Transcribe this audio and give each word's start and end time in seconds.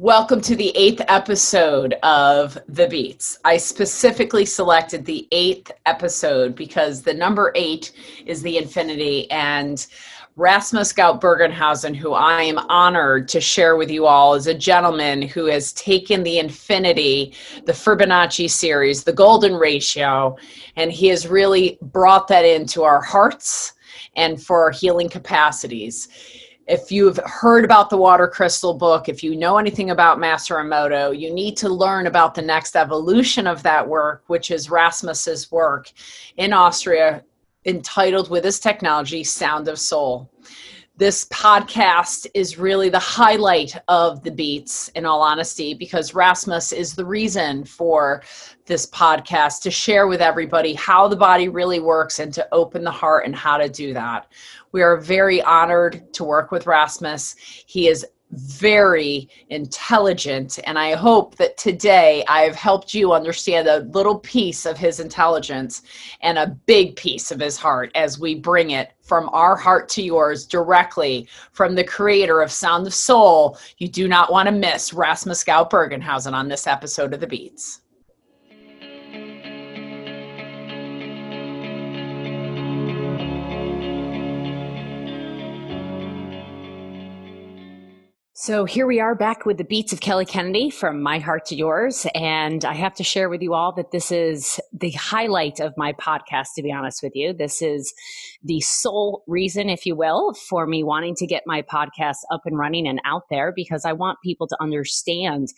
Welcome 0.00 0.40
to 0.42 0.54
the 0.54 0.70
eighth 0.76 1.02
episode 1.08 1.94
of 2.04 2.56
The 2.68 2.86
Beats. 2.86 3.40
I 3.44 3.56
specifically 3.56 4.46
selected 4.46 5.04
the 5.04 5.26
eighth 5.32 5.72
episode 5.86 6.54
because 6.54 7.02
the 7.02 7.12
number 7.12 7.50
eight 7.56 7.90
is 8.24 8.40
the 8.40 8.58
infinity, 8.58 9.28
and 9.32 9.84
Rasmus 10.36 10.92
Gaupp 10.92 11.20
Bergenhausen, 11.20 11.96
who 11.96 12.12
I 12.12 12.42
am 12.42 12.58
honored 12.58 13.26
to 13.26 13.40
share 13.40 13.74
with 13.74 13.90
you 13.90 14.06
all, 14.06 14.34
is 14.34 14.46
a 14.46 14.54
gentleman 14.54 15.20
who 15.20 15.46
has 15.46 15.72
taken 15.72 16.22
the 16.22 16.38
infinity, 16.38 17.34
the 17.66 17.72
Fibonacci 17.72 18.48
series, 18.48 19.02
the 19.02 19.12
golden 19.12 19.56
ratio, 19.56 20.36
and 20.76 20.92
he 20.92 21.08
has 21.08 21.26
really 21.26 21.76
brought 21.82 22.28
that 22.28 22.44
into 22.44 22.84
our 22.84 23.02
hearts 23.02 23.72
and 24.14 24.40
for 24.40 24.62
our 24.62 24.70
healing 24.70 25.08
capacities 25.08 26.06
if 26.68 26.92
you've 26.92 27.18
heard 27.24 27.64
about 27.64 27.88
the 27.88 27.96
water 27.96 28.28
crystal 28.28 28.74
book, 28.74 29.08
if 29.08 29.24
you 29.24 29.34
know 29.34 29.56
anything 29.56 29.90
about 29.90 30.18
Masaru 30.18 30.64
Emoto, 30.64 31.18
you 31.18 31.32
need 31.32 31.56
to 31.56 31.68
learn 31.70 32.06
about 32.06 32.34
the 32.34 32.42
next 32.42 32.76
evolution 32.76 33.46
of 33.46 33.62
that 33.62 33.88
work, 33.88 34.22
which 34.26 34.50
is 34.50 34.70
Rasmus's 34.70 35.50
work 35.50 35.90
in 36.36 36.52
Austria 36.52 37.24
entitled 37.64 38.28
with 38.28 38.44
his 38.44 38.60
technology 38.60 39.24
Sound 39.24 39.66
of 39.66 39.78
Soul. 39.78 40.30
This 40.98 41.26
podcast 41.26 42.26
is 42.34 42.58
really 42.58 42.88
the 42.88 42.98
highlight 42.98 43.80
of 43.86 44.24
the 44.24 44.32
beats, 44.32 44.88
in 44.88 45.06
all 45.06 45.22
honesty, 45.22 45.72
because 45.72 46.12
Rasmus 46.12 46.72
is 46.72 46.96
the 46.96 47.04
reason 47.04 47.64
for 47.64 48.22
this 48.66 48.84
podcast 48.84 49.62
to 49.62 49.70
share 49.70 50.08
with 50.08 50.20
everybody 50.20 50.74
how 50.74 51.06
the 51.06 51.14
body 51.14 51.48
really 51.48 51.78
works 51.78 52.18
and 52.18 52.34
to 52.34 52.46
open 52.50 52.82
the 52.82 52.90
heart 52.90 53.26
and 53.26 53.36
how 53.36 53.56
to 53.56 53.68
do 53.68 53.94
that. 53.94 54.26
We 54.72 54.82
are 54.82 54.96
very 54.96 55.42
honored 55.42 56.12
to 56.14 56.24
work 56.24 56.50
with 56.50 56.66
Rasmus. 56.66 57.34
He 57.66 57.88
is 57.88 58.06
very 58.32 59.28
intelligent, 59.48 60.58
and 60.64 60.78
I 60.78 60.94
hope 60.94 61.36
that 61.36 61.56
today 61.56 62.24
I've 62.28 62.54
helped 62.54 62.92
you 62.92 63.12
understand 63.12 63.68
a 63.68 63.80
little 63.94 64.18
piece 64.18 64.66
of 64.66 64.76
his 64.76 65.00
intelligence 65.00 65.82
and 66.20 66.36
a 66.36 66.54
big 66.66 66.96
piece 66.96 67.30
of 67.30 67.40
his 67.40 67.56
heart 67.56 67.90
as 67.94 68.18
we 68.18 68.34
bring 68.34 68.72
it 68.72 68.92
from 69.00 69.30
our 69.32 69.56
heart 69.56 69.88
to 69.90 70.02
yours 70.02 70.44
directly 70.44 71.26
from 71.52 71.74
the 71.74 71.84
creator 71.84 72.42
of 72.42 72.52
Sound 72.52 72.86
of 72.86 72.92
Soul. 72.92 73.58
You 73.78 73.88
do 73.88 74.06
not 74.08 74.30
want 74.30 74.46
to 74.46 74.52
miss 74.52 74.92
Rasmus 74.92 75.44
Gaupp 75.44 75.70
Bergenhausen 75.70 76.34
on 76.34 76.48
this 76.48 76.66
episode 76.66 77.14
of 77.14 77.20
The 77.20 77.26
Beats. 77.26 77.80
So 88.40 88.66
here 88.66 88.86
we 88.86 89.00
are 89.00 89.16
back 89.16 89.46
with 89.46 89.58
the 89.58 89.64
beats 89.64 89.92
of 89.92 89.98
Kelly 89.98 90.24
Kennedy 90.24 90.70
from 90.70 91.02
My 91.02 91.18
Heart 91.18 91.46
to 91.46 91.56
Yours. 91.56 92.06
And 92.14 92.64
I 92.64 92.72
have 92.74 92.94
to 92.94 93.02
share 93.02 93.28
with 93.28 93.42
you 93.42 93.52
all 93.52 93.72
that 93.74 93.90
this 93.90 94.12
is 94.12 94.60
the 94.72 94.92
highlight 94.92 95.58
of 95.58 95.74
my 95.76 95.92
podcast, 95.94 96.50
to 96.54 96.62
be 96.62 96.70
honest 96.70 97.02
with 97.02 97.16
you. 97.16 97.32
This 97.32 97.60
is 97.60 97.92
the 98.44 98.60
sole 98.60 99.24
reason, 99.26 99.68
if 99.68 99.84
you 99.84 99.96
will, 99.96 100.34
for 100.34 100.68
me 100.68 100.84
wanting 100.84 101.16
to 101.16 101.26
get 101.26 101.42
my 101.46 101.62
podcast 101.62 102.18
up 102.30 102.42
and 102.44 102.56
running 102.56 102.86
and 102.86 103.00
out 103.04 103.24
there 103.28 103.52
because 103.56 103.84
I 103.84 103.92
want 103.92 104.20
people 104.22 104.46
to 104.46 104.56
understand 104.60 105.48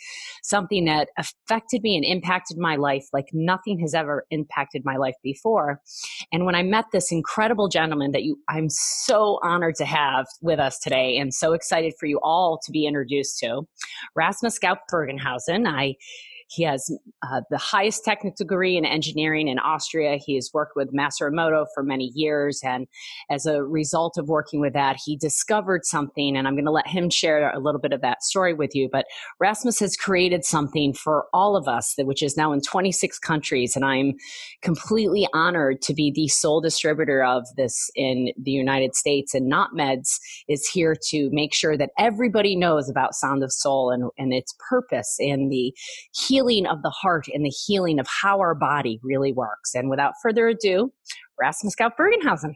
something 0.43 0.87
that 0.87 1.11
affected 1.19 1.83
me 1.83 1.97
and 1.97 2.05
impacted 2.07 2.57
my 2.57 2.77
life 2.77 3.05
like 3.13 3.27
nothing 3.35 3.79
has 3.81 3.93
ever 3.93 4.25
impacted 4.31 4.87
my 4.87 4.97
life 4.97 5.17
before. 5.23 5.83
And 6.33 6.47
when 6.47 6.55
I 6.55 6.63
met 6.63 6.87
this 6.93 7.13
incredible 7.13 7.69
gentleman 7.69 8.13
that 8.13 8.23
you, 8.23 8.39
I'm 8.49 8.71
so 8.71 9.39
honored 9.43 9.75
to 9.75 9.85
have 9.85 10.25
with 10.41 10.59
us 10.59 10.79
today 10.79 11.19
and 11.19 11.35
so 11.35 11.53
excited 11.53 11.93
for 12.01 12.07
you 12.07 12.19
all 12.23 12.59
to 12.65 12.70
be 12.71 12.87
introduced 12.87 13.39
to. 13.41 13.63
Rasmus 14.15 14.59
Gaupp 14.59 14.79
Bergenhausen. 14.93 15.67
I 15.69 15.97
he 16.51 16.65
has 16.65 16.91
uh, 17.23 17.43
the 17.51 17.59
highest 17.59 18.05
technical 18.05 18.35
degree 18.37 18.77
in 18.77 18.85
engineering 18.85 19.47
in 19.47 19.61
Austria. 19.61 20.19
He 20.25 20.35
has 20.35 20.51
worked 20.53 20.73
with 20.75 20.93
Masaru 20.93 21.31
Emoto 21.31 21.67
for 21.73 21.85
many 21.85 22.11
years. 22.15 22.61
And 22.65 22.89
as 23.31 23.47
a 23.47 23.63
result 23.63 24.19
of 24.19 24.29
working 24.29 24.61
with 24.61 24.73
that, 24.73 24.97
he 25.05 25.17
discovered 25.17 25.85
something. 25.85 26.37
And 26.37 26.49
I'm 26.49 26.55
going 26.55 26.65
to 26.65 26.73
let 26.73 26.89
him 26.89 27.09
share 27.09 27.53
a 27.53 27.61
little 27.61 27.81
bit 27.81 27.93
of 27.93 28.01
that 28.01 28.25
story 28.25 28.53
with 28.53 28.75
you. 28.75 28.89
But 28.91 29.07
Rasmus 29.39 29.79
has 29.79 29.97
created 29.97 30.45
something 30.45 30.93
for 30.93 31.27
all 31.33 31.57
of 31.57 31.69
us, 31.69 31.95
which 31.99 32.23
is 32.23 32.37
now 32.37 32.53
in 32.53 32.61
26 32.61 33.21
countries. 33.21 33.77
And 33.77 33.85
I'm 33.85 34.15
completely 34.61 35.29
honored 35.33 35.81
to 35.83 35.95
be 35.95 36.11
the 36.13 36.27
sole 36.27 36.61
distributor 36.61 37.23
of 37.23 37.45
this 37.57 37.91
in 37.95 38.33
the 38.37 38.51
United 38.51 38.97
States. 38.97 39.35
And 39.35 39.47
Not 39.47 39.71
Meds 39.73 40.19
is 40.49 40.67
here 40.67 40.97
to 41.11 41.31
make 41.31 41.55
sure 41.55 41.77
that 41.77 41.91
everybody 41.97 42.57
knows 42.57 42.89
about 42.89 43.15
Sound 43.15 43.45
of 43.45 43.53
Soul 43.53 43.93
and, 43.93 44.11
and 44.19 44.33
its 44.33 44.53
purpose 44.69 45.17
and 45.21 45.53
the 45.53 45.73
healing 46.13 46.40
healing 46.41 46.67
of 46.67 46.83
the 46.83 46.91
heart 46.91 47.27
and 47.35 47.45
the 47.45 47.53
healing 47.67 47.99
of 47.99 48.07
how 48.23 48.41
our 48.41 48.55
body 48.55 48.99
really 49.03 49.33
works. 49.33 49.75
And 49.75 49.91
without 49.91 50.15
further 50.23 50.49
ado, 50.49 50.91
Rasmus 51.39 51.75
Gaupp 51.77 51.93
Bergenhausen. 51.99 52.55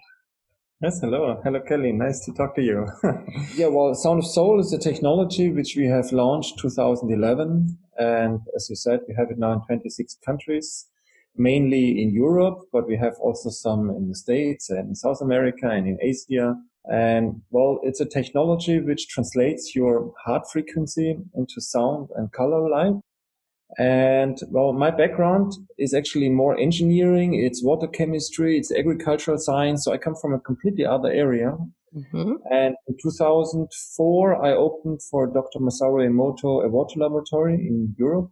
Yes, 0.83 1.01
hello. 1.01 1.41
Hello, 1.45 1.61
Kelly. 1.61 1.93
Nice 1.93 2.25
to 2.25 2.33
talk 2.33 2.55
to 2.57 2.63
you. 2.63 2.87
yeah, 3.57 3.69
well, 3.69 3.95
Sound 3.95 4.21
of 4.21 4.27
Soul 4.27 4.59
is 4.61 4.73
a 4.73 4.79
technology 4.79 5.51
which 5.51 5.77
we 5.77 5.87
have 5.87 6.13
launched 6.13 6.59
2011. 6.61 7.79
And 7.99 8.41
as 8.57 8.69
you 8.71 8.77
said, 8.77 9.01
we 9.07 9.15
have 9.19 9.31
it 9.31 9.39
now 9.39 9.53
in 9.53 9.61
26 9.67 10.19
countries, 10.25 10.87
mainly 11.37 12.03
in 12.03 12.11
Europe, 12.15 12.61
but 12.73 12.89
we 12.89 12.97
have 12.97 13.15
also 13.21 13.51
some 13.51 13.91
in 13.91 14.09
the 14.09 14.15
States 14.15 14.71
and 14.71 14.89
in 14.89 14.95
South 14.95 15.21
America 15.21 15.69
and 15.69 15.87
in 15.87 15.99
Asia. 16.01 16.57
And 16.91 17.43
well, 17.51 17.81
it's 17.83 18.01
a 18.01 18.07
technology 18.07 18.81
which 18.81 19.09
translates 19.09 19.75
your 19.75 20.13
heart 20.25 20.45
frequency 20.51 21.19
into 21.35 21.61
sound 21.61 22.09
and 22.17 22.33
color 22.33 22.69
light. 22.69 22.95
And 23.79 24.39
well, 24.51 24.73
my 24.73 24.91
background 24.91 25.53
is 25.79 25.95
actually 25.95 26.29
more 26.29 26.59
engineering. 26.59 27.35
It's 27.35 27.63
water 27.65 27.89
chemistry. 27.89 28.57
It's 28.57 28.73
agricultural 28.73 29.39
science. 29.39 29.85
So 29.85 29.93
I 29.93 29.99
come 29.99 30.15
from 30.21 30.33
a 30.33 30.41
completely 30.41 30.85
other 30.85 31.11
area. 31.11 31.57
Mm-hmm. 31.95 32.35
And 32.51 32.75
in 32.89 32.97
2004, 33.03 34.45
I 34.45 34.53
opened 34.53 35.01
for 35.11 35.27
Dr. 35.27 35.61
Masaru 35.61 36.09
Emoto 36.09 36.65
a 36.65 36.69
water 36.69 36.99
laboratory 36.99 37.55
in 37.55 37.95
Europe. 37.99 38.31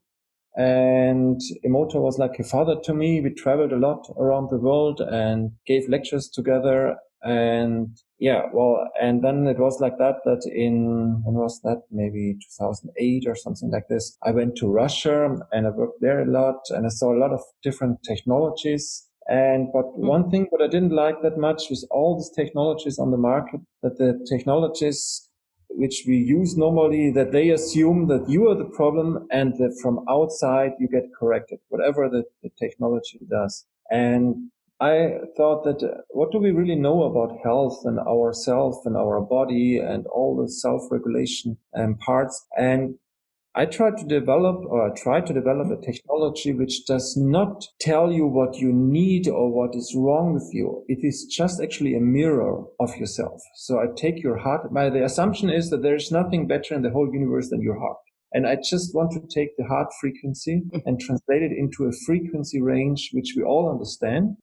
And 0.57 1.41
Emoto 1.65 2.01
was 2.01 2.19
like 2.19 2.39
a 2.39 2.45
father 2.45 2.77
to 2.85 2.95
me. 2.95 3.21
We 3.21 3.31
traveled 3.31 3.73
a 3.73 3.79
lot 3.79 4.07
around 4.19 4.51
the 4.51 4.59
world 4.59 5.01
and 5.01 5.53
gave 5.67 5.89
lectures 5.89 6.29
together. 6.29 6.97
And 7.23 7.97
yeah, 8.23 8.43
well, 8.53 8.89
and 9.01 9.25
then 9.25 9.49
it 9.49 9.59
was 9.59 9.81
like 9.81 9.99
that, 9.99 10.19
that 10.25 10.47
in, 10.47 11.21
when 11.25 11.35
was 11.35 11.61
that? 11.63 11.83
Maybe 11.91 12.39
2008 12.57 13.25
or 13.27 13.35
something 13.35 13.69
like 13.69 13.89
this. 13.89 14.17
I 14.23 14.31
went 14.31 14.55
to 14.59 14.71
Russia 14.71 15.39
and 15.51 15.67
I 15.67 15.71
worked 15.71 16.01
there 16.01 16.21
a 16.21 16.31
lot 16.31 16.61
and 16.71 16.87
I 16.87 16.89
saw 16.91 17.13
a 17.13 17.19
lot 17.19 17.33
of 17.33 17.41
different 17.65 17.99
technologies. 18.05 19.09
And, 19.29 19.73
but 19.73 19.87
mm-hmm. 19.87 20.07
one 20.07 20.31
thing 20.31 20.47
what 20.51 20.63
I 20.63 20.69
didn't 20.69 20.93
like 20.93 21.17
that 21.23 21.37
much 21.37 21.69
was 21.69 21.85
all 21.91 22.17
these 22.17 22.31
technologies 22.31 22.97
on 22.97 23.11
the 23.11 23.17
market, 23.17 23.61
that 23.83 23.99
the 23.99 24.25
technologies 24.31 25.29
which 25.71 26.05
we 26.07 26.19
use 26.19 26.57
normally, 26.57 27.11
that 27.11 27.33
they 27.33 27.51
assume 27.51 28.07
that 28.07 28.29
you 28.29 28.49
are 28.49 28.55
the 28.55 28.71
problem 28.77 29.27
and 29.33 29.55
that 29.59 29.77
from 29.83 30.05
outside 30.09 30.75
you 30.79 30.87
get 30.87 31.13
corrected, 31.19 31.59
whatever 31.71 32.09
the, 32.09 32.23
the 32.45 32.51
technology 32.57 33.19
does. 33.29 33.67
And 33.91 34.53
I 34.83 35.21
thought 35.37 35.63
that 35.63 35.81
uh, 35.81 36.01
what 36.09 36.33
do 36.33 36.39
we 36.39 36.51
really 36.51 36.75
know 36.75 37.05
about 37.05 37.39
health 37.45 37.83
and 37.85 38.01
ourself 38.01 38.75
and 38.85 38.97
our 38.97 39.21
body 39.21 39.79
and 39.79 40.09
all 40.09 40.37
the 40.37 40.51
self-regulation 40.51 41.57
and 41.73 42.01
parts? 42.01 42.45
And 42.59 42.97
I 43.55 43.67
tried 43.67 43.97
to 43.99 44.05
develop 44.05 44.57
or 44.67 44.91
I 44.91 44.95
tried 45.01 45.27
to 45.27 45.35
develop 45.35 45.71
a 45.71 45.81
technology 45.81 46.53
which 46.53 46.85
does 46.85 47.17
not 47.17 47.65
tell 47.81 48.11
you 48.11 48.27
what 48.27 48.57
you 48.57 48.73
need 48.73 49.29
or 49.29 49.53
what 49.53 49.77
is 49.77 49.95
wrong 49.97 50.35
with 50.35 50.49
you. 50.53 50.85
It 50.89 51.07
is 51.07 51.27
just 51.27 51.63
actually 51.63 51.95
a 51.95 52.01
mirror 52.01 52.65
of 52.81 52.97
yourself. 52.97 53.41
So 53.55 53.79
I 53.79 53.87
take 53.97 54.21
your 54.21 54.39
heart. 54.39 54.73
My, 54.73 54.91
the 54.91 55.05
assumption 55.05 55.49
is 55.49 55.71
that 55.71 55.83
there 55.83 55.95
is 55.95 56.11
nothing 56.11 56.49
better 56.49 56.75
in 56.75 56.83
the 56.83 56.91
whole 56.91 57.09
universe 57.13 57.51
than 57.51 57.63
your 57.63 57.79
heart. 57.79 57.99
And 58.33 58.49
I 58.49 58.57
just 58.57 58.97
want 58.97 59.13
to 59.13 59.21
take 59.33 59.57
the 59.57 59.65
heart 59.65 59.93
frequency 60.01 60.63
and 60.87 60.99
translate 60.99 61.43
it 61.43 61.53
into 61.53 61.85
a 61.85 61.93
frequency 62.05 62.61
range 62.61 63.11
which 63.13 63.35
we 63.37 63.45
all 63.45 63.71
understand 63.71 64.39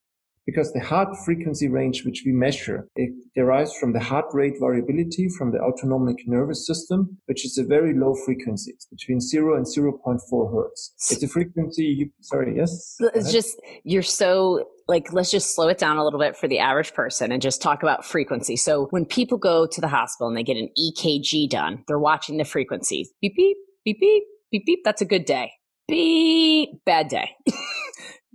because 0.49 0.73
the 0.73 0.79
heart 0.91 1.09
frequency 1.25 1.67
range 1.67 2.03
which 2.05 2.23
we 2.25 2.31
measure 2.31 2.87
it 2.95 3.11
derives 3.35 3.73
from 3.79 3.93
the 3.93 3.99
heart 3.99 4.25
rate 4.33 4.55
variability 4.59 5.27
from 5.37 5.51
the 5.51 5.59
autonomic 5.59 6.17
nervous 6.25 6.65
system 6.65 7.17
which 7.27 7.45
is 7.45 7.57
a 7.57 7.63
very 7.63 7.93
low 7.93 8.15
frequency. 8.25 8.71
It's 8.71 8.87
between 8.87 9.19
0 9.19 9.55
and 9.57 9.65
0.4 9.65 10.53
hertz. 10.53 10.93
It's 11.11 11.21
a 11.21 11.27
frequency 11.27 11.83
you 11.83 12.09
sorry 12.21 12.55
yes? 12.57 12.95
It's 13.13 13.31
just 13.31 13.59
you're 13.83 14.01
so 14.01 14.65
like 14.87 15.13
let's 15.13 15.29
just 15.29 15.55
slow 15.55 15.67
it 15.67 15.77
down 15.77 15.97
a 15.97 16.03
little 16.03 16.19
bit 16.19 16.35
for 16.35 16.47
the 16.47 16.59
average 16.59 16.93
person 16.93 17.31
and 17.31 17.41
just 17.41 17.61
talk 17.61 17.83
about 17.83 18.03
frequency. 18.03 18.55
So 18.55 18.87
when 18.89 19.05
people 19.05 19.37
go 19.37 19.67
to 19.67 19.81
the 19.81 19.87
hospital 19.87 20.27
and 20.27 20.37
they 20.37 20.43
get 20.43 20.57
an 20.57 20.69
ekg 20.83 21.49
done 21.49 21.83
they're 21.87 21.99
watching 21.99 22.37
the 22.37 22.45
frequencies. 22.45 23.11
Beep 23.21 23.35
beep 23.35 23.57
beep 23.85 23.99
beep 23.99 24.23
beep 24.51 24.65
beep 24.65 24.79
that's 24.83 25.01
a 25.01 25.05
good 25.05 25.25
day. 25.25 25.51
Beep 25.87 26.69
bad 26.85 27.07
day 27.07 27.31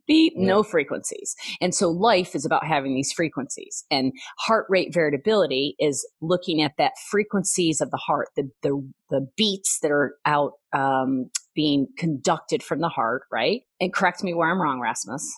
yeah. 0.08 0.46
no 0.46 0.62
frequencies. 0.62 1.34
And 1.60 1.74
so 1.74 1.90
life 1.90 2.34
is 2.34 2.44
about 2.44 2.66
having 2.66 2.94
these 2.94 3.12
frequencies. 3.12 3.84
And 3.90 4.12
heart 4.38 4.66
rate 4.68 4.92
variability 4.92 5.76
is 5.78 6.06
looking 6.20 6.62
at 6.62 6.72
that 6.78 6.92
frequencies 7.10 7.80
of 7.80 7.90
the 7.90 7.96
heart, 7.98 8.28
the 8.36 8.50
the, 8.62 8.90
the 9.10 9.26
beats 9.36 9.78
that 9.82 9.90
are 9.90 10.16
out 10.26 10.52
um, 10.72 11.30
being 11.54 11.86
conducted 11.98 12.62
from 12.62 12.80
the 12.80 12.88
heart, 12.88 13.22
right? 13.32 13.62
And 13.80 13.92
correct 13.92 14.22
me 14.22 14.34
where 14.34 14.50
I'm 14.50 14.60
wrong, 14.60 14.80
Rasmus. 14.80 15.30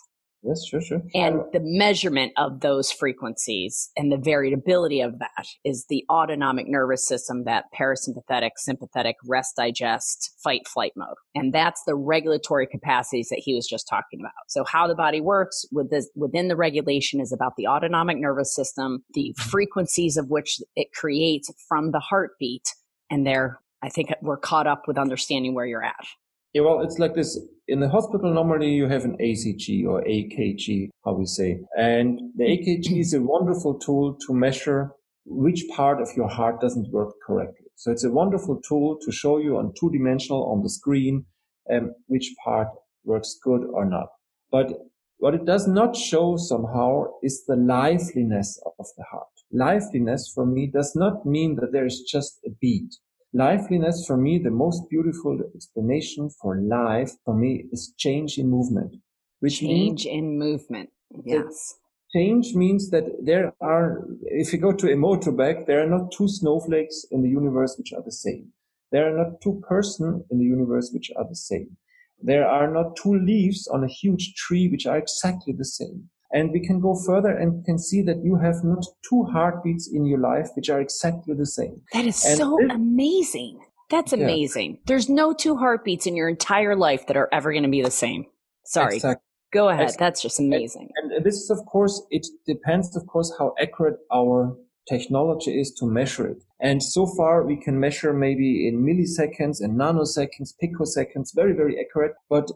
Yes, 0.42 0.64
sure, 0.64 0.80
sure. 0.80 1.02
And 1.14 1.40
the 1.52 1.60
measurement 1.60 2.32
of 2.36 2.60
those 2.60 2.92
frequencies 2.92 3.90
and 3.96 4.12
the 4.12 4.16
variability 4.16 5.00
of 5.00 5.18
that 5.18 5.46
is 5.64 5.86
the 5.88 6.04
autonomic 6.08 6.68
nervous 6.68 7.06
system, 7.06 7.44
that 7.44 7.64
parasympathetic, 7.76 8.50
sympathetic, 8.56 9.16
rest, 9.26 9.54
digest, 9.56 10.34
fight, 10.44 10.68
flight 10.68 10.92
mode. 10.94 11.16
And 11.34 11.52
that's 11.52 11.82
the 11.84 11.96
regulatory 11.96 12.66
capacities 12.66 13.28
that 13.30 13.42
he 13.42 13.54
was 13.54 13.66
just 13.66 13.88
talking 13.88 14.20
about. 14.20 14.32
So 14.46 14.64
how 14.64 14.86
the 14.86 14.94
body 14.94 15.20
works 15.20 15.64
with 15.72 15.90
this, 15.90 16.08
within 16.14 16.46
the 16.48 16.56
regulation 16.56 17.20
is 17.20 17.32
about 17.32 17.54
the 17.56 17.66
autonomic 17.66 18.18
nervous 18.18 18.54
system, 18.54 19.02
the 19.14 19.34
mm-hmm. 19.36 19.48
frequencies 19.50 20.16
of 20.16 20.28
which 20.28 20.60
it 20.76 20.92
creates 20.92 21.50
from 21.68 21.90
the 21.90 22.00
heartbeat. 22.00 22.72
And 23.10 23.26
there, 23.26 23.58
I 23.82 23.88
think 23.88 24.10
we're 24.22 24.36
caught 24.36 24.68
up 24.68 24.82
with 24.86 24.96
understanding 24.96 25.54
where 25.54 25.66
you're 25.66 25.84
at. 25.84 26.06
Yeah, 26.52 26.62
well, 26.62 26.82
it's 26.82 26.98
like 26.98 27.14
this. 27.14 27.38
In 27.68 27.80
the 27.80 27.88
hospital, 27.88 28.32
normally 28.32 28.70
you 28.70 28.86
have 28.88 29.04
an 29.04 29.16
ACG 29.20 29.84
or 29.86 30.00
AKG, 30.04 30.88
how 31.04 31.14
we 31.14 31.26
say. 31.26 31.58
And 31.76 32.20
the 32.36 32.44
AKG 32.44 33.00
is 33.00 33.12
a 33.12 33.20
wonderful 33.20 33.74
tool 33.74 34.16
to 34.26 34.32
measure 34.32 34.92
which 35.24 35.64
part 35.74 36.00
of 36.00 36.08
your 36.16 36.28
heart 36.28 36.60
doesn't 36.60 36.92
work 36.92 37.14
correctly. 37.26 37.66
So 37.74 37.90
it's 37.90 38.04
a 38.04 38.10
wonderful 38.10 38.60
tool 38.68 38.98
to 39.02 39.10
show 39.10 39.38
you 39.38 39.56
on 39.56 39.72
two 39.78 39.90
dimensional 39.90 40.44
on 40.44 40.62
the 40.62 40.70
screen 40.70 41.26
um, 41.68 41.92
which 42.06 42.32
part 42.44 42.68
works 43.04 43.36
good 43.42 43.62
or 43.72 43.84
not. 43.84 44.08
But 44.52 44.72
what 45.18 45.34
it 45.34 45.44
does 45.44 45.66
not 45.66 45.96
show 45.96 46.36
somehow 46.36 47.06
is 47.22 47.44
the 47.46 47.56
liveliness 47.56 48.60
of 48.78 48.86
the 48.96 49.04
heart. 49.10 49.26
Liveliness 49.50 50.30
for 50.32 50.46
me 50.46 50.70
does 50.72 50.94
not 50.94 51.26
mean 51.26 51.56
that 51.56 51.72
there 51.72 51.86
is 51.86 52.02
just 52.02 52.38
a 52.46 52.50
beat. 52.60 52.94
Liveliness 53.32 54.04
for 54.06 54.16
me, 54.16 54.38
the 54.38 54.50
most 54.50 54.88
beautiful 54.88 55.38
explanation 55.54 56.30
for 56.30 56.56
life 56.60 57.12
for 57.24 57.34
me 57.34 57.66
is 57.72 57.92
change 57.96 58.38
in 58.38 58.48
movement. 58.48 58.96
Which 59.40 59.60
change 59.60 60.06
in 60.06 60.38
movement. 60.38 60.90
Yes. 61.24 61.78
Change 62.12 62.54
means 62.54 62.90
that 62.90 63.04
there 63.24 63.52
are, 63.60 64.06
if 64.22 64.52
you 64.52 64.58
go 64.58 64.72
to 64.72 64.92
a 64.92 64.96
motorbike, 64.96 65.66
there 65.66 65.82
are 65.82 65.90
not 65.90 66.12
two 66.12 66.28
snowflakes 66.28 67.04
in 67.10 67.22
the 67.22 67.28
universe 67.28 67.74
which 67.76 67.92
are 67.92 68.02
the 68.02 68.12
same. 68.12 68.52
There 68.92 69.12
are 69.12 69.16
not 69.16 69.40
two 69.42 69.62
persons 69.68 70.22
in 70.30 70.38
the 70.38 70.44
universe 70.44 70.90
which 70.92 71.10
are 71.16 71.28
the 71.28 71.36
same. 71.36 71.76
There 72.22 72.48
are 72.48 72.70
not 72.72 72.96
two 72.96 73.18
leaves 73.18 73.66
on 73.66 73.84
a 73.84 73.88
huge 73.88 74.34
tree 74.34 74.68
which 74.68 74.86
are 74.86 74.96
exactly 74.96 75.52
the 75.52 75.64
same. 75.64 76.08
And 76.36 76.50
we 76.52 76.60
can 76.60 76.80
go 76.80 76.94
further 76.94 77.34
and 77.34 77.64
can 77.64 77.78
see 77.78 78.02
that 78.02 78.18
you 78.22 78.36
have 78.36 78.56
not 78.62 78.84
two 79.08 79.24
heartbeats 79.24 79.90
in 79.90 80.04
your 80.04 80.18
life 80.18 80.48
which 80.54 80.68
are 80.68 80.82
exactly 80.82 81.34
the 81.34 81.46
same. 81.46 81.80
That 81.94 82.04
is 82.04 82.22
and 82.26 82.36
so 82.36 82.58
this, 82.60 82.72
amazing. 82.74 83.54
That's 83.88 84.12
amazing. 84.12 84.72
Yeah. 84.72 84.80
There's 84.88 85.08
no 85.08 85.32
two 85.32 85.56
heartbeats 85.56 86.06
in 86.06 86.14
your 86.14 86.28
entire 86.28 86.76
life 86.76 87.06
that 87.06 87.16
are 87.16 87.30
ever 87.32 87.52
going 87.52 87.62
to 87.62 87.70
be 87.70 87.80
the 87.80 87.90
same. 87.90 88.26
Sorry. 88.66 88.96
Exactly. 88.96 89.22
Go 89.50 89.70
ahead. 89.70 89.84
Exactly. 89.84 90.04
That's 90.04 90.20
just 90.20 90.38
amazing. 90.38 90.90
And, 90.96 91.12
and 91.12 91.24
this 91.24 91.36
is, 91.36 91.48
of 91.48 91.64
course, 91.64 92.02
it 92.10 92.26
depends, 92.46 92.94
of 92.94 93.06
course, 93.06 93.32
how 93.38 93.54
accurate 93.58 93.96
our 94.12 94.58
technology 94.90 95.58
is 95.58 95.72
to 95.78 95.86
measure 95.86 96.26
it. 96.26 96.42
And 96.60 96.82
so 96.82 97.06
far 97.16 97.44
we 97.44 97.56
can 97.56 97.80
measure 97.80 98.12
maybe 98.12 98.68
in 98.68 98.84
milliseconds 98.84 99.60
and 99.60 99.80
nanoseconds, 99.80 100.52
picoseconds, 100.62 101.34
very, 101.34 101.54
very 101.54 101.80
accurate. 101.80 102.14
But 102.28 102.50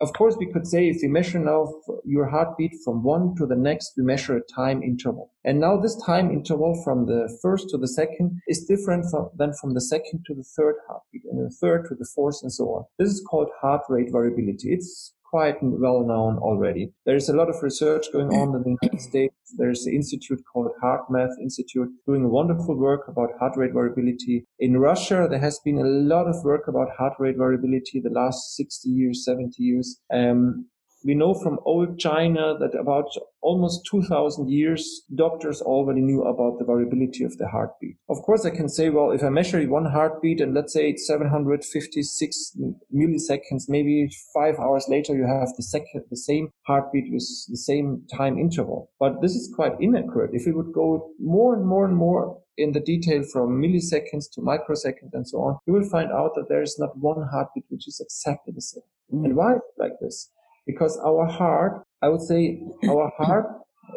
of 0.00 0.12
course, 0.12 0.36
we 0.38 0.50
could 0.52 0.66
say 0.66 0.88
if 0.88 0.98
we 1.02 1.08
measure 1.08 1.38
now 1.38 1.72
your 2.04 2.26
heartbeat 2.28 2.72
from 2.84 3.02
one 3.02 3.34
to 3.36 3.46
the 3.46 3.56
next, 3.56 3.92
we 3.96 4.04
measure 4.04 4.36
a 4.36 4.42
time 4.54 4.82
interval. 4.82 5.30
And 5.44 5.60
now 5.60 5.76
this 5.76 5.96
time 6.04 6.30
interval 6.30 6.80
from 6.82 7.06
the 7.06 7.38
first 7.40 7.68
to 7.70 7.78
the 7.78 7.88
second 7.88 8.40
is 8.48 8.64
different 8.64 9.06
from, 9.10 9.30
than 9.36 9.52
from 9.60 9.74
the 9.74 9.80
second 9.80 10.24
to 10.26 10.34
the 10.34 10.44
third 10.56 10.76
heartbeat 10.88 11.22
and 11.30 11.46
the 11.46 11.54
third 11.60 11.86
to 11.88 11.94
the 11.94 12.08
fourth 12.14 12.40
and 12.42 12.52
so 12.52 12.64
on. 12.70 12.84
This 12.98 13.10
is 13.10 13.24
called 13.28 13.48
heart 13.60 13.82
rate 13.88 14.10
variability. 14.10 14.72
It's 14.72 15.14
quite 15.34 15.56
well 15.60 16.04
known 16.06 16.38
already. 16.38 16.92
There 17.06 17.16
is 17.16 17.28
a 17.28 17.32
lot 17.32 17.48
of 17.48 17.60
research 17.60 18.06
going 18.12 18.28
on 18.28 18.54
in 18.54 18.62
the 18.62 18.76
United 18.80 19.00
States. 19.10 19.34
There's 19.58 19.84
an 19.84 19.92
institute 19.92 20.40
called 20.46 20.70
HeartMath 20.80 21.34
Institute 21.42 21.88
doing 22.06 22.30
wonderful 22.30 22.76
work 22.76 23.08
about 23.08 23.30
heart 23.40 23.56
rate 23.56 23.72
variability. 23.72 24.44
In 24.60 24.78
Russia, 24.78 25.26
there 25.28 25.40
has 25.40 25.58
been 25.64 25.78
a 25.78 25.90
lot 26.12 26.28
of 26.28 26.36
work 26.44 26.68
about 26.68 26.94
heart 26.96 27.14
rate 27.18 27.36
variability 27.36 27.98
the 27.98 28.10
last 28.10 28.54
60 28.54 28.88
years, 28.88 29.24
70 29.24 29.54
years. 29.58 30.00
Um, 30.12 30.66
we 31.04 31.14
know 31.14 31.34
from 31.34 31.58
old 31.64 31.98
China 31.98 32.56
that 32.58 32.74
about 32.78 33.08
almost 33.42 33.86
2000 33.90 34.50
years, 34.50 35.02
doctors 35.14 35.60
already 35.60 36.00
knew 36.00 36.22
about 36.22 36.58
the 36.58 36.64
variability 36.64 37.24
of 37.24 37.36
the 37.36 37.46
heartbeat. 37.46 37.96
Of 38.08 38.22
course, 38.22 38.46
I 38.46 38.50
can 38.50 38.70
say, 38.70 38.88
well, 38.88 39.10
if 39.10 39.22
I 39.22 39.28
measure 39.28 39.62
one 39.68 39.84
heartbeat 39.84 40.40
and 40.40 40.54
let's 40.54 40.72
say 40.72 40.88
it's 40.88 41.06
756 41.06 42.56
milliseconds, 42.94 43.64
maybe 43.68 44.08
five 44.32 44.58
hours 44.58 44.86
later, 44.88 45.14
you 45.14 45.26
have 45.26 45.48
the 45.56 45.62
second, 45.62 46.04
the 46.08 46.16
same 46.16 46.48
heartbeat 46.66 47.12
with 47.12 47.28
the 47.48 47.58
same 47.58 48.02
time 48.10 48.38
interval. 48.38 48.90
But 48.98 49.20
this 49.20 49.34
is 49.34 49.52
quite 49.54 49.72
inaccurate. 49.78 50.30
If 50.32 50.46
we 50.46 50.52
would 50.52 50.72
go 50.72 51.10
more 51.20 51.54
and 51.54 51.66
more 51.66 51.84
and 51.84 51.96
more 51.96 52.40
in 52.56 52.72
the 52.72 52.80
detail 52.80 53.24
from 53.30 53.60
milliseconds 53.60 54.30
to 54.32 54.40
microseconds 54.40 55.12
and 55.12 55.28
so 55.28 55.38
on, 55.38 55.58
you 55.66 55.74
will 55.74 55.88
find 55.88 56.10
out 56.12 56.32
that 56.36 56.48
there 56.48 56.62
is 56.62 56.76
not 56.78 56.96
one 56.96 57.26
heartbeat 57.30 57.64
which 57.68 57.88
is 57.88 58.00
exactly 58.00 58.52
the 58.54 58.62
same. 58.62 58.82
Mm. 59.12 59.24
And 59.24 59.36
why 59.36 59.56
like 59.76 59.98
this? 60.00 60.30
Because 60.66 60.98
our 61.04 61.26
heart, 61.26 61.82
I 62.02 62.08
would 62.08 62.22
say 62.22 62.62
our 62.88 63.10
heart, 63.18 63.46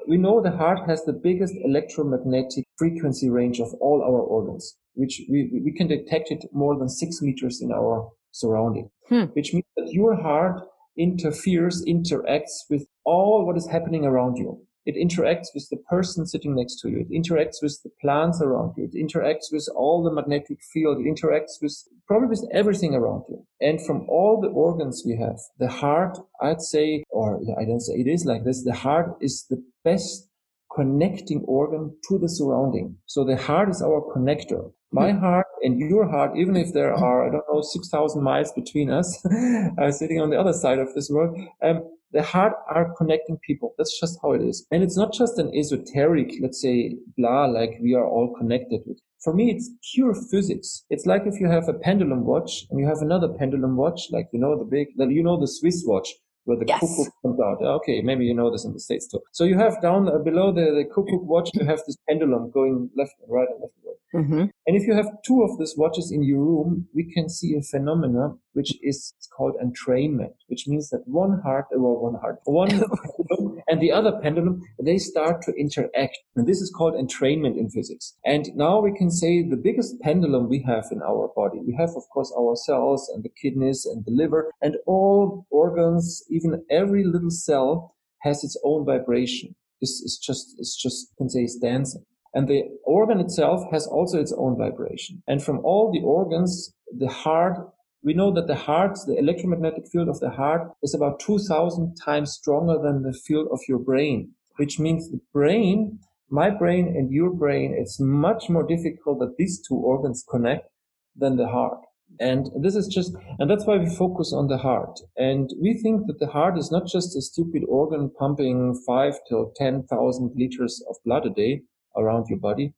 we 0.07 0.17
know 0.17 0.41
the 0.41 0.51
heart 0.51 0.79
has 0.87 1.03
the 1.05 1.13
biggest 1.13 1.53
electromagnetic 1.63 2.65
frequency 2.77 3.29
range 3.29 3.59
of 3.59 3.73
all 3.79 4.01
our 4.01 4.21
organs, 4.21 4.77
which 4.93 5.21
we, 5.29 5.61
we 5.63 5.71
can 5.71 5.87
detect 5.87 6.31
it 6.31 6.45
more 6.53 6.77
than 6.77 6.89
six 6.89 7.21
meters 7.21 7.61
in 7.61 7.71
our 7.71 8.09
surrounding, 8.31 8.89
hmm. 9.09 9.25
which 9.33 9.53
means 9.53 9.65
that 9.75 9.91
your 9.91 10.15
heart 10.15 10.61
interferes, 10.97 11.85
interacts 11.85 12.65
with 12.69 12.85
all 13.05 13.45
what 13.45 13.57
is 13.57 13.67
happening 13.67 14.05
around 14.05 14.37
you. 14.37 14.66
It 14.87 14.95
interacts 14.95 15.49
with 15.53 15.67
the 15.69 15.75
person 15.89 16.25
sitting 16.25 16.55
next 16.55 16.79
to 16.79 16.89
you. 16.89 16.99
It 16.99 17.11
interacts 17.11 17.61
with 17.61 17.77
the 17.83 17.91
plants 17.99 18.41
around 18.41 18.75
you. 18.77 18.85
It 18.85 18.95
interacts 18.95 19.51
with 19.51 19.67
all 19.75 20.01
the 20.01 20.13
magnetic 20.13 20.59
field. 20.71 20.99
It 20.99 21.13
interacts 21.13 21.61
with 21.61 21.75
probably 22.07 22.29
with 22.29 22.47
everything 22.53 22.95
around 22.95 23.23
you. 23.27 23.45
And 23.59 23.85
from 23.85 24.07
all 24.07 24.39
the 24.39 24.47
organs 24.47 25.03
we 25.05 25.17
have, 25.17 25.39
the 25.59 25.67
heart, 25.67 26.17
I'd 26.41 26.61
say, 26.61 27.03
or 27.09 27.41
I 27.59 27.65
don't 27.65 27.81
say 27.81 27.95
it 27.95 28.07
is 28.07 28.23
like 28.25 28.45
this, 28.45 28.63
the 28.63 28.73
heart 28.73 29.17
is 29.19 29.45
the 29.49 29.61
best 29.83 30.29
connecting 30.73 31.43
organ 31.47 31.93
to 32.07 32.17
the 32.17 32.29
surrounding. 32.29 32.95
So 33.07 33.25
the 33.25 33.35
heart 33.35 33.69
is 33.69 33.81
our 33.81 34.01
connector. 34.15 34.71
My 34.93 35.11
hmm. 35.11 35.19
heart 35.19 35.47
and 35.63 35.77
your 35.77 36.07
heart, 36.07 36.37
even 36.37 36.55
if 36.55 36.71
there 36.71 36.93
are, 36.93 37.27
I 37.27 37.31
don't 37.31 37.43
know, 37.51 37.61
6,000 37.61 38.23
miles 38.23 38.53
between 38.53 38.89
us, 38.89 39.25
uh, 39.77 39.91
sitting 39.91 40.21
on 40.21 40.29
the 40.29 40.39
other 40.39 40.53
side 40.53 40.79
of 40.79 40.93
this 40.93 41.09
world, 41.09 41.37
um, 41.61 41.83
the 42.11 42.23
heart 42.23 42.53
are 42.69 42.93
connecting 42.97 43.37
people. 43.45 43.73
That's 43.77 43.99
just 43.99 44.19
how 44.21 44.33
it 44.33 44.41
is. 44.41 44.65
And 44.71 44.83
it's 44.83 44.97
not 44.97 45.13
just 45.13 45.37
an 45.37 45.51
esoteric, 45.55 46.33
let's 46.41 46.61
say, 46.61 46.95
blah, 47.17 47.45
like 47.45 47.77
we 47.81 47.95
are 47.95 48.07
all 48.07 48.33
connected 48.37 48.81
with. 48.85 48.99
For 49.23 49.33
me, 49.33 49.51
it's 49.51 49.69
pure 49.93 50.13
physics. 50.13 50.85
It's 50.89 51.05
like 51.05 51.23
if 51.25 51.39
you 51.39 51.49
have 51.49 51.67
a 51.67 51.73
pendulum 51.73 52.23
watch 52.23 52.65
and 52.69 52.79
you 52.79 52.85
have 52.85 53.01
another 53.01 53.29
pendulum 53.29 53.75
watch, 53.75 54.07
like, 54.11 54.27
you 54.31 54.39
know, 54.39 54.57
the 54.57 54.65
big, 54.65 54.87
you 54.97 55.23
know, 55.23 55.39
the 55.39 55.47
Swiss 55.47 55.83
watch 55.85 56.13
where 56.47 56.57
the 56.57 56.65
yes. 56.65 56.79
cuckoo 56.79 57.09
comes 57.21 57.39
out. 57.41 57.61
Okay, 57.61 58.01
maybe 58.01 58.25
you 58.25 58.33
know 58.33 58.49
this 58.49 58.63
in 58.63 58.71
the 58.71 58.79
States 58.79 59.07
too. 59.07 59.19
So 59.33 59.43
you 59.43 59.57
have 59.57 59.81
down 59.81 60.07
uh, 60.07 60.17
below 60.19 60.53
the, 60.53 60.65
the 60.77 60.85
cuckoo 60.85 61.19
watch, 61.19 61.49
you 61.53 61.65
have 61.65 61.81
this 61.85 61.97
pendulum 62.07 62.51
going 62.51 62.89
left 62.95 63.11
and 63.21 63.29
right 63.29 63.49
and 63.49 63.59
left 63.61 63.73
and 63.83 63.85
right. 63.85 64.23
Mm-hmm. 64.23 64.45
And 64.67 64.75
if 64.75 64.85
you 64.85 64.93
have 64.95 65.21
two 65.25 65.43
of 65.43 65.57
these 65.57 65.75
watches 65.77 66.11
in 66.11 66.23
your 66.23 66.43
room, 66.43 66.89
we 66.93 67.09
can 67.09 67.29
see 67.29 67.55
a 67.55 67.61
phenomena 67.61 68.33
which 68.51 68.73
is 68.83 69.13
called 69.35 69.55
entrainment, 69.63 70.33
which 70.47 70.67
means 70.67 70.89
that 70.89 71.07
one 71.07 71.39
heart, 71.39 71.67
well, 71.71 72.01
one 72.01 72.19
heart, 72.19 72.39
one 72.43 72.67
pendulum 72.69 73.61
and 73.69 73.81
the 73.81 73.93
other 73.93 74.19
pendulum, 74.21 74.61
they 74.83 74.97
start 74.97 75.41
to 75.43 75.53
interact. 75.53 76.17
And 76.35 76.45
this 76.45 76.59
is 76.59 76.69
called 76.69 76.95
entrainment 76.95 77.57
in 77.57 77.69
physics. 77.69 78.17
And 78.25 78.49
now 78.55 78.81
we 78.81 78.93
can 78.93 79.09
say 79.09 79.41
the 79.41 79.55
biggest 79.55 80.01
pendulum 80.01 80.49
we 80.49 80.61
have 80.67 80.87
in 80.91 81.01
our 81.01 81.31
body. 81.33 81.61
We 81.65 81.73
have, 81.79 81.91
of 81.95 82.03
course, 82.13 82.33
our 82.37 82.57
cells 82.57 83.09
and 83.13 83.23
the 83.23 83.31
kidneys 83.41 83.85
and 83.85 84.03
the 84.03 84.11
liver 84.11 84.51
and 84.61 84.75
all 84.85 85.45
organs, 85.49 86.25
even 86.29 86.65
every 86.69 87.05
little 87.05 87.31
cell 87.31 87.95
has 88.23 88.43
its 88.43 88.59
own 88.65 88.85
vibration. 88.85 89.55
This 89.79 90.01
is 90.01 90.19
just, 90.21 90.55
it's 90.57 90.75
just, 90.75 91.11
you 91.11 91.15
can 91.23 91.29
say 91.29 91.43
it's 91.43 91.55
dancing. 91.55 92.03
And 92.37 92.47
the 92.47 92.65
organ 92.83 93.19
itself 93.19 93.63
has 93.71 93.87
also 93.87 94.19
its 94.19 94.31
own 94.31 94.59
vibration. 94.59 95.23
And 95.27 95.41
from 95.41 95.57
all 95.65 95.91
the 95.91 96.05
organs, 96.05 96.71
the 96.95 97.07
heart, 97.07 97.57
we 98.03 98.13
know 98.13 98.31
that 98.31 98.45
the 98.45 98.53
heart, 98.53 98.95
the 99.07 99.17
electromagnetic 99.17 99.85
field 99.91 100.07
of 100.07 100.19
the 100.19 100.29
heart 100.29 100.69
is 100.83 100.93
about 100.93 101.19
2000 101.19 101.95
times 101.95 102.33
stronger 102.33 102.77
than 102.79 103.01
the 103.01 103.17
field 103.25 103.47
of 103.51 103.59
your 103.67 103.79
brain, 103.79 104.33
which 104.57 104.77
means 104.77 105.09
the 105.09 105.19
brain, 105.33 105.97
my 106.29 106.51
brain 106.51 106.85
and 106.95 107.11
your 107.11 107.31
brain, 107.31 107.75
it's 107.75 107.99
much 107.99 108.51
more 108.51 108.67
difficult 108.67 109.17
that 109.17 109.37
these 109.39 109.59
two 109.67 109.73
organs 109.73 110.23
connect 110.29 110.69
than 111.15 111.37
the 111.37 111.47
heart. 111.47 111.79
And 112.19 112.51
this 112.61 112.75
is 112.75 112.85
just, 112.85 113.15
and 113.39 113.49
that's 113.49 113.65
why 113.65 113.77
we 113.77 113.89
focus 113.89 114.31
on 114.31 114.47
the 114.47 114.59
heart. 114.59 114.99
And 115.17 115.49
we 115.59 115.73
think 115.73 116.05
that 116.05 116.19
the 116.19 116.27
heart 116.27 116.59
is 116.59 116.69
not 116.69 116.85
just 116.85 117.17
a 117.17 117.21
stupid 117.23 117.63
organ 117.67 118.11
pumping 118.11 118.79
five 118.85 119.15
to 119.29 119.51
10,000 119.55 120.33
liters 120.35 120.83
of 120.87 120.97
blood 121.03 121.25
a 121.25 121.31
day 121.31 121.63
around 121.97 122.27
your 122.29 122.39
body. 122.39 122.73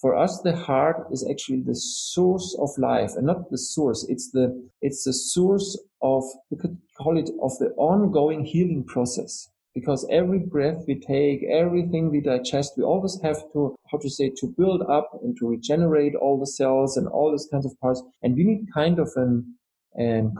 For 0.00 0.16
us, 0.16 0.40
the 0.42 0.56
heart 0.56 1.06
is 1.12 1.26
actually 1.30 1.62
the 1.62 1.76
source 1.76 2.56
of 2.60 2.70
life 2.76 3.12
and 3.16 3.26
not 3.26 3.50
the 3.50 3.58
source. 3.58 4.04
It's 4.08 4.30
the, 4.32 4.68
it's 4.82 5.04
the 5.04 5.12
source 5.12 5.78
of, 6.02 6.24
we 6.50 6.58
could 6.58 6.76
call 6.98 7.16
it 7.16 7.30
of 7.42 7.52
the 7.58 7.70
ongoing 7.76 8.44
healing 8.44 8.84
process 8.84 9.48
because 9.74 10.06
every 10.10 10.38
breath 10.38 10.84
we 10.86 11.00
take, 11.00 11.42
everything 11.44 12.10
we 12.10 12.20
digest, 12.20 12.74
we 12.76 12.84
always 12.84 13.18
have 13.22 13.38
to, 13.52 13.74
how 13.90 13.98
to 13.98 14.08
say, 14.08 14.30
to 14.36 14.54
build 14.56 14.82
up 14.88 15.10
and 15.22 15.36
to 15.38 15.48
regenerate 15.48 16.14
all 16.14 16.38
the 16.38 16.46
cells 16.46 16.96
and 16.96 17.08
all 17.08 17.32
these 17.32 17.48
kinds 17.50 17.66
of 17.66 17.78
parts. 17.80 18.02
And 18.22 18.36
we 18.36 18.44
need 18.44 18.72
kind 18.72 18.98
of 18.98 19.10
an, 19.16 19.54
an 19.94 20.34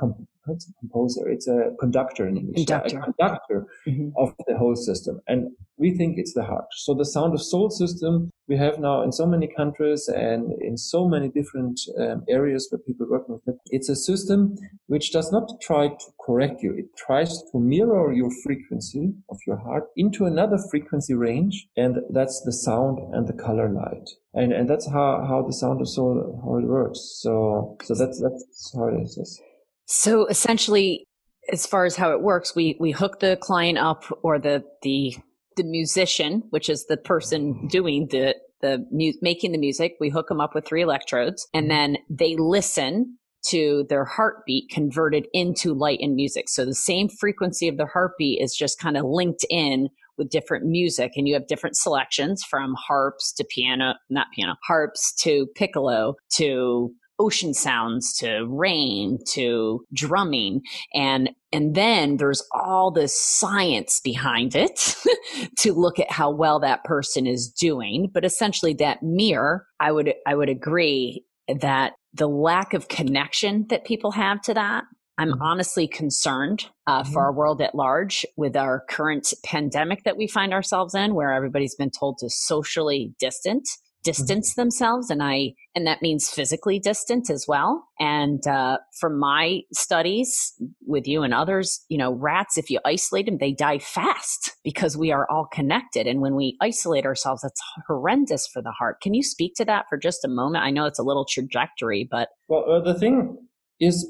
what's 0.46 0.68
a 0.68 0.72
composer? 0.80 1.28
It's 1.28 1.48
a 1.48 1.70
conductor 1.80 2.26
in 2.26 2.36
English. 2.36 2.66
Conductor. 2.66 2.98
A 2.98 3.02
conductor 3.02 3.66
mm-hmm. 3.86 4.08
of 4.16 4.34
the 4.46 4.56
whole 4.56 4.76
system. 4.76 5.20
And 5.26 5.50
we 5.76 5.96
think 5.96 6.18
it's 6.18 6.34
the 6.34 6.44
heart. 6.44 6.66
So 6.76 6.94
the 6.94 7.04
sound 7.04 7.34
of 7.34 7.42
soul 7.42 7.70
system 7.70 8.30
we 8.46 8.56
have 8.56 8.78
now 8.78 9.02
in 9.02 9.12
so 9.12 9.26
many 9.26 9.48
countries 9.48 10.08
and 10.08 10.52
in 10.60 10.76
so 10.76 11.08
many 11.08 11.28
different 11.28 11.80
um, 11.98 12.24
areas 12.28 12.68
where 12.70 12.78
people 12.78 13.06
work 13.08 13.28
with 13.28 13.40
it. 13.46 13.56
It's 13.66 13.88
a 13.88 13.96
system 13.96 14.56
which 14.86 15.12
does 15.12 15.32
not 15.32 15.48
try 15.62 15.88
to 15.88 16.06
correct 16.24 16.62
you. 16.62 16.74
It 16.76 16.96
tries 16.96 17.42
to 17.50 17.58
mirror 17.58 18.12
your 18.12 18.30
frequency 18.44 19.14
of 19.30 19.38
your 19.46 19.56
heart 19.56 19.84
into 19.96 20.26
another 20.26 20.58
frequency 20.70 21.14
range. 21.14 21.66
And 21.76 21.96
that's 22.10 22.42
the 22.44 22.52
sound 22.52 22.98
and 23.14 23.26
the 23.26 23.32
color 23.32 23.68
light. 23.70 24.10
And, 24.34 24.52
and 24.52 24.68
that's 24.68 24.88
how, 24.90 25.24
how 25.26 25.42
the 25.46 25.52
sound 25.52 25.80
of 25.80 25.88
soul, 25.88 26.40
how 26.44 26.58
it 26.58 26.66
works. 26.66 27.00
So, 27.22 27.78
so 27.82 27.94
that's, 27.94 28.20
that's 28.20 28.72
how 28.74 28.88
it 28.88 29.00
is. 29.00 29.40
So 29.86 30.26
essentially, 30.26 31.06
as 31.52 31.66
far 31.66 31.84
as 31.84 31.96
how 31.96 32.12
it 32.12 32.22
works, 32.22 32.54
we 32.54 32.76
we 32.80 32.90
hook 32.90 33.20
the 33.20 33.36
client 33.40 33.78
up 33.78 34.04
or 34.22 34.38
the 34.38 34.64
the 34.82 35.16
the 35.56 35.64
musician, 35.64 36.42
which 36.50 36.68
is 36.68 36.86
the 36.86 36.96
person 36.96 37.68
doing 37.68 38.08
the 38.10 38.34
the 38.60 38.86
mu- 38.90 39.12
making 39.20 39.52
the 39.52 39.58
music. 39.58 39.94
We 40.00 40.08
hook 40.08 40.28
them 40.28 40.40
up 40.40 40.54
with 40.54 40.66
three 40.66 40.82
electrodes, 40.82 41.46
and 41.52 41.70
then 41.70 41.98
they 42.08 42.36
listen 42.36 43.18
to 43.48 43.84
their 43.90 44.04
heartbeat 44.04 44.70
converted 44.70 45.26
into 45.32 45.74
light 45.74 45.98
and 46.00 46.14
music. 46.14 46.48
So 46.48 46.64
the 46.64 46.74
same 46.74 47.08
frequency 47.08 47.68
of 47.68 47.76
the 47.76 47.86
heartbeat 47.86 48.40
is 48.40 48.56
just 48.56 48.80
kind 48.80 48.96
of 48.96 49.04
linked 49.04 49.44
in 49.50 49.90
with 50.16 50.30
different 50.30 50.64
music 50.64 51.12
and 51.16 51.26
you 51.26 51.34
have 51.34 51.46
different 51.46 51.76
selections 51.76 52.42
from 52.42 52.74
harps 52.74 53.32
to 53.32 53.44
piano, 53.44 53.94
not 54.08 54.28
piano, 54.34 54.54
harps 54.66 55.12
to 55.22 55.46
piccolo 55.56 56.14
to 56.34 56.92
ocean 57.18 57.54
sounds 57.54 58.12
to 58.14 58.44
rain 58.48 59.18
to 59.26 59.84
drumming 59.92 60.60
and 60.94 61.30
and 61.52 61.74
then 61.74 62.16
there's 62.16 62.42
all 62.52 62.90
this 62.90 63.18
science 63.20 64.00
behind 64.00 64.54
it 64.56 64.96
to 65.58 65.72
look 65.72 65.98
at 65.98 66.10
how 66.10 66.30
well 66.30 66.58
that 66.58 66.84
person 66.84 67.26
is 67.26 67.48
doing 67.48 68.10
but 68.12 68.24
essentially 68.24 68.74
that 68.74 69.02
mirror 69.02 69.66
i 69.80 69.92
would 69.92 70.12
i 70.26 70.34
would 70.34 70.48
agree 70.48 71.24
that 71.60 71.92
the 72.12 72.28
lack 72.28 72.74
of 72.74 72.88
connection 72.88 73.66
that 73.68 73.84
people 73.84 74.10
have 74.10 74.40
to 74.40 74.52
that 74.52 74.84
i'm 75.18 75.30
mm-hmm. 75.30 75.42
honestly 75.42 75.86
concerned 75.86 76.66
uh, 76.86 77.02
mm-hmm. 77.02 77.12
for 77.12 77.22
our 77.22 77.32
world 77.32 77.62
at 77.62 77.74
large 77.74 78.26
with 78.36 78.56
our 78.56 78.84
current 78.90 79.32
pandemic 79.44 80.02
that 80.04 80.16
we 80.16 80.26
find 80.26 80.52
ourselves 80.52 80.94
in 80.94 81.14
where 81.14 81.32
everybody's 81.32 81.76
been 81.76 81.90
told 81.90 82.18
to 82.18 82.28
socially 82.28 83.14
distance 83.20 83.78
distance 84.04 84.52
mm-hmm. 84.52 84.60
themselves 84.60 85.10
and 85.10 85.22
i 85.22 85.54
and 85.74 85.86
that 85.86 86.02
means 86.02 86.30
physically 86.30 86.78
distant 86.78 87.28
as 87.30 87.46
well. 87.48 87.88
And 87.98 88.46
uh, 88.46 88.78
from 89.00 89.18
my 89.18 89.62
studies 89.72 90.54
with 90.86 91.06
you 91.06 91.22
and 91.22 91.34
others 91.34 91.84
you 91.88 91.98
know 91.98 92.12
rats 92.12 92.56
if 92.56 92.70
you 92.70 92.80
isolate 92.84 93.26
them 93.26 93.38
they 93.38 93.52
die 93.52 93.78
fast 93.78 94.52
because 94.62 94.96
we 94.96 95.10
are 95.12 95.28
all 95.30 95.46
connected. 95.52 96.06
And 96.06 96.20
when 96.20 96.34
we 96.34 96.56
isolate 96.60 97.06
ourselves 97.06 97.42
that's 97.42 97.60
horrendous 97.86 98.46
for 98.46 98.62
the 98.62 98.70
heart. 98.70 99.00
Can 99.00 99.14
you 99.14 99.22
speak 99.22 99.54
to 99.56 99.64
that 99.64 99.86
for 99.88 99.98
just 99.98 100.24
a 100.24 100.28
moment? 100.28 100.64
I 100.64 100.70
know 100.70 100.86
it's 100.86 100.98
a 100.98 101.04
little 101.04 101.26
trajectory 101.28 102.06
but 102.08 102.28
well 102.48 102.64
uh, 102.70 102.80
the 102.80 102.98
thing 102.98 103.36
is 103.80 104.08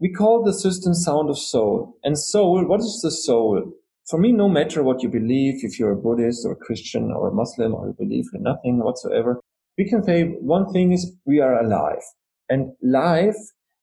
we 0.00 0.12
call 0.12 0.44
the 0.44 0.52
system 0.52 0.94
sound 0.94 1.28
of 1.30 1.38
soul. 1.38 1.96
And 2.02 2.18
soul 2.18 2.64
what 2.66 2.80
is 2.80 3.00
the 3.02 3.10
soul 3.10 3.72
for 4.08 4.18
me, 4.18 4.32
no 4.32 4.48
matter 4.48 4.82
what 4.82 5.02
you 5.02 5.08
believe, 5.08 5.62
if 5.62 5.78
you're 5.78 5.92
a 5.92 5.96
Buddhist 5.96 6.46
or 6.46 6.52
a 6.52 6.56
Christian 6.56 7.10
or 7.12 7.28
a 7.28 7.34
Muslim 7.34 7.74
or 7.74 7.88
you 7.88 7.94
believe 7.98 8.24
in 8.32 8.42
nothing 8.42 8.78
whatsoever, 8.78 9.40
we 9.76 9.88
can 9.88 10.02
say 10.02 10.24
one 10.24 10.72
thing 10.72 10.92
is 10.92 11.12
we 11.26 11.40
are 11.40 11.60
alive. 11.60 12.02
And 12.48 12.72
life 12.82 13.36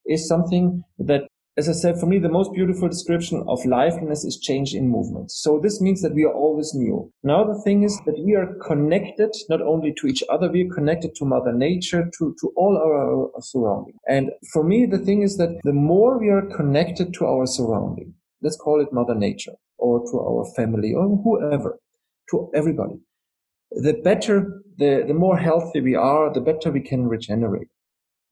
is 0.05 0.27
something 0.27 0.83
that, 0.97 1.27
as 1.57 1.69
I 1.69 1.73
said, 1.73 1.99
for 1.99 2.07
me, 2.07 2.17
the 2.17 2.27
most 2.27 2.53
beautiful 2.53 2.89
description 2.89 3.43
of 3.47 3.63
liveliness 3.65 4.25
is 4.25 4.39
change 4.39 4.73
in 4.73 4.89
movement. 4.89 5.29
So 5.31 5.59
this 5.61 5.79
means 5.79 6.01
that 6.01 6.15
we 6.15 6.25
are 6.25 6.33
always 6.33 6.73
new. 6.73 7.11
Now 7.23 7.43
the 7.43 7.61
thing 7.63 7.83
is 7.83 8.01
that 8.07 8.19
we 8.25 8.33
are 8.33 8.55
connected 8.67 9.29
not 9.47 9.61
only 9.61 9.93
to 9.99 10.07
each 10.07 10.23
other, 10.29 10.51
we 10.51 10.63
are 10.63 10.73
connected 10.73 11.13
to 11.15 11.25
Mother 11.25 11.53
Nature, 11.53 12.09
to, 12.17 12.35
to 12.41 12.51
all 12.55 12.77
our, 12.77 13.35
our 13.35 13.41
surrounding. 13.41 13.93
And 14.09 14.31
for 14.51 14.63
me, 14.63 14.87
the 14.87 14.99
thing 14.99 15.21
is 15.21 15.37
that 15.37 15.59
the 15.63 15.73
more 15.73 16.19
we 16.19 16.29
are 16.29 16.41
connected 16.41 17.13
to 17.13 17.25
our 17.25 17.45
surrounding, 17.45 18.15
let's 18.41 18.57
call 18.57 18.81
it 18.81 18.91
Mother 18.91 19.15
Nature, 19.15 19.53
or 19.85 19.95
to 20.09 20.15
our 20.29 20.45
family 20.55 20.91
or 20.93 21.05
whoever, 21.23 21.71
to 22.31 22.49
everybody. 22.53 22.97
The 23.71 23.93
better, 24.09 24.35
the, 24.77 25.03
the 25.07 25.13
more 25.25 25.37
healthy 25.37 25.81
we 25.81 25.95
are, 25.95 26.33
the 26.33 26.45
better 26.49 26.71
we 26.71 26.81
can 26.81 27.07
regenerate. 27.07 27.69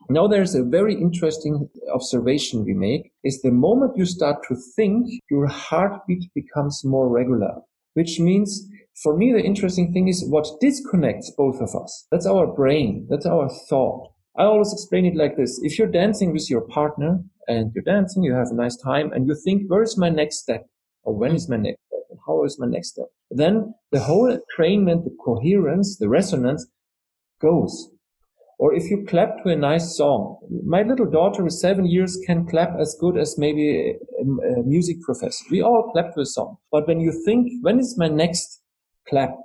Now 0.09 0.27
there's 0.27 0.55
a 0.55 0.63
very 0.63 0.95
interesting 0.95 1.69
observation 1.93 2.65
we 2.65 2.73
make 2.73 3.11
is 3.23 3.41
the 3.41 3.51
moment 3.51 3.97
you 3.97 4.05
start 4.05 4.37
to 4.47 4.55
think, 4.75 5.07
your 5.31 5.47
heartbeat 5.47 6.25
becomes 6.35 6.81
more 6.83 7.07
regular, 7.09 7.53
which 7.93 8.19
means 8.19 8.67
for 9.01 9.17
me, 9.17 9.33
the 9.33 9.41
interesting 9.41 9.91
thing 9.91 10.07
is 10.07 10.25
what 10.29 10.47
disconnects 10.61 11.31
both 11.35 11.59
of 11.61 11.75
us. 11.75 12.07
That's 12.11 12.27
our 12.27 12.45
brain. 12.45 13.07
That's 13.09 13.25
our 13.25 13.49
thought. 13.69 14.11
I 14.37 14.43
always 14.43 14.71
explain 14.71 15.05
it 15.05 15.15
like 15.15 15.35
this. 15.35 15.59
If 15.63 15.77
you're 15.77 15.87
dancing 15.87 16.31
with 16.31 16.49
your 16.49 16.61
partner 16.61 17.19
and 17.47 17.71
you're 17.73 17.83
dancing, 17.83 18.23
you 18.23 18.33
have 18.33 18.51
a 18.51 18.55
nice 18.55 18.77
time 18.77 19.11
and 19.11 19.27
you 19.27 19.35
think, 19.43 19.63
where 19.67 19.83
is 19.83 19.97
my 19.97 20.09
next 20.09 20.39
step? 20.39 20.67
Or 21.03 21.15
when 21.15 21.35
is 21.35 21.49
my 21.49 21.57
next 21.57 21.79
step 21.87 22.03
and 22.09 22.19
how 22.25 22.43
is 22.43 22.59
my 22.59 22.67
next 22.67 22.89
step. 22.89 23.07
Then 23.31 23.73
the 23.91 23.99
whole 23.99 24.29
entrainment, 24.31 25.03
the 25.03 25.15
coherence, 25.23 25.97
the 25.97 26.09
resonance 26.09 26.65
goes. 27.41 27.89
Or 28.59 28.73
if 28.73 28.89
you 28.89 29.05
clap 29.05 29.43
to 29.43 29.49
a 29.49 29.55
nice 29.55 29.97
song, 29.97 30.37
my 30.65 30.83
little 30.83 31.09
daughter 31.09 31.43
with 31.43 31.53
seven 31.53 31.85
years 31.85 32.17
can 32.25 32.47
clap 32.47 32.79
as 32.79 32.95
good 32.99 33.17
as 33.17 33.37
maybe 33.37 33.97
a, 34.21 34.23
a 34.23 34.63
music 34.63 35.01
professor. 35.01 35.43
We 35.51 35.61
all 35.61 35.89
clap 35.91 36.13
to 36.13 36.21
a 36.21 36.25
song. 36.25 36.57
But 36.71 36.87
when 36.87 37.01
you 37.01 37.11
think, 37.25 37.51
when 37.61 37.79
is 37.79 37.97
my 37.97 38.07
next 38.07 38.61
clap? 39.09 39.35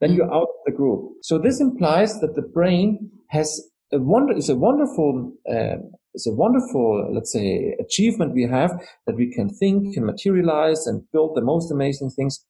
Then 0.00 0.14
you're 0.14 0.32
out 0.32 0.48
of 0.48 0.64
the 0.66 0.72
group. 0.72 1.12
So 1.22 1.38
this 1.38 1.60
implies 1.60 2.20
that 2.20 2.34
the 2.36 2.42
brain 2.42 3.10
has 3.28 3.60
a 3.92 3.98
wonder, 3.98 4.34
is 4.34 4.48
a 4.48 4.56
wonderful 4.56 5.32
uh, 5.50 5.76
it's 6.14 6.26
a 6.26 6.32
wonderful, 6.32 7.10
let's 7.12 7.32
say, 7.32 7.76
achievement 7.80 8.34
we 8.34 8.44
have 8.44 8.70
that 9.06 9.16
we 9.16 9.32
can 9.32 9.48
think, 9.48 9.94
can 9.94 10.06
materialize 10.06 10.86
and 10.86 11.02
build 11.12 11.34
the 11.34 11.42
most 11.42 11.72
amazing 11.72 12.10
things. 12.10 12.44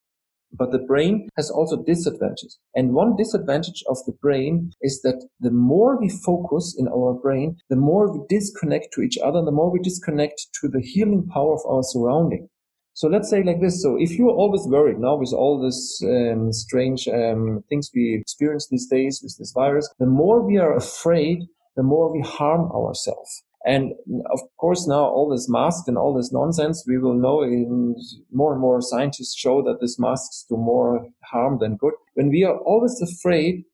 But 0.56 0.70
the 0.70 0.78
brain 0.78 1.28
has 1.36 1.50
also 1.50 1.82
disadvantages. 1.82 2.58
And 2.76 2.92
one 2.92 3.16
disadvantage 3.16 3.82
of 3.88 3.96
the 4.06 4.12
brain 4.12 4.70
is 4.82 5.00
that 5.02 5.26
the 5.40 5.50
more 5.50 5.98
we 5.98 6.08
focus 6.08 6.76
in 6.78 6.86
our 6.86 7.12
brain, 7.14 7.56
the 7.70 7.76
more 7.76 8.12
we 8.12 8.24
disconnect 8.28 8.88
to 8.92 9.00
each 9.00 9.18
other, 9.18 9.42
the 9.42 9.50
more 9.50 9.72
we 9.72 9.80
disconnect 9.80 10.46
to 10.60 10.68
the 10.68 10.80
healing 10.80 11.26
power 11.26 11.54
of 11.54 11.62
our 11.68 11.82
surrounding. 11.82 12.48
So 12.92 13.08
let's 13.08 13.28
say 13.28 13.42
like 13.42 13.60
this. 13.60 13.82
So 13.82 13.96
if 13.98 14.12
you're 14.12 14.30
always 14.30 14.62
worried 14.68 15.00
now 15.00 15.16
with 15.16 15.32
all 15.32 15.60
this 15.60 16.00
um, 16.04 16.52
strange 16.52 17.08
um, 17.08 17.64
things 17.68 17.90
we 17.92 18.16
experience 18.20 18.68
these 18.70 18.86
days 18.86 19.20
with 19.20 19.36
this 19.36 19.52
virus, 19.52 19.92
the 19.98 20.06
more 20.06 20.46
we 20.46 20.58
are 20.58 20.76
afraid, 20.76 21.40
the 21.74 21.82
more 21.82 22.12
we 22.12 22.20
harm 22.20 22.70
ourselves. 22.70 23.42
And 23.66 23.94
of 24.30 24.40
course, 24.58 24.86
now 24.86 25.04
all 25.04 25.30
this 25.30 25.48
mask 25.48 25.88
and 25.88 25.96
all 25.96 26.14
this 26.14 26.32
nonsense, 26.32 26.84
we 26.86 26.98
will 26.98 27.14
know 27.14 27.42
in 27.42 27.96
more 28.30 28.52
and 28.52 28.60
more 28.60 28.82
scientists 28.82 29.34
show 29.34 29.62
that 29.62 29.78
these 29.80 29.98
masks 29.98 30.44
do 30.48 30.56
more 30.56 31.08
harm 31.24 31.58
than 31.60 31.76
good. 31.76 31.94
When 32.14 32.28
we 32.28 32.44
are 32.44 32.58
always 32.58 33.00
afraid, 33.00 33.64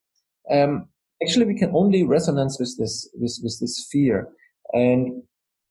um, 0.50 0.88
actually 1.23 1.47
we 1.47 1.59
can 1.59 1.73
only 1.75 2.04
resonance 2.04 2.59
with 2.61 2.76
this, 2.78 3.11
with, 3.14 3.37
with 3.42 3.59
this 3.61 3.88
fear. 3.90 4.28
And 4.73 5.23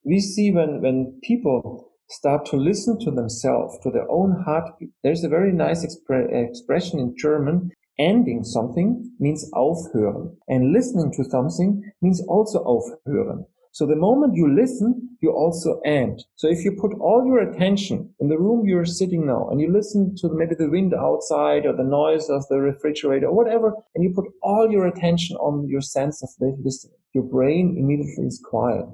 we 0.03 0.19
see 0.19 0.51
when, 0.51 0.81
when 0.81 1.19
people 1.23 1.89
start 2.09 2.45
to 2.47 2.57
listen 2.57 2.99
to 2.99 3.11
themselves, 3.11 3.77
to 3.83 3.91
their 3.91 4.09
own 4.11 4.43
heartbeat, 4.45 4.89
there's 5.03 5.23
a 5.23 5.29
very 5.29 5.53
nice 5.53 5.85
expre- 5.85 6.49
expression 6.49 6.99
in 6.99 7.15
German. 7.17 7.71
Ending 7.97 8.45
something 8.45 9.11
means 9.19 9.49
aufhören 9.53 10.37
and 10.47 10.71
listening 10.71 11.11
to 11.11 11.23
something 11.25 11.83
means 12.01 12.21
also 12.27 12.63
aufhören. 12.63 13.45
So 13.71 13.85
the 13.85 13.95
moment 13.95 14.35
you 14.35 14.53
listen, 14.53 15.17
you 15.21 15.31
also 15.31 15.79
end. 15.85 16.23
So 16.35 16.49
if 16.49 16.63
you 16.65 16.71
put 16.79 16.93
all 16.99 17.23
your 17.25 17.39
attention 17.39 18.13
in 18.19 18.29
the 18.29 18.37
room 18.37 18.65
you're 18.65 18.85
sitting 18.85 19.25
now 19.25 19.47
and 19.49 19.61
you 19.61 19.71
listen 19.71 20.15
to 20.17 20.29
maybe 20.33 20.55
the 20.55 20.69
wind 20.69 20.93
outside 20.93 21.65
or 21.65 21.75
the 21.75 21.83
noise 21.83 22.29
of 22.29 22.47
the 22.49 22.57
refrigerator 22.57 23.27
or 23.27 23.35
whatever, 23.35 23.73
and 23.93 24.03
you 24.03 24.11
put 24.13 24.25
all 24.41 24.71
your 24.71 24.87
attention 24.87 25.35
on 25.37 25.67
your 25.67 25.81
sense 25.81 26.23
of 26.23 26.29
listening, 26.39 26.95
your 27.13 27.23
brain 27.23 27.75
immediately 27.77 28.25
is 28.25 28.41
quiet. 28.43 28.85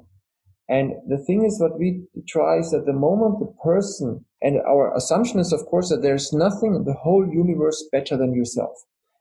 And 0.68 0.94
the 1.08 1.24
thing 1.24 1.46
is, 1.46 1.60
what 1.60 1.78
we 1.78 2.04
try 2.28 2.58
is 2.58 2.74
at 2.74 2.86
the 2.86 2.94
moment 2.94 3.40
the 3.40 3.54
person, 3.64 4.26
and 4.42 4.58
our 4.68 4.96
assumption 4.96 5.40
is, 5.40 5.54
of 5.54 5.64
course, 5.68 5.90
that 5.90 6.02
there's 6.02 6.34
nothing 6.34 6.74
in 6.74 6.86
the 6.86 6.94
whole 6.94 7.28
universe 7.28 7.88
better 7.92 8.18
than 8.18 8.34
yourself. 8.34 8.74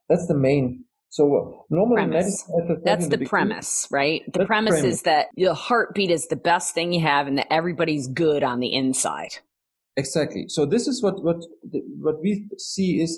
That's 0.09 0.27
the 0.27 0.37
main. 0.37 0.84
So 1.15 1.65
normally 1.69 1.95
premise. 1.95 2.43
That's 2.83 3.07
the, 3.07 3.15
the 3.15 3.25
premise, 3.25 3.87
right? 3.89 4.21
The 4.33 4.45
premise, 4.45 4.73
premise 4.73 4.95
is 4.95 5.01
that 5.03 5.27
your 5.37 5.53
heartbeat 5.53 6.11
is 6.11 6.27
the 6.27 6.35
best 6.35 6.75
thing 6.75 6.91
you 6.91 6.99
have, 6.99 7.25
and 7.25 7.37
that 7.37 7.47
everybody's 7.53 8.09
good 8.09 8.43
on 8.43 8.59
the 8.59 8.73
inside. 8.73 9.29
Exactly. 9.95 10.49
So 10.49 10.65
this 10.65 10.89
is 10.89 11.01
what 11.01 11.23
what 11.23 11.37
what 12.01 12.21
we 12.21 12.49
see 12.57 13.01
is 13.01 13.17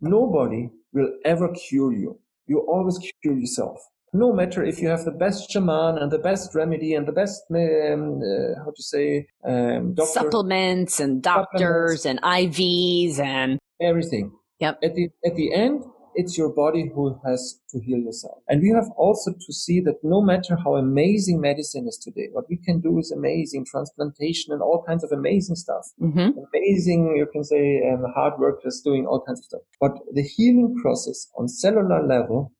nobody 0.00 0.68
will 0.92 1.12
ever 1.24 1.54
cure 1.68 1.92
you. 1.92 2.18
You 2.48 2.58
always 2.66 2.98
cure 3.22 3.38
yourself 3.38 3.78
no 4.12 4.32
matter 4.32 4.64
if 4.64 4.80
you 4.80 4.88
have 4.88 5.04
the 5.04 5.12
best 5.12 5.48
shaman 5.48 5.98
and 5.98 6.10
the 6.10 6.18
best 6.18 6.56
remedy 6.56 6.94
and 6.94 7.06
the 7.06 7.12
best 7.12 7.42
um, 7.50 8.20
uh, 8.20 8.64
how 8.64 8.72
to 8.74 8.82
say 8.82 9.28
um, 9.44 9.94
doctor, 9.94 10.12
supplements 10.12 10.98
and 10.98 11.22
doctors 11.22 12.02
supplements, 12.02 12.06
and 12.06 12.20
IVs 12.22 13.20
and 13.20 13.60
everything. 13.80 14.32
Yep. 14.58 14.80
At 14.82 14.94
the 14.96 15.08
at 15.24 15.36
the 15.36 15.54
end, 15.54 15.84
it's 16.18 16.36
your 16.36 16.52
body 16.52 16.90
who 16.92 17.16
has 17.24 17.60
to 17.70 17.78
heal 17.80 17.98
yourself. 17.98 18.38
And 18.48 18.60
we 18.60 18.70
have 18.74 18.90
also 18.96 19.32
to 19.32 19.52
see 19.52 19.80
that 19.82 19.98
no 20.02 20.20
matter 20.20 20.56
how 20.56 20.74
amazing 20.74 21.40
medicine 21.40 21.86
is 21.86 21.96
today, 21.96 22.28
what 22.32 22.46
we 22.50 22.56
can 22.56 22.80
do 22.80 22.98
is 22.98 23.12
amazing 23.12 23.64
transplantation 23.64 24.52
and 24.52 24.60
all 24.60 24.82
kinds 24.84 25.04
of 25.04 25.12
amazing 25.12 25.54
stuff. 25.54 25.84
Mm-hmm. 26.02 26.30
Amazing, 26.52 27.14
you 27.16 27.26
can 27.32 27.44
say, 27.44 27.88
um, 27.88 28.04
hard 28.14 28.34
workers 28.40 28.82
doing 28.84 29.06
all 29.06 29.22
kinds 29.24 29.40
of 29.40 29.44
stuff. 29.44 29.60
But 29.80 29.92
the 30.12 30.22
healing 30.22 30.74
process 30.82 31.28
on 31.38 31.46
cellular 31.46 32.04
level 32.04 32.52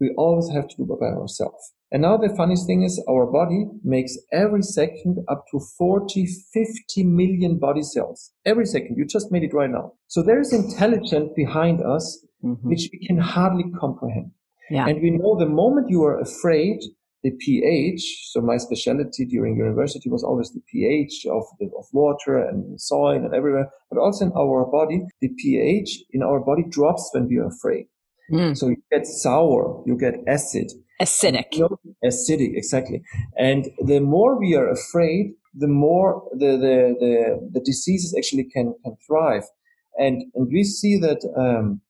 we 0.00 0.12
always 0.16 0.50
have 0.50 0.68
to 0.68 0.76
do 0.76 0.98
by 1.00 1.06
ourselves. 1.06 1.72
And 1.92 2.02
now 2.02 2.16
the 2.16 2.34
funniest 2.36 2.66
thing 2.66 2.82
is 2.82 3.02
our 3.08 3.26
body 3.26 3.66
makes 3.84 4.18
every 4.32 4.62
second 4.62 5.24
up 5.28 5.44
to 5.52 5.60
40, 5.78 6.26
50 6.52 7.04
million 7.04 7.58
body 7.58 7.82
cells. 7.82 8.32
Every 8.44 8.66
second. 8.66 8.96
You 8.96 9.06
just 9.06 9.30
made 9.30 9.44
it 9.44 9.54
right 9.54 9.70
now. 9.70 9.92
So 10.08 10.22
there 10.22 10.40
is 10.40 10.52
intelligence 10.52 11.30
behind 11.34 11.80
us, 11.82 12.25
mm-hmm. 12.44 12.68
which 12.68 12.88
we 12.92 13.06
can 13.06 13.18
hardly 13.18 13.64
comprehend. 13.78 14.30
Yeah. 14.70 14.86
And 14.86 15.00
we 15.00 15.10
know 15.10 15.38
the 15.38 15.46
moment 15.46 15.90
you 15.90 16.02
are 16.04 16.18
afraid, 16.20 16.80
the 17.22 17.30
pH, 17.38 18.30
so 18.30 18.40
my 18.40 18.56
specialty 18.56 19.24
during 19.24 19.56
university 19.56 20.08
was 20.10 20.22
always 20.22 20.52
the 20.52 20.60
pH 20.70 21.26
of, 21.26 21.44
the, 21.58 21.66
of 21.78 21.86
water 21.92 22.38
and 22.38 22.80
soil 22.80 23.16
and 23.16 23.34
everywhere, 23.34 23.70
but 23.90 23.98
also 23.98 24.26
in 24.26 24.32
our 24.32 24.64
body, 24.66 25.02
the 25.20 25.30
pH 25.38 26.04
in 26.12 26.22
our 26.22 26.40
body 26.40 26.64
drops 26.68 27.10
when 27.12 27.26
we 27.28 27.38
are 27.38 27.46
afraid. 27.46 27.86
Mm. 28.30 28.56
So 28.56 28.68
you 28.68 28.76
get 28.90 29.06
sour, 29.06 29.82
you 29.86 29.96
get 29.96 30.14
acid. 30.26 30.72
Acidic. 31.00 31.46
You 31.52 31.60
know, 31.60 31.78
acidic, 32.04 32.56
exactly. 32.56 33.02
And 33.38 33.66
the 33.84 34.00
more 34.00 34.38
we 34.38 34.54
are 34.54 34.68
afraid, 34.70 35.32
the 35.54 35.68
more 35.68 36.28
the, 36.32 36.52
the, 36.58 36.96
the, 37.00 37.50
the 37.52 37.60
diseases 37.60 38.14
actually 38.16 38.44
can, 38.44 38.74
can 38.84 38.96
thrive. 39.06 39.44
And, 39.98 40.24
and 40.34 40.48
we 40.52 40.64
see 40.64 40.98
that, 40.98 41.20
um, 41.36 41.80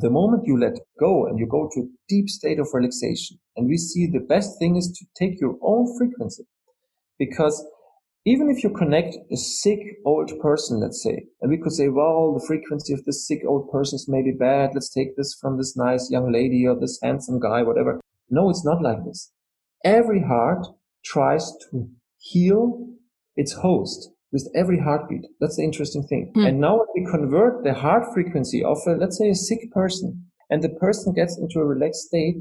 the 0.00 0.10
moment 0.10 0.46
you 0.46 0.58
let 0.58 0.78
go 0.98 1.26
and 1.26 1.38
you 1.38 1.46
go 1.46 1.70
to 1.72 1.80
a 1.80 1.88
deep 2.08 2.28
state 2.28 2.58
of 2.58 2.68
relaxation, 2.72 3.38
and 3.56 3.68
we 3.68 3.76
see 3.76 4.06
the 4.06 4.26
best 4.28 4.58
thing 4.58 4.76
is 4.76 4.88
to 4.88 5.06
take 5.16 5.40
your 5.40 5.56
own 5.62 5.96
frequency 5.96 6.44
because 7.18 7.64
even 8.26 8.48
if 8.48 8.64
you 8.64 8.70
connect 8.70 9.16
a 9.30 9.36
sick 9.36 9.78
old 10.06 10.32
person, 10.40 10.80
let's 10.80 11.02
say, 11.02 11.26
and 11.42 11.50
we 11.50 11.58
could 11.58 11.72
say, 11.72 11.88
well, 11.88 12.32
the 12.32 12.44
frequency 12.46 12.94
of 12.94 13.04
this 13.04 13.26
sick 13.26 13.40
old 13.46 13.70
person 13.70 13.96
is 13.96 14.08
maybe 14.08 14.32
bad. 14.32 14.70
Let's 14.72 14.88
take 14.88 15.16
this 15.16 15.36
from 15.38 15.58
this 15.58 15.76
nice 15.76 16.10
young 16.10 16.32
lady 16.32 16.66
or 16.66 16.74
this 16.74 16.98
handsome 17.02 17.38
guy, 17.38 17.62
whatever. 17.62 18.00
No, 18.30 18.48
it's 18.48 18.64
not 18.64 18.82
like 18.82 19.04
this. 19.04 19.30
Every 19.84 20.22
heart 20.22 20.66
tries 21.04 21.52
to 21.70 21.90
heal 22.18 22.88
its 23.36 23.52
host 23.52 24.08
with 24.34 24.50
every 24.54 24.80
heartbeat. 24.80 25.24
That's 25.40 25.56
the 25.56 25.62
interesting 25.62 26.02
thing. 26.02 26.32
Hmm. 26.34 26.44
And 26.44 26.60
now 26.60 26.76
when 26.78 26.88
we 26.94 27.10
convert 27.10 27.64
the 27.64 27.72
heart 27.72 28.12
frequency 28.12 28.62
of, 28.62 28.76
a, 28.86 28.90
let's 28.90 29.16
say, 29.16 29.30
a 29.30 29.34
sick 29.34 29.70
person, 29.72 30.26
and 30.50 30.62
the 30.62 30.68
person 30.68 31.14
gets 31.14 31.38
into 31.38 31.60
a 31.60 31.64
relaxed 31.64 32.08
state, 32.08 32.36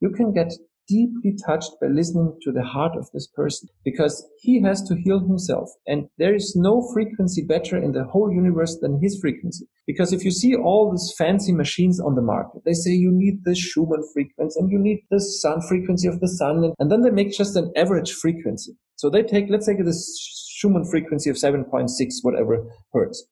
you 0.00 0.10
can 0.10 0.32
get 0.32 0.52
deeply 0.86 1.36
touched 1.46 1.70
by 1.80 1.86
listening 1.86 2.36
to 2.42 2.50
the 2.50 2.64
heart 2.64 2.96
of 2.96 3.08
this 3.14 3.28
person 3.28 3.68
because 3.84 4.26
he 4.40 4.60
has 4.60 4.82
to 4.82 4.96
heal 4.96 5.20
himself. 5.20 5.70
And 5.86 6.08
there 6.18 6.34
is 6.34 6.54
no 6.56 6.82
frequency 6.92 7.44
better 7.46 7.76
in 7.76 7.92
the 7.92 8.04
whole 8.04 8.32
universe 8.32 8.76
than 8.80 9.00
his 9.00 9.18
frequency. 9.20 9.66
Because 9.86 10.12
if 10.12 10.24
you 10.24 10.32
see 10.32 10.54
all 10.54 10.90
these 10.90 11.14
fancy 11.16 11.52
machines 11.52 12.00
on 12.00 12.16
the 12.16 12.22
market, 12.22 12.62
they 12.64 12.72
say 12.72 12.90
you 12.90 13.12
need 13.12 13.44
the 13.44 13.54
Schumann 13.54 14.02
frequency 14.12 14.58
and 14.58 14.70
you 14.70 14.78
need 14.78 15.00
the 15.10 15.20
sun 15.20 15.60
frequency 15.68 16.08
of 16.08 16.18
the 16.20 16.28
sun. 16.28 16.72
And 16.78 16.90
then 16.90 17.02
they 17.02 17.10
make 17.10 17.32
just 17.32 17.56
an 17.56 17.72
average 17.76 18.12
frequency. 18.12 18.72
So 18.96 19.08
they 19.10 19.22
take, 19.22 19.46
let's 19.48 19.66
take 19.66 19.84
this 19.84 20.49
Schumann 20.60 20.84
frequency 20.84 21.30
of 21.30 21.36
7.6 21.36 21.88
whatever 22.20 22.66
hertz. 22.92 23.24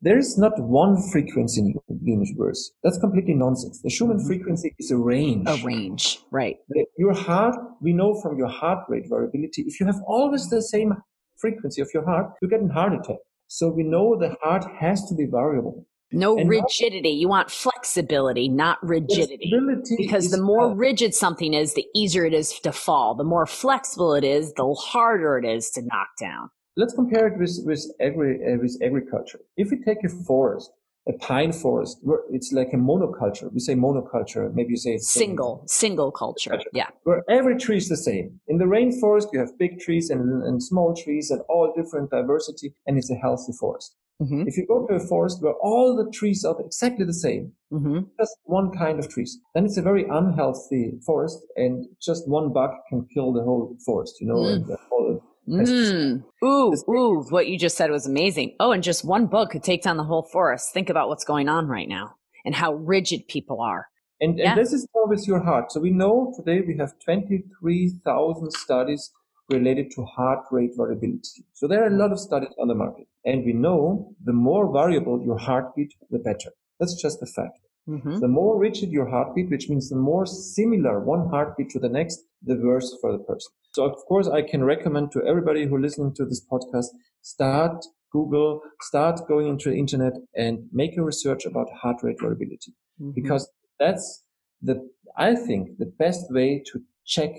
There 0.00 0.18
is 0.18 0.36
not 0.36 0.58
one 0.58 1.00
frequency 1.12 1.60
in 1.60 1.74
the 1.88 1.98
universe. 2.02 2.72
That's 2.82 2.98
completely 2.98 3.34
nonsense. 3.34 3.80
The 3.80 3.90
Schumann 3.90 4.16
mm-hmm. 4.16 4.26
frequency 4.26 4.74
is 4.80 4.90
a 4.90 4.96
range. 4.96 5.48
A 5.48 5.62
range, 5.64 6.18
right. 6.32 6.56
Your 6.98 7.14
heart, 7.14 7.54
we 7.80 7.92
know 7.92 8.20
from 8.20 8.36
your 8.36 8.48
heart 8.48 8.80
rate 8.88 9.04
variability, 9.08 9.62
if 9.62 9.78
you 9.78 9.86
have 9.86 10.00
always 10.04 10.50
the 10.50 10.60
same 10.62 10.94
frequency 11.38 11.80
of 11.80 11.90
your 11.94 12.04
heart, 12.04 12.32
you 12.42 12.48
get 12.48 12.60
a 12.60 12.72
heart 12.72 12.92
attack. 12.92 13.18
So 13.46 13.68
we 13.68 13.84
know 13.84 14.18
the 14.18 14.34
heart 14.42 14.64
has 14.80 15.04
to 15.08 15.14
be 15.14 15.26
variable. 15.26 15.86
No 16.12 16.38
and 16.38 16.48
rigidity. 16.48 17.10
you 17.10 17.28
want 17.28 17.50
flexibility, 17.50 18.48
not 18.48 18.78
rigidity. 18.82 19.52
Because 19.96 20.30
the 20.30 20.40
more 20.40 20.74
rigid 20.74 21.14
something 21.14 21.54
is, 21.54 21.74
the 21.74 21.86
easier 21.94 22.24
it 22.24 22.34
is 22.34 22.58
to 22.60 22.72
fall. 22.72 23.14
The 23.14 23.24
more 23.24 23.46
flexible 23.46 24.14
it 24.14 24.24
is, 24.24 24.52
the 24.54 24.72
harder 24.74 25.38
it 25.38 25.44
is 25.44 25.70
to 25.70 25.82
knock 25.82 26.08
down 26.20 26.50
let's 26.76 26.94
compare 26.94 27.26
it 27.26 27.38
with 27.38 27.58
with 27.64 27.84
agri 28.00 28.40
uh, 28.46 28.56
with 28.60 28.76
agriculture. 28.82 29.40
If 29.56 29.70
we 29.70 29.82
take 29.82 30.04
a 30.04 30.08
forest, 30.08 30.70
a 31.08 31.12
pine 31.14 31.52
forest, 31.52 31.98
where 32.02 32.20
it's 32.30 32.52
like 32.52 32.72
a 32.72 32.76
monoculture. 32.76 33.52
We 33.52 33.60
say 33.60 33.74
monoculture. 33.74 34.52
Maybe 34.54 34.70
you 34.70 34.76
say 34.76 34.98
single, 34.98 35.64
single 35.66 36.12
culture. 36.12 36.50
culture. 36.50 36.70
Yeah. 36.72 36.88
Where 37.04 37.22
every 37.28 37.56
tree 37.56 37.78
is 37.78 37.88
the 37.88 37.96
same. 37.96 38.40
In 38.48 38.58
the 38.58 38.64
rainforest, 38.64 39.26
you 39.32 39.40
have 39.40 39.58
big 39.58 39.80
trees 39.80 40.10
and, 40.10 40.42
and 40.44 40.62
small 40.62 40.94
trees 40.94 41.30
and 41.30 41.40
all 41.48 41.72
different 41.76 42.10
diversity, 42.10 42.74
and 42.86 42.96
it's 42.96 43.10
a 43.10 43.16
healthy 43.16 43.52
forest. 43.58 43.96
Mm-hmm. 44.20 44.44
If 44.46 44.56
you 44.56 44.66
go 44.66 44.86
to 44.86 44.94
a 44.94 45.00
forest 45.00 45.42
where 45.42 45.54
all 45.62 45.96
the 45.96 46.10
trees 46.12 46.44
are 46.44 46.56
exactly 46.60 47.04
the 47.04 47.14
same, 47.14 47.52
mm-hmm. 47.72 48.00
just 48.20 48.36
one 48.44 48.70
kind 48.76 48.98
of 48.98 49.08
trees, 49.08 49.38
then 49.54 49.64
it's 49.64 49.76
a 49.76 49.82
very 49.82 50.04
unhealthy 50.08 50.92
forest, 51.04 51.38
and 51.56 51.86
just 52.00 52.28
one 52.28 52.52
bug 52.52 52.70
can 52.88 53.06
kill 53.12 53.32
the 53.32 53.42
whole 53.42 53.76
forest. 53.84 54.16
You 54.20 54.28
know, 54.28 54.36
mm. 54.36 54.52
and 54.52 54.66
the 54.66 54.78
whole 54.88 55.22
Mm. 55.48 56.22
Ooh, 56.44 56.74
ooh, 56.88 57.24
what 57.30 57.48
you 57.48 57.58
just 57.58 57.76
said 57.76 57.90
was 57.90 58.06
amazing. 58.06 58.54
Oh, 58.60 58.72
and 58.72 58.82
just 58.82 59.04
one 59.04 59.26
bug 59.26 59.50
could 59.50 59.64
take 59.64 59.82
down 59.82 59.96
the 59.96 60.04
whole 60.04 60.22
forest. 60.22 60.72
Think 60.72 60.88
about 60.88 61.08
what's 61.08 61.24
going 61.24 61.48
on 61.48 61.66
right 61.66 61.88
now 61.88 62.14
and 62.44 62.54
how 62.54 62.74
rigid 62.74 63.26
people 63.28 63.60
are. 63.60 63.88
And, 64.20 64.38
yeah. 64.38 64.50
and 64.50 64.60
this 64.60 64.72
is 64.72 64.86
always 64.94 65.26
your 65.26 65.42
heart. 65.42 65.72
So 65.72 65.80
we 65.80 65.90
know 65.90 66.32
today 66.36 66.62
we 66.64 66.76
have 66.78 66.92
23,000 67.04 68.52
studies 68.52 69.10
related 69.52 69.90
to 69.94 70.04
heart 70.04 70.44
rate 70.50 70.72
variability. 70.76 71.44
So 71.52 71.68
there 71.68 71.82
are 71.84 71.88
a 71.88 71.96
lot 71.96 72.12
of 72.12 72.18
studies 72.18 72.54
on 72.58 72.68
the 72.68 72.74
market. 72.74 73.06
And 73.24 73.44
we 73.44 73.52
know 73.52 74.14
the 74.24 74.32
more 74.32 74.72
variable 74.72 75.22
your 75.22 75.38
heartbeat, 75.38 75.92
the 76.10 76.18
better. 76.18 76.50
That's 76.80 77.00
just 77.00 77.22
a 77.22 77.26
fact. 77.26 77.58
Mm-hmm. 77.88 78.20
The 78.20 78.28
more 78.28 78.58
rigid 78.58 78.90
your 78.90 79.08
heartbeat, 79.08 79.50
which 79.50 79.68
means 79.68 79.88
the 79.88 79.96
more 79.96 80.26
similar 80.26 81.00
one 81.00 81.28
heartbeat 81.28 81.70
to 81.70 81.78
the 81.78 81.88
next, 81.88 82.20
the 82.42 82.56
worse 82.56 82.96
for 83.00 83.12
the 83.12 83.18
person. 83.18 83.52
So 83.74 83.84
of 83.84 83.96
course, 84.06 84.28
I 84.28 84.42
can 84.42 84.64
recommend 84.64 85.12
to 85.12 85.22
everybody 85.26 85.66
who 85.66 85.78
listening 85.78 86.14
to 86.16 86.24
this 86.24 86.44
podcast, 86.50 86.86
start 87.22 87.84
Google, 88.12 88.60
start 88.80 89.26
going 89.26 89.48
into 89.48 89.70
the 89.70 89.76
internet 89.76 90.12
and 90.36 90.68
make 90.72 90.96
a 90.96 91.02
research 91.02 91.46
about 91.46 91.66
heart 91.70 91.96
rate 92.02 92.20
variability 92.20 92.72
mm-hmm. 93.00 93.12
because 93.12 93.50
that's 93.80 94.24
the, 94.60 94.88
I 95.16 95.34
think 95.34 95.78
the 95.78 95.92
best 95.98 96.26
way 96.30 96.62
to 96.72 96.82
check 97.04 97.30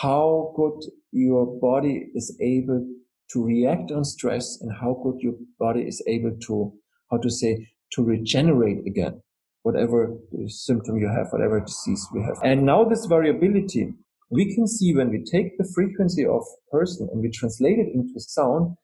how 0.00 0.52
good 0.56 0.80
your 1.12 1.46
body 1.60 2.10
is 2.14 2.36
able 2.40 2.86
to 3.30 3.44
react 3.44 3.90
on 3.90 4.04
stress 4.04 4.58
and 4.60 4.72
how 4.80 5.00
good 5.02 5.20
your 5.20 5.34
body 5.58 5.82
is 5.82 6.02
able 6.06 6.36
to, 6.46 6.72
how 7.10 7.18
to 7.18 7.30
say, 7.30 7.68
to 7.92 8.04
regenerate 8.04 8.86
again 8.86 9.20
whatever 9.62 10.16
symptom 10.46 10.96
you 10.96 11.08
have, 11.08 11.26
whatever 11.32 11.58
disease 11.58 12.06
we 12.14 12.22
have. 12.22 12.36
And 12.44 12.64
now 12.64 12.84
this 12.84 13.04
variability, 13.06 13.92
we 14.30 14.54
can 14.54 14.68
see 14.68 14.94
when 14.94 15.10
we 15.10 15.24
take 15.24 15.58
the 15.58 15.68
frequency 15.74 16.24
of 16.24 16.42
person 16.70 17.08
and 17.12 17.20
we 17.20 17.30
translate 17.30 17.80
it 17.80 17.88
into 17.92 18.20
sound, 18.20 18.76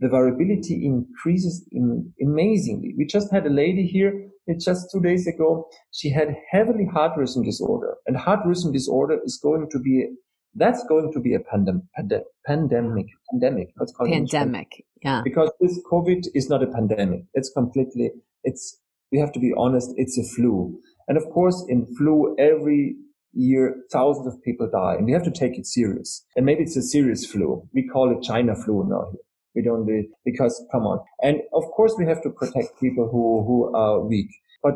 the 0.00 0.08
variability 0.08 0.84
increases 0.84 1.66
in, 1.72 2.12
amazingly. 2.22 2.94
We 2.98 3.06
just 3.06 3.32
had 3.32 3.46
a 3.46 3.50
lady 3.50 3.86
here, 3.86 4.28
it's 4.46 4.66
just 4.66 4.90
two 4.92 5.00
days 5.00 5.26
ago, 5.26 5.66
she 5.92 6.10
had 6.10 6.36
heavily 6.50 6.86
heart 6.92 7.16
rhythm 7.16 7.42
disorder 7.42 7.94
and 8.06 8.16
heart 8.16 8.40
rhythm 8.44 8.70
disorder 8.72 9.18
is 9.24 9.40
going 9.42 9.68
to 9.70 9.78
be 9.78 10.08
that's 10.54 10.84
going 10.88 11.12
to 11.12 11.20
be 11.20 11.34
a 11.34 11.40
pandem- 11.40 11.86
pande- 11.98 12.22
pandemic. 12.46 13.06
Pandemic. 13.30 13.72
Let's 13.78 13.92
call 13.92 14.06
pandemic. 14.08 14.68
It 14.78 14.84
yeah. 15.02 15.20
Because 15.22 15.50
this 15.60 15.80
COVID 15.90 16.26
is 16.34 16.48
not 16.48 16.62
a 16.62 16.66
pandemic. 16.66 17.22
It's 17.34 17.50
completely. 17.50 18.10
It's 18.44 18.78
we 19.12 19.18
have 19.18 19.32
to 19.32 19.40
be 19.40 19.52
honest, 19.56 19.92
it's 19.96 20.18
a 20.18 20.24
flu. 20.24 20.80
And 21.06 21.16
of 21.16 21.24
course, 21.30 21.64
in 21.68 21.86
flu, 21.96 22.36
every 22.38 22.96
year, 23.32 23.76
thousands 23.92 24.26
of 24.26 24.42
people 24.42 24.68
die 24.70 24.94
and 24.94 25.06
we 25.06 25.12
have 25.12 25.24
to 25.24 25.30
take 25.30 25.58
it 25.58 25.66
serious. 25.66 26.24
And 26.36 26.44
maybe 26.44 26.62
it's 26.62 26.76
a 26.76 26.82
serious 26.82 27.24
flu. 27.24 27.66
We 27.72 27.86
call 27.86 28.10
it 28.16 28.22
China 28.22 28.54
flu 28.54 28.86
now 28.88 29.08
here. 29.10 29.20
We 29.54 29.62
don't 29.62 29.86
do 29.86 29.94
it 29.94 30.06
because 30.24 30.62
come 30.70 30.82
on. 30.82 31.00
And 31.22 31.40
of 31.52 31.64
course 31.74 31.94
we 31.98 32.06
have 32.06 32.22
to 32.22 32.30
protect 32.30 32.80
people 32.80 33.08
who, 33.10 33.44
who 33.44 33.74
are 33.74 34.00
weak. 34.00 34.28
But 34.62 34.74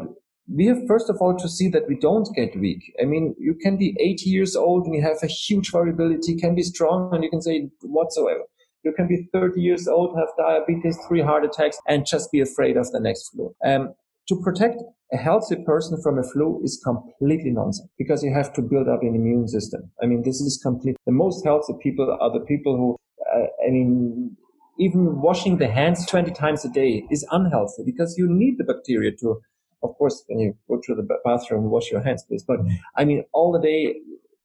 we 0.55 0.67
have 0.67 0.87
first 0.87 1.09
of 1.09 1.17
all 1.21 1.37
to 1.37 1.49
see 1.49 1.69
that 1.69 1.89
we 1.89 1.97
don't 1.97 2.29
get 2.35 2.59
weak. 2.59 2.93
I 3.01 3.05
mean, 3.05 3.35
you 3.39 3.55
can 3.55 3.77
be 3.77 3.97
80 3.99 4.29
years 4.29 4.55
old 4.55 4.87
and 4.87 4.95
you 4.95 5.03
have 5.03 5.19
a 5.23 5.27
huge 5.27 5.71
variability, 5.71 6.37
can 6.37 6.55
be 6.55 6.63
strong 6.63 7.15
and 7.15 7.25
you 7.25 7.31
can 7.31 7.41
say 7.41 7.69
whatsoever. 7.83 8.43
You 8.85 8.93
can 8.93 9.07
be 9.07 9.29
30 9.33 9.61
years 9.61 9.87
old, 9.89 10.17
have 10.19 10.29
diabetes, 10.37 10.99
three 11.07 11.21
heart 11.21 11.45
attacks, 11.45 11.79
and 11.87 12.05
just 12.05 12.33
be 12.33 12.41
afraid 12.41 12.77
of 12.77 12.91
the 12.91 13.01
next 13.01 13.31
flu. 13.31 13.55
Um, 13.65 13.95
to 14.29 14.41
protect 14.43 14.83
a 15.13 15.17
healthy 15.17 15.57
person 15.65 16.01
from 16.03 16.19
a 16.19 16.23
flu 16.23 16.61
is 16.65 16.81
completely 16.83 17.51
nonsense 17.51 17.89
because 17.99 18.23
you 18.23 18.33
have 18.35 18.53
to 18.55 18.63
build 18.63 18.89
up 18.89 19.03
an 19.03 19.15
immune 19.15 19.49
system. 19.49 19.91
I 20.03 20.07
mean, 20.07 20.23
this 20.23 20.41
is 20.41 20.59
complete. 20.63 20.97
The 21.07 21.13
most 21.13 21.45
healthy 21.45 21.75
people 21.81 22.17
are 22.21 22.33
the 22.33 22.45
people 22.45 22.77
who, 22.77 22.97
uh, 23.35 23.47
I 23.67 23.71
mean, 23.71 24.37
even 24.79 25.21
washing 25.21 25.59
the 25.59 25.69
hands 25.69 26.07
20 26.07 26.33
times 26.33 26.65
a 26.65 26.69
day 26.69 27.05
is 27.11 27.27
unhealthy 27.31 27.83
because 27.85 28.17
you 28.19 28.27
need 28.29 28.59
the 28.59 28.65
bacteria 28.65 29.13
to, 29.21 29.41
of 29.83 29.97
course, 29.97 30.23
when 30.27 30.39
you 30.39 30.57
go 30.69 30.81
to 30.85 30.95
the 30.95 31.07
bathroom, 31.25 31.71
wash 31.71 31.91
your 31.91 32.01
hands, 32.01 32.25
please. 32.25 32.45
But 32.45 32.61
I 32.97 33.05
mean, 33.05 33.25
all 33.33 33.53
the 33.53 33.61
day, 33.61 33.97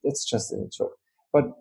it's 0.03 0.25
just 0.25 0.51
a 0.51 0.67
joke. 0.71 0.97
But 1.33 1.51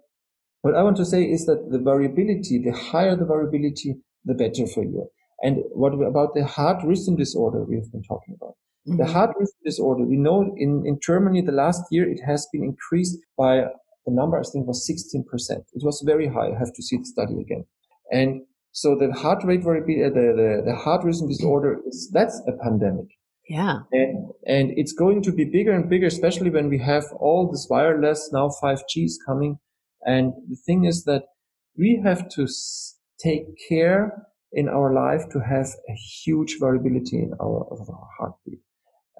what 0.63 0.75
I 0.75 0.83
want 0.83 0.97
to 0.97 1.05
say 1.05 1.23
is 1.23 1.47
that 1.47 1.71
the 1.71 1.79
variability, 1.79 2.59
the 2.59 2.73
higher 2.73 3.17
the 3.17 3.25
variability, 3.25 3.97
the 4.25 4.35
better 4.35 4.67
for 4.67 4.83
you. 4.83 5.09
And 5.43 5.59
what 5.73 5.93
about 5.93 6.35
the 6.35 6.45
heart 6.45 6.83
rhythm 6.85 7.17
disorder 7.17 7.63
we 7.65 7.77
have 7.77 7.91
been 7.93 8.03
talking 8.03 8.35
about? 8.41 8.55
Mm-hmm. 8.89 8.99
The 8.99 9.07
heart 9.07 9.31
rhythm 9.39 9.61
disorder, 9.65 10.05
we 10.05 10.17
know 10.17 10.55
in, 10.57 10.85
in 10.87 10.99
Germany 11.01 11.43
the 11.43 11.53
last 11.53 11.83
year 11.91 12.09
it 12.11 12.21
has 12.27 12.49
been 12.53 12.65
increased 12.65 13.19
by 13.37 13.65
the 14.07 14.13
number 14.13 14.39
I 14.39 14.43
think 14.43 14.67
was 14.67 14.89
16%. 14.89 15.25
It 15.73 15.85
was 15.85 16.03
very 16.07 16.29
high. 16.29 16.49
I 16.49 16.59
have 16.59 16.73
to 16.73 16.83
see 16.83 16.97
the 16.97 17.05
study 17.05 17.41
again. 17.41 17.65
And 18.13 18.43
so 18.73 18.97
the 18.97 19.13
heart 19.13 19.45
rate 19.45 19.63
variability, 19.63 20.03
the, 20.03 20.35
the, 20.37 20.63
the 20.71 20.77
heart 20.77 21.05
rhythm 21.05 21.29
disorder 21.29 21.81
is, 21.87 22.11
that's 22.13 22.41
a 22.47 22.53
pandemic. 22.63 23.07
Yeah. 23.49 23.81
And, 23.93 24.31
and 24.47 24.73
it's 24.77 24.93
going 24.93 25.23
to 25.23 25.33
be 25.33 25.45
bigger 25.45 25.73
and 25.73 25.89
bigger, 25.89 26.07
especially 26.07 26.51
when 26.51 26.69
we 26.69 26.79
have 26.79 27.05
all 27.19 27.51
this 27.51 27.67
wireless, 27.71 28.31
now 28.33 28.51
5G 28.63 29.05
is 29.05 29.21
coming. 29.25 29.59
And 30.03 30.33
the 30.49 30.57
thing 30.67 30.85
is 30.85 31.05
that 31.05 31.25
we 31.77 32.01
have 32.05 32.29
to 32.31 32.49
take 33.21 33.47
care 33.69 34.27
in 34.53 34.69
our 34.69 34.93
life 34.93 35.29
to 35.31 35.41
have 35.41 35.67
a 35.89 35.93
huge 35.93 36.57
variability 36.59 37.19
in 37.19 37.33
our, 37.41 37.67
our 37.71 38.09
heartbeat. 38.19 38.61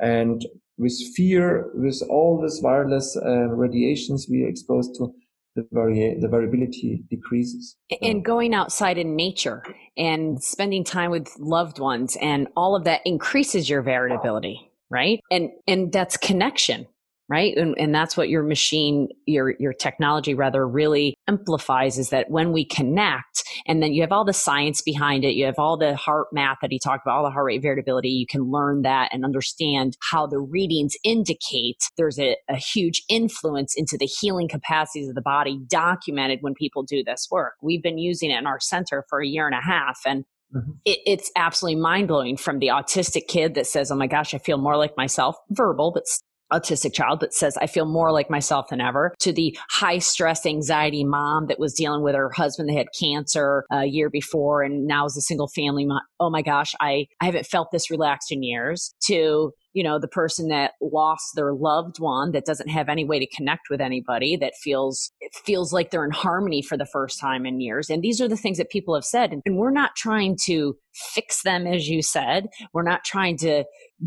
And 0.01 0.45
with 0.79 0.95
fear, 1.15 1.71
with 1.75 2.03
all 2.11 2.41
this 2.41 2.61
wireless 2.63 3.17
uh, 3.17 3.49
radiations 3.49 4.27
we 4.31 4.45
are 4.45 4.49
exposed 4.49 4.95
to, 4.97 5.15
the, 5.57 5.67
vari- 5.73 6.17
the 6.21 6.29
variability 6.29 7.03
decreases. 7.11 7.77
And 8.01 8.25
going 8.25 8.55
outside 8.55 8.99
in 8.99 9.17
nature 9.17 9.65
and 9.97 10.43
spending 10.43 10.85
time 10.85 11.11
with 11.11 11.37
loved 11.39 11.81
ones 11.81 12.17
and 12.21 12.47
all 12.57 12.77
of 12.77 12.85
that 12.85 13.01
increases 13.05 13.69
your 13.69 13.83
variability, 13.83 14.71
right? 14.91 15.21
And 15.31 15.51
and 15.67 15.93
that's 15.93 16.17
connection 16.17 16.87
right 17.29 17.57
and, 17.57 17.75
and 17.79 17.95
that's 17.95 18.17
what 18.17 18.29
your 18.29 18.43
machine 18.43 19.09
your 19.27 19.55
your 19.59 19.73
technology 19.73 20.35
rather 20.35 20.67
really 20.67 21.17
amplifies 21.29 21.99
is 21.99 22.11
that 22.11 22.31
when 22.31 22.53
we 22.53 22.65
connect 22.65 23.45
and 23.67 23.83
then 23.83 23.93
you 23.93 24.03
have 24.03 24.13
all 24.13 24.25
the 24.25 24.33
science 24.33 24.81
behind 24.81 25.25
it 25.25 25.35
you 25.35 25.45
have 25.45 25.59
all 25.59 25.77
the 25.77 25.93
HeartMath 25.95 26.57
that 26.63 26.71
he 26.71 26.79
talked 26.79 27.07
about 27.07 27.17
all 27.17 27.25
the 27.25 27.31
heart 27.31 27.47
rate 27.47 27.63
variability 27.63 28.09
you 28.09 28.27
can 28.27 28.51
learn 28.51 28.83
that 28.83 29.13
and 29.13 29.25
understand 29.25 29.97
how 30.11 30.27
the 30.27 30.39
readings 30.39 30.95
indicate 31.05 31.83
there's 31.97 32.19
a, 32.19 32.37
a 32.49 32.57
huge 32.57 33.03
influence 33.09 33.75
into 33.77 33.97
the 33.99 34.07
healing 34.07 34.49
capacities 34.49 35.09
of 35.09 35.15
the 35.15 35.23
body 35.23 35.59
documented 35.69 36.39
when 36.43 36.55
people 36.55 36.83
do 36.83 37.03
this 37.05 37.27
work 37.31 37.55
we've 37.63 37.83
been 37.83 37.99
using 37.99 38.31
it 38.31 38.39
in 38.39 38.47
our 38.47 38.61
center 38.61 39.05
for 39.09 39.21
a 39.21 39.27
year 39.27 39.47
and 39.47 39.55
a 39.55 39.63
half 39.63 40.01
and 40.07 40.25
Mm-hmm. 40.55 40.73
It, 40.85 41.01
it's 41.07 41.31
absolutely 41.37 41.81
mind 41.81 42.07
blowing 42.07 42.37
from 42.37 42.61
the 42.61 42.69
autistic 42.69 43.27
kid 43.27 43.55
that 43.55 43.67
says, 43.67 43.91
Oh 43.91 43.97
my 43.97 44.07
gosh, 44.07 44.33
I 44.33 44.39
feel 44.39 44.59
more 44.59 44.77
like 44.77 44.97
myself, 44.97 45.37
verbal, 45.51 45.91
but 45.93 46.05
autistic 46.53 46.95
child, 46.95 47.21
but 47.21 47.35
says, 47.35 47.57
I 47.57 47.67
feel 47.67 47.87
more 47.87 48.13
like 48.13 48.31
myself 48.31 48.67
than 48.71 48.81
ever, 48.81 49.15
to 49.21 49.33
the 49.33 49.57
high 49.71 49.99
stress 49.99 50.47
anxiety 50.47 51.05
mom 51.05 51.47
that 51.47 51.59
was 51.59 51.75
dealing 51.75 52.03
with 52.03 52.15
her 52.15 52.31
husband 52.31 52.69
that 52.69 52.77
had 52.77 52.89
cancer 52.99 53.65
a 53.71 53.85
year 53.85 54.11
before 54.11 54.63
and 54.63 54.87
now 54.87 55.07
is 55.07 55.17
a 55.17 55.21
single 55.21 55.49
family 55.49 55.85
mom. 55.85 56.01
Oh 56.21 56.31
my 56.31 56.43
gosh, 56.43 56.75
I, 56.81 57.07
I 57.21 57.27
haven't 57.27 57.47
felt 57.47 57.71
this 57.73 57.91
relaxed 57.91 58.33
in 58.33 58.43
years, 58.43 58.95
to 59.07 59.53
you 59.77 59.85
know, 59.85 59.99
the 59.99 60.09
person 60.09 60.49
that 60.49 60.73
lost 60.81 61.35
their 61.35 61.53
loved 61.53 62.01
one 62.01 62.33
that 62.33 62.47
doesn't 62.47 62.71
have 62.71 62.89
any 62.89 63.05
way 63.05 63.19
to 63.19 63.27
connect 63.27 63.69
with 63.69 63.79
anybody 63.79 64.35
that 64.35 64.55
feels 64.55 65.13
feels 65.45 65.71
like 65.71 65.91
they're 65.91 66.07
in 66.07 66.11
harmony 66.11 66.63
for 66.63 66.79
the 66.79 66.87
first 66.87 67.21
time 67.21 67.45
in 67.45 67.61
years. 67.61 67.91
And 67.91 68.03
these 68.03 68.19
are 68.23 68.27
the 68.27 68.39
things 68.39 68.57
that 68.57 68.71
people 68.71 68.95
have 68.95 69.05
said. 69.05 69.33
And 69.45 69.59
we're 69.59 69.71
not 69.71 69.95
trying 69.95 70.39
to 70.47 70.79
fix 70.95 71.43
them, 71.43 71.67
as 71.67 71.91
you 71.91 72.01
said. 72.01 72.47
We're 72.73 72.85
not 72.85 73.05
trying 73.05 73.37
to 73.41 73.65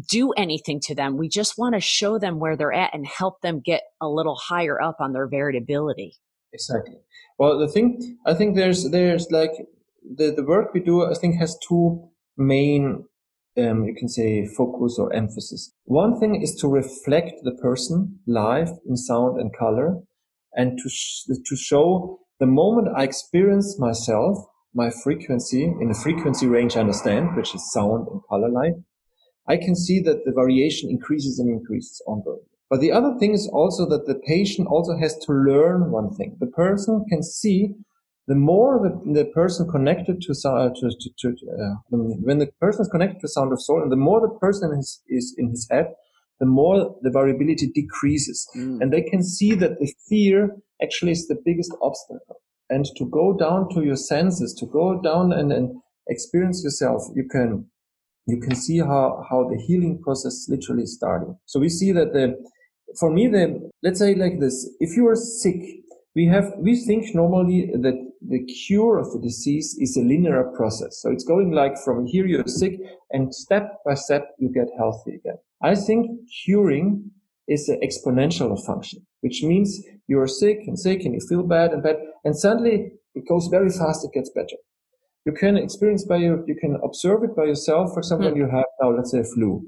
do 0.10 0.32
anything 0.32 0.80
to 0.86 0.96
them. 0.96 1.18
We 1.18 1.30
just 1.30 1.56
want 1.56 1.76
to 1.76 1.82
show 1.82 2.18
them 2.18 2.40
where 2.40 2.58
they're 2.58 2.74
at 2.74 2.96
and 2.96 3.06
help 3.06 3.42
them 3.42 3.62
get 3.64 3.84
a 4.02 4.10
little 4.10 4.38
higher 4.38 4.82
up 4.82 4.96
on 5.00 5.14
their 5.14 5.28
variability. 5.28 6.16
Exactly. 6.52 6.96
Well, 7.38 7.60
the 7.60 7.68
thing 7.68 8.18
I 8.26 8.34
think 8.34 8.56
there's 8.56 8.90
there's 8.90 9.30
like 9.30 9.52
the 10.04 10.32
the 10.32 10.44
work 10.44 10.74
we 10.74 10.80
do 10.80 11.06
I 11.06 11.14
think 11.14 11.36
has 11.36 11.56
two 11.68 12.10
main 12.38 13.06
um, 13.58 13.86
you 13.86 13.96
can 13.98 14.08
say 14.08 14.48
focus 14.58 14.98
or 15.00 15.12
emphasis. 15.14 15.74
One 15.86 16.20
thing 16.20 16.42
is 16.42 16.56
to 16.56 16.68
reflect 16.68 17.34
the 17.44 17.56
person 17.62 18.20
live 18.28 18.70
in 18.88 18.96
sound 18.96 19.40
and 19.40 19.52
color 19.58 19.98
and 20.54 20.78
to, 20.78 20.90
sh- 20.90 21.26
to 21.28 21.56
show 21.56 22.20
the 22.40 22.46
moment 22.46 22.90
I 22.96 23.04
experience 23.04 23.78
myself, 23.80 24.38
my 24.74 24.90
frequency 24.90 25.64
in 25.64 25.92
a 25.92 25.96
frequency 25.96 26.48
range 26.48 26.78
I 26.78 26.82
understand, 26.82 27.36
which 27.36 27.54
is 27.54 27.72
sound 27.72 28.08
and 28.10 28.22
color 28.30 28.50
light, 28.50 28.76
I 29.48 29.58
can 29.58 29.76
see 29.76 30.00
that 30.02 30.26
the 30.26 30.32
variation 30.32 30.90
increases 30.90 31.40
and 31.40 31.50
increases 31.50 32.02
ongoing. 32.06 32.44
But 32.70 32.82
the 32.82 32.92
other 32.92 33.16
thing 33.20 33.34
is 33.34 33.50
also 33.52 33.90
that 33.90 34.06
the 34.06 34.22
patient 34.28 34.68
also 34.68 34.96
has 34.98 35.18
to 35.26 35.34
learn 35.34 35.92
one 35.92 36.14
thing. 36.14 36.38
The 36.40 36.48
person 36.48 37.04
can 37.10 37.24
see 37.24 37.74
the 38.30 38.36
more 38.36 38.80
the, 38.80 38.92
the 39.12 39.26
person 39.32 39.68
connected 39.68 40.22
to, 40.22 40.32
uh, 40.48 40.70
to, 40.70 40.92
to, 41.02 41.10
to 41.18 41.30
uh, 41.52 41.76
when 41.90 42.38
the 42.38 42.46
person 42.62 42.84
is 42.84 42.88
connected 42.88 43.20
to 43.22 43.28
sound 43.28 43.52
of 43.52 43.60
soul 43.60 43.82
and 43.82 43.92
the 43.92 43.96
more 43.96 44.22
the 44.22 44.38
person 44.40 44.72
is, 44.78 45.02
is 45.08 45.34
in 45.40 45.50
his 45.50 45.68
head, 45.72 45.88
the 46.40 46.46
more 46.46 46.96
the 47.02 47.10
variability 47.10 47.72
decreases. 47.74 48.48
Mm. 48.56 48.82
And 48.82 48.94
they 48.94 49.02
can 49.02 49.24
see 49.24 49.56
that 49.56 49.80
the 49.80 49.92
fear 50.08 50.56
actually 50.80 51.14
is 51.14 51.28
the 51.28 51.42
biggest 51.44 51.74
obstacle. 51.82 52.40
And 52.70 52.86
to 52.98 53.06
go 53.10 53.36
down 53.36 53.68
to 53.74 53.84
your 53.84 53.96
senses, 53.96 54.54
to 54.60 54.68
go 54.68 55.02
down 55.02 55.34
and, 55.34 55.52
and 55.52 55.82
experience 56.08 56.64
yourself, 56.64 57.02
you 57.16 57.28
can, 57.28 57.66
you 58.28 58.40
can 58.40 58.56
see 58.56 58.78
how, 58.78 59.26
how 59.28 59.50
the 59.50 59.60
healing 59.60 60.00
process 60.04 60.46
literally 60.48 60.84
is 60.84 60.94
starting. 60.94 61.36
So 61.48 61.60
we 61.60 61.70
see 61.70 61.92
that 61.94 62.14
the, 62.14 62.36
for 63.00 63.12
me, 63.12 63.28
the, 63.28 63.72
let's 63.82 63.98
say 63.98 64.14
like 64.14 64.40
this, 64.40 64.70
if 64.80 64.96
you 64.96 65.08
are 65.08 65.16
sick, 65.16 65.60
we 66.16 66.28
have, 66.28 66.54
we 66.60 66.76
think 66.76 67.16
normally 67.16 67.72
that 67.74 68.09
the 68.22 68.44
cure 68.44 68.98
of 68.98 69.12
the 69.12 69.20
disease 69.20 69.78
is 69.80 69.96
a 69.96 70.02
linear 70.02 70.44
process. 70.56 71.02
So 71.02 71.12
it's 71.12 71.24
going 71.24 71.52
like 71.52 71.78
from 71.78 72.06
here 72.06 72.26
you're 72.26 72.48
sick 72.48 72.80
and 73.12 73.34
step 73.34 73.80
by 73.86 73.94
step 73.94 74.36
you 74.38 74.50
get 74.50 74.68
healthy 74.78 75.16
again. 75.16 75.38
I 75.64 75.76
think 75.76 76.12
curing 76.44 77.12
is 77.48 77.70
an 77.70 77.80
exponential 77.84 78.64
function, 78.66 79.06
which 79.22 79.42
means 79.44 79.82
you're 80.08 80.28
sick 80.28 80.60
and 80.68 80.78
sick 80.78 81.06
and 81.06 81.14
you 81.14 81.22
feel 81.28 81.44
bad 81.44 81.72
and 81.72 81.82
bad 81.82 81.98
and 82.24 82.38
suddenly 82.38 82.92
it 83.16 83.28
goes 83.28 83.48
very 83.48 83.70
fast. 83.70 84.06
It 84.06 84.14
gets 84.14 84.30
better. 84.30 84.58
You 85.26 85.34
can 85.34 85.58
experience 85.58 86.06
by 86.06 86.18
you, 86.18 86.44
you 86.48 86.56
can 86.56 86.78
observe 86.84 87.24
it 87.24 87.36
by 87.36 87.46
yourself. 87.46 87.94
For 87.94 88.00
example, 88.00 88.32
mm. 88.32 88.38
you 88.38 88.50
have 88.50 88.66
now, 88.82 88.92
let's 88.92 89.12
say 89.12 89.20
a 89.20 89.24
flu, 89.24 89.66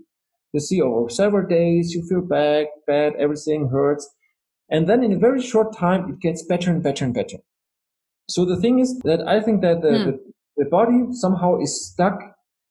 you 0.54 0.60
see 0.60 0.82
over 0.82 1.10
several 1.10 1.48
days, 1.48 1.94
you 1.94 2.06
feel 2.08 2.22
bad, 2.22 2.68
bad, 2.88 3.14
everything 3.18 3.70
hurts. 3.70 4.10
And 4.70 4.88
then 4.88 5.04
in 5.04 5.14
a 5.14 5.20
very 5.20 5.42
short 5.42 5.76
time, 5.76 6.10
it 6.10 6.20
gets 6.20 6.46
better 6.46 6.72
and 6.72 6.82
better 6.82 7.06
and 7.06 7.14
better. 7.14 7.38
So 8.32 8.46
the 8.46 8.56
thing 8.56 8.80
is 8.80 9.00
that 9.04 9.28
I 9.28 9.42
think 9.42 9.62
that 9.62 9.82
the, 9.82 9.90
mm. 9.90 10.06
the, 10.06 10.20
the, 10.58 10.70
body 10.70 11.08
somehow 11.12 11.60
is 11.60 11.92
stuck 11.92 12.20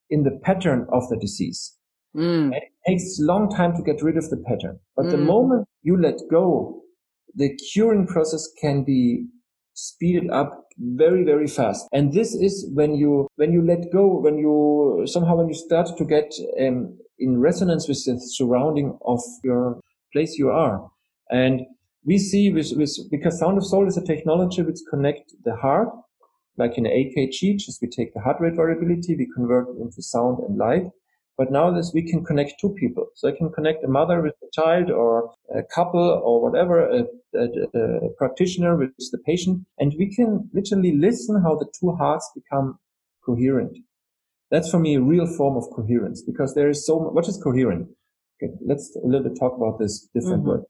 in 0.09 0.23
the 0.23 0.39
pattern 0.43 0.87
of 0.93 1.09
the 1.09 1.17
disease. 1.17 1.77
Mm. 2.17 2.53
it 2.57 2.65
takes 2.89 3.21
a 3.21 3.25
long 3.25 3.49
time 3.49 3.77
to 3.77 3.83
get 3.83 4.03
rid 4.03 4.17
of 4.17 4.29
the 4.31 4.43
pattern. 4.49 4.81
But 4.97 5.07
mm. 5.07 5.11
the 5.13 5.17
hmm. 5.19 5.27
moment 5.27 5.69
you 5.83 6.01
let 6.01 6.17
go, 6.29 6.83
the 7.37 7.57
curing 7.73 8.07
process 8.07 8.49
can 8.61 8.83
be 8.83 9.27
speeded 9.75 10.29
up 10.31 10.67
very, 10.79 11.23
very 11.25 11.47
fast. 11.47 11.87
And 11.93 12.13
this 12.13 12.35
is 12.35 12.69
when 12.75 12.95
you, 12.95 13.29
when 13.37 13.53
you 13.53 13.65
let 13.65 13.93
go, 13.93 14.19
when 14.19 14.39
you 14.39 15.05
somehow, 15.07 15.37
when 15.37 15.49
you 15.49 15.55
start 15.55 15.91
to 15.97 16.05
get 16.05 16.33
um, 16.61 16.99
in 17.19 17.39
resonance 17.39 17.87
with 17.87 18.05
the 18.05 18.19
surrounding 18.19 18.99
of 19.05 19.21
your 19.45 19.81
place 20.13 20.39
you 20.39 20.49
are. 20.51 20.91
And 21.31 21.61
we 22.05 22.19
see 22.19 22.51
with, 22.51 22.73
with, 22.77 22.97
because 23.11 23.39
Sound 23.39 23.59
of 23.59 23.67
Soul 23.67 23.87
is 23.87 23.97
a 23.97 24.05
technology 24.05 24.63
which 24.63 24.79
connect 24.89 25.33
the 25.45 25.57
heart, 25.57 25.89
like 26.57 26.77
in 26.77 26.85
AKG, 26.85 27.59
just 27.59 27.81
we 27.81 27.89
take 27.89 28.13
the 28.15 28.21
heart 28.21 28.37
rate 28.41 28.57
variability, 28.57 29.17
we 29.17 29.29
convert 29.35 29.69
it 29.69 29.81
into 29.81 30.03
sound 30.03 30.39
and 30.41 30.59
light. 30.59 30.85
But 31.39 31.51
now 31.51 31.71
this, 31.71 31.93
we 31.95 32.03
can 32.03 32.23
connect 32.23 32.61
two 32.61 32.75
people. 32.79 33.07
So 33.15 33.27
I 33.29 33.33
can 33.33 33.51
connect 33.51 33.83
a 33.83 33.89
mother 33.89 34.21
with 34.21 34.35
a 34.43 34.51
child 34.53 34.91
or 34.91 35.31
a 35.57 35.63
couple 35.75 36.01
or 36.01 36.43
whatever, 36.43 36.87
a, 36.87 37.05
a, 37.35 37.45
a 37.75 38.11
practitioner 38.19 38.77
with 38.77 38.91
the 39.11 39.19
patient. 39.25 39.65
And 39.79 39.95
we 39.99 40.15
can 40.15 40.51
literally 40.53 40.95
listen 40.95 41.41
how 41.43 41.57
the 41.57 41.71
two 41.81 41.93
hearts 41.93 42.31
become 42.35 42.79
coherent. 43.25 43.79
That's 44.51 44.71
for 44.71 44.79
me 44.79 44.97
a 44.97 45.01
real 45.01 45.27
form 45.27 45.57
of 45.57 45.65
coherence 45.75 46.23
because 46.23 46.55
there 46.55 46.69
is 46.69 46.85
so 46.85 46.99
much. 46.99 47.13
What 47.15 47.29
is 47.29 47.41
coherent? 47.43 47.89
Okay, 48.43 48.53
let's 48.67 48.95
a 49.03 49.07
little 49.07 49.29
bit 49.29 49.39
talk 49.39 49.57
about 49.57 49.79
this 49.79 50.09
different 50.13 50.41
mm-hmm. 50.41 50.49
word. 50.49 50.65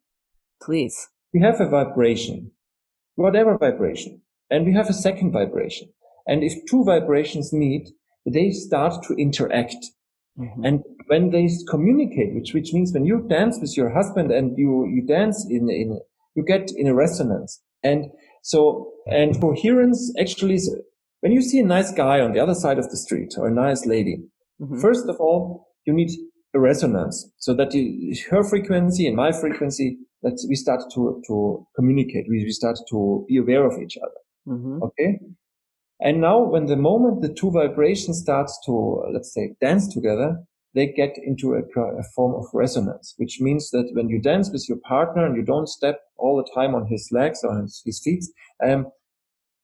Please. 0.63 1.09
We 1.33 1.41
have 1.41 1.61
a 1.61 1.69
vibration, 1.69 2.53
whatever 3.15 3.57
vibration, 3.57 4.23
and 4.51 4.67
we 4.67 4.75
have 4.75 4.89
a 4.89 4.95
second 4.95 5.33
vibration. 5.33 5.89
And 6.27 6.43
if 6.43 6.55
two 6.69 6.85
vibrations 6.85 7.53
meet, 7.53 7.89
they 8.27 8.51
start 8.51 9.03
to 9.09 9.15
interact. 9.15 9.85
Mm-hmm. 10.39 10.65
And 10.65 10.85
when 11.07 11.31
they 11.31 11.49
communicate, 11.69 12.35
which, 12.35 12.55
which 12.55 12.73
means 12.73 12.93
when 12.93 13.05
you 13.05 13.27
dance 13.29 13.59
with 13.61 13.77
your 13.77 13.91
husband 13.91 14.31
and 14.31 14.57
you, 14.57 14.87
you 14.87 15.07
dance 15.07 15.47
in, 15.49 15.69
in, 15.71 16.01
you 16.35 16.45
get 16.45 16.71
in 16.77 16.87
a 16.87 16.95
resonance. 16.95 17.61
And 17.83 18.07
so, 18.43 18.93
and 19.07 19.41
coherence 19.41 20.13
actually 20.21 20.55
is 20.55 20.75
when 21.21 21.33
you 21.33 21.43
see 21.43 21.61
a 21.61 21.65
nice 21.65 21.93
guy 21.93 22.21
on 22.21 22.33
the 22.33 22.41
other 22.41 22.55
side 22.55 22.79
of 22.79 22.91
the 22.91 22.97
street 22.97 23.35
or 23.37 23.49
a 23.49 23.55
nice 23.55 23.87
lady, 23.87 24.25
mm-hmm. 24.61 24.81
first 24.81 25.09
of 25.09 25.17
all, 25.21 25.69
you 25.85 25.93
need 25.93 26.11
a 26.55 26.61
resonance 26.61 27.31
so 27.39 27.55
that 27.55 27.75
you, 27.75 28.15
her 28.31 28.43
frequency 28.43 29.07
and 29.07 29.17
my 29.17 29.33
frequency, 29.33 29.99
that 30.23 30.39
we 30.49 30.55
start 30.55 30.83
to, 30.95 31.23
to 31.27 31.67
communicate. 31.77 32.27
We, 32.29 32.45
we 32.45 32.53
start 32.53 32.79
to 32.91 33.25
be 33.29 33.39
aware 33.39 33.65
of 33.65 33.81
each 33.81 33.97
other. 33.97 34.57
Mm-hmm. 34.57 34.83
Okay. 34.83 35.21
And 36.01 36.21
now 36.21 36.41
when 36.41 36.67
the 36.67 36.77
moment 36.77 37.21
the 37.21 37.33
two 37.33 37.51
vibrations 37.51 38.21
starts 38.21 38.59
to, 38.67 39.05
let's 39.13 39.33
say, 39.35 39.55
dance 39.61 39.93
together, 39.93 40.39
they 40.75 40.87
get 40.87 41.17
into 41.23 41.55
a, 41.55 41.81
a, 41.81 42.03
form 42.15 42.35
of 42.35 42.47
resonance, 42.55 43.15
which 43.17 43.41
means 43.41 43.71
that 43.71 43.91
when 43.93 44.09
you 44.09 44.21
dance 44.21 44.51
with 44.51 44.67
your 44.69 44.79
partner 44.79 45.27
and 45.27 45.37
you 45.37 45.43
don't 45.43 45.69
step 45.69 46.01
all 46.17 46.37
the 46.37 46.49
time 46.55 46.75
on 46.75 46.87
his 46.87 47.09
legs 47.11 47.41
or 47.43 47.61
his, 47.61 47.83
his 47.85 48.01
feet, 48.03 48.25
um, 48.65 48.87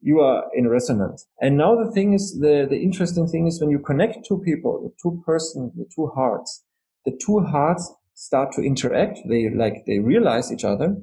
you 0.01 0.21
are 0.21 0.45
in 0.55 0.69
resonance. 0.69 1.27
And 1.41 1.57
now 1.57 1.77
the 1.77 1.91
thing 1.93 2.13
is, 2.13 2.39
the, 2.41 2.67
the 2.69 2.79
interesting 2.79 3.29
thing 3.29 3.47
is 3.47 3.61
when 3.61 3.71
you 3.71 3.79
connect 3.79 4.27
two 4.27 4.43
people, 4.45 4.83
the 4.83 4.93
two 5.01 5.23
person, 5.25 5.73
the 5.77 5.87
two 5.95 6.09
hearts, 6.09 6.65
the 7.05 7.19
two 7.25 7.41
hearts 7.41 7.93
start 8.17 8.51
to 8.53 8.63
interact. 8.63 9.21
They 9.29 9.49
like, 9.51 9.85
they 9.87 10.01
realize 10.01 10.51
each 10.51 10.65
other. 10.65 10.97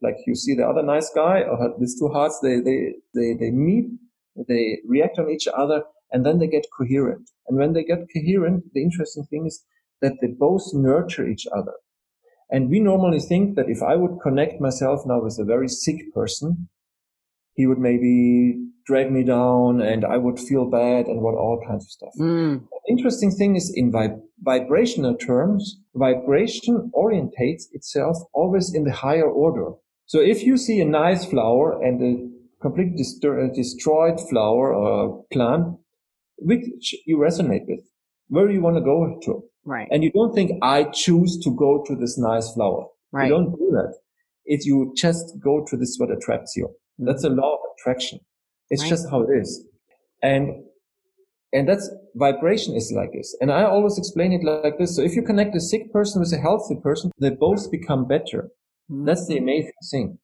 Like 0.00 0.16
you 0.26 0.34
see 0.34 0.54
the 0.54 0.66
other 0.66 0.82
nice 0.82 1.10
guy 1.14 1.42
or 1.42 1.74
these 1.78 1.98
two 1.98 2.08
hearts, 2.08 2.38
they, 2.42 2.60
they, 2.60 2.94
they, 3.14 3.34
they 3.38 3.50
meet, 3.50 3.86
they 4.48 4.78
react 4.86 5.18
on 5.18 5.28
each 5.28 5.48
other 5.48 5.82
and 6.12 6.24
then 6.24 6.38
they 6.38 6.46
get 6.46 6.66
coherent. 6.76 7.30
And 7.48 7.58
when 7.58 7.72
they 7.72 7.84
get 7.84 8.06
coherent, 8.14 8.64
the 8.72 8.82
interesting 8.82 9.24
thing 9.24 9.46
is 9.46 9.64
that 10.00 10.14
they 10.20 10.28
both 10.28 10.62
nurture 10.72 11.28
each 11.28 11.46
other. 11.54 11.72
And 12.50 12.70
we 12.70 12.78
normally 12.78 13.18
think 13.18 13.56
that 13.56 13.68
if 13.68 13.82
I 13.82 13.96
would 13.96 14.20
connect 14.22 14.60
myself 14.60 15.00
now 15.04 15.20
with 15.20 15.38
a 15.40 15.44
very 15.44 15.68
sick 15.68 16.14
person, 16.14 16.68
he 17.54 17.66
would 17.66 17.78
maybe 17.78 18.62
drag 18.86 19.10
me 19.10 19.24
down 19.24 19.80
and 19.80 20.04
I 20.04 20.16
would 20.16 20.38
feel 20.38 20.70
bad 20.70 21.06
and 21.06 21.22
what 21.22 21.34
all 21.34 21.60
kinds 21.66 21.84
of 21.86 21.90
stuff. 21.90 22.12
Mm. 22.20 22.68
Interesting 22.88 23.32
thing 23.32 23.56
is 23.56 23.72
in 23.74 23.90
vib- 23.90 24.20
vibrational 24.40 25.16
terms, 25.16 25.78
vibration 25.94 26.90
orientates 26.94 27.64
itself 27.72 28.16
always 28.32 28.74
in 28.74 28.84
the 28.84 28.92
higher 28.92 29.28
order. 29.28 29.72
So 30.06 30.20
if 30.20 30.42
you 30.42 30.56
see 30.56 30.80
a 30.80 30.84
nice 30.84 31.24
flower 31.24 31.82
and 31.82 32.02
a 32.02 32.36
completely 32.60 33.04
uh, 33.24 33.52
destroyed 33.54 34.20
flower 34.28 34.74
or 34.74 35.24
plant, 35.32 35.76
which 36.38 36.94
you 37.06 37.18
resonate 37.18 37.66
with, 37.66 37.80
where 38.28 38.50
you 38.50 38.60
want 38.60 38.76
to 38.76 38.82
go 38.82 39.18
to. 39.24 39.42
Right. 39.64 39.88
And 39.90 40.04
you 40.04 40.12
don't 40.12 40.34
think 40.34 40.52
I 40.62 40.84
choose 40.84 41.38
to 41.44 41.50
go 41.50 41.82
to 41.86 41.96
this 41.96 42.18
nice 42.18 42.52
flower. 42.52 42.86
Right. 43.12 43.24
You 43.24 43.30
don't 43.30 43.50
do 43.50 43.70
that. 43.72 43.94
It's 44.44 44.64
you 44.64 44.92
just 44.96 45.38
go 45.42 45.64
to 45.68 45.76
this 45.76 45.96
what 45.98 46.10
attracts 46.10 46.54
you. 46.56 46.68
That's 46.98 47.24
a 47.24 47.30
law 47.30 47.54
of 47.54 47.60
attraction. 47.78 48.20
It's 48.70 48.82
right. 48.82 48.88
just 48.88 49.10
how 49.10 49.22
it 49.22 49.30
is. 49.30 49.64
And, 50.22 50.64
and 51.56 51.66
that's 51.68 51.90
vibration 52.14 52.74
is 52.74 52.92
like 52.94 53.12
this. 53.12 53.34
And 53.40 53.50
I 53.50 53.64
always 53.64 53.96
explain 53.96 54.32
it 54.32 54.44
like 54.44 54.76
this. 54.78 54.94
So 54.94 55.02
if 55.02 55.16
you 55.16 55.22
connect 55.22 55.56
a 55.56 55.60
sick 55.60 55.90
person 55.92 56.20
with 56.20 56.32
a 56.32 56.38
healthy 56.38 56.76
person, 56.82 57.10
they 57.18 57.30
both 57.30 57.70
become 57.70 58.06
better. 58.06 58.50
Mm-hmm. 58.90 59.06
That's 59.06 59.26
the 59.26 59.38
amazing 59.38 59.72
thing 59.90 60.18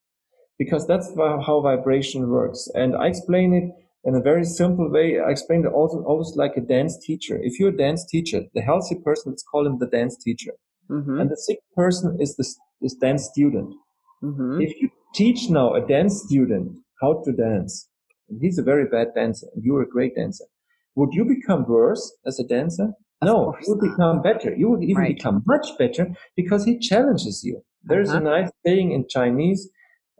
because 0.59 0.87
that's 0.87 1.09
how 1.16 1.61
vibration 1.62 2.29
works. 2.29 2.68
And 2.75 2.95
I 2.95 3.07
explain 3.07 3.55
it 3.55 3.68
in 4.05 4.14
a 4.14 4.21
very 4.21 4.45
simple 4.45 4.90
way. 4.90 5.21
I 5.21 5.31
explain 5.31 5.64
it 5.64 5.73
also 5.73 6.03
almost 6.03 6.37
like 6.37 6.57
a 6.57 6.61
dance 6.61 6.99
teacher. 6.99 7.38
If 7.42 7.59
you're 7.59 7.71
a 7.71 7.77
dance 7.77 8.05
teacher, 8.07 8.42
the 8.55 8.61
healthy 8.61 8.97
person, 8.97 9.33
let's 9.33 9.42
call 9.42 9.66
him 9.66 9.79
the 9.79 9.87
dance 9.87 10.16
teacher. 10.23 10.53
Mm-hmm. 10.90 11.18
And 11.21 11.31
the 11.31 11.37
sick 11.37 11.61
person 11.75 12.18
is 12.21 12.37
the, 12.37 12.47
this 12.83 12.95
dance 12.95 13.25
student. 13.33 13.75
Mm-hmm. 14.23 14.61
If 14.61 14.81
you 14.81 14.90
teach 15.14 15.49
now 15.49 15.75
a 15.75 15.87
dance 15.87 16.23
student 16.27 16.77
how 17.01 17.23
to 17.25 17.33
dance, 17.33 17.88
and 18.29 18.38
he's 18.40 18.59
a 18.59 18.62
very 18.62 18.87
bad 18.87 19.09
dancer, 19.14 19.47
and 19.55 19.64
you're 19.64 19.83
a 19.83 19.88
great 19.88 20.14
dancer, 20.14 20.45
would 20.94 21.12
you 21.12 21.24
become 21.24 21.64
worse 21.66 22.14
as 22.26 22.38
a 22.38 22.44
dancer? 22.44 22.92
Of 23.22 23.26
no, 23.26 23.55
you 23.61 23.74
would 23.74 23.90
become 23.90 24.20
better. 24.22 24.55
You 24.55 24.70
would 24.70 24.83
even 24.83 25.02
right. 25.02 25.16
become 25.16 25.42
much 25.46 25.66
better 25.78 26.09
because 26.37 26.64
he 26.64 26.78
challenges 26.78 27.42
you. 27.44 27.62
There's 27.85 28.11
uh-huh. 28.11 28.18
a 28.18 28.24
nice 28.24 28.50
saying 28.66 28.92
in 28.92 29.07
Chinese. 29.09 29.68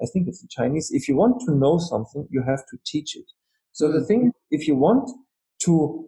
I 0.01 0.07
think 0.13 0.29
it's 0.29 0.43
in 0.43 0.49
Chinese. 0.51 0.91
If 0.93 1.09
you 1.09 1.17
want 1.17 1.41
to 1.47 1.55
know 1.55 1.79
something, 1.79 2.27
you 2.31 2.43
have 2.47 2.65
to 2.71 2.79
teach 2.85 3.17
it. 3.17 3.27
So 3.73 3.87
mm-hmm. 3.87 3.99
the 3.99 4.05
thing, 4.05 4.33
if 4.51 4.69
you 4.69 4.77
want 4.77 5.11
to 5.65 6.05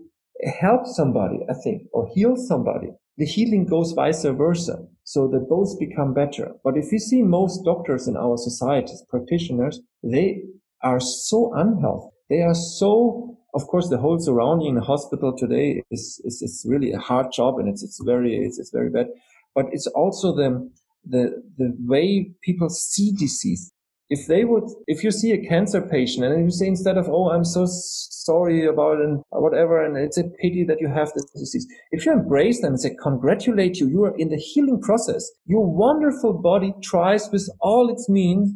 help 0.61 0.87
somebody, 0.87 1.41
I 1.49 1.55
think, 1.63 1.83
or 1.93 2.09
heal 2.15 2.37
somebody, 2.37 2.89
the 3.17 3.27
healing 3.27 3.67
goes 3.67 3.93
vice 3.93 4.25
versa. 4.25 4.79
So 5.05 5.29
that 5.29 5.49
both 5.49 5.79
become 5.79 6.15
better. 6.15 6.53
But 6.65 6.77
if 6.77 6.91
you 6.91 6.99
see 6.99 7.23
most 7.23 7.63
doctors 7.65 8.09
in 8.09 8.17
our 8.17 8.37
societies, 8.39 9.05
practitioners, 9.09 9.81
they 10.03 10.43
are 10.83 10.99
so 10.99 11.53
unhealthy. 11.55 12.11
They 12.31 12.41
are 12.41 12.55
so, 12.55 13.37
of 13.55 13.67
course, 13.67 13.89
the 13.89 13.99
whole 13.99 14.19
surrounding 14.19 14.69
in 14.69 14.75
the 14.75 14.81
hospital 14.81 15.37
today 15.37 15.83
is, 15.91 16.21
is, 16.25 16.43
is 16.43 16.67
really 16.69 16.93
a 16.93 16.99
hard 16.99 17.33
job 17.33 17.59
and 17.59 17.69
it's, 17.69 17.83
it's 17.83 18.01
very, 18.05 18.37
it's, 18.37 18.59
it's 18.59 18.71
very 18.71 18.91
bad. 18.91 19.07
But 19.55 19.67
it's 19.73 19.87
also 19.87 20.35
the, 20.35 20.71
the, 21.05 21.43
the 21.57 21.75
way 21.79 22.33
people 22.43 22.69
see 22.69 23.13
disease 23.13 23.73
if 24.11 24.27
they 24.27 24.45
would, 24.45 24.65
if 24.87 25.03
you 25.03 25.11
see 25.11 25.33
a 25.33 25.49
cancer 25.49 25.81
patient 25.81 26.25
and 26.25 26.45
you 26.45 26.51
say 26.51 26.67
instead 26.67 26.99
of, 26.99 27.09
oh, 27.09 27.31
I'm 27.31 27.45
so 27.45 27.65
sorry 27.67 28.67
about 28.67 28.99
and 28.99 29.23
whatever, 29.31 29.83
and 29.83 29.97
it's 29.97 30.19
a 30.19 30.25
pity 30.25 30.65
that 30.65 30.81
you 30.81 30.89
have 30.89 31.11
this 31.15 31.25
disease. 31.35 31.67
If 31.91 32.05
you 32.05 32.13
embrace 32.13 32.61
them 32.61 32.75
and 32.75 32.81
say, 32.81 32.95
congratulate 33.03 33.81
you, 33.81 33.89
you 33.89 34.05
are 34.05 34.17
in 34.17 34.29
the 34.29 34.37
healing 34.37 34.81
process. 34.81 35.31
Your 35.47 35.67
wonderful 35.67 36.35
body 36.35 36.75
tries 36.83 37.31
with 37.33 37.49
all 37.61 37.91
its 37.91 38.09
means 38.09 38.53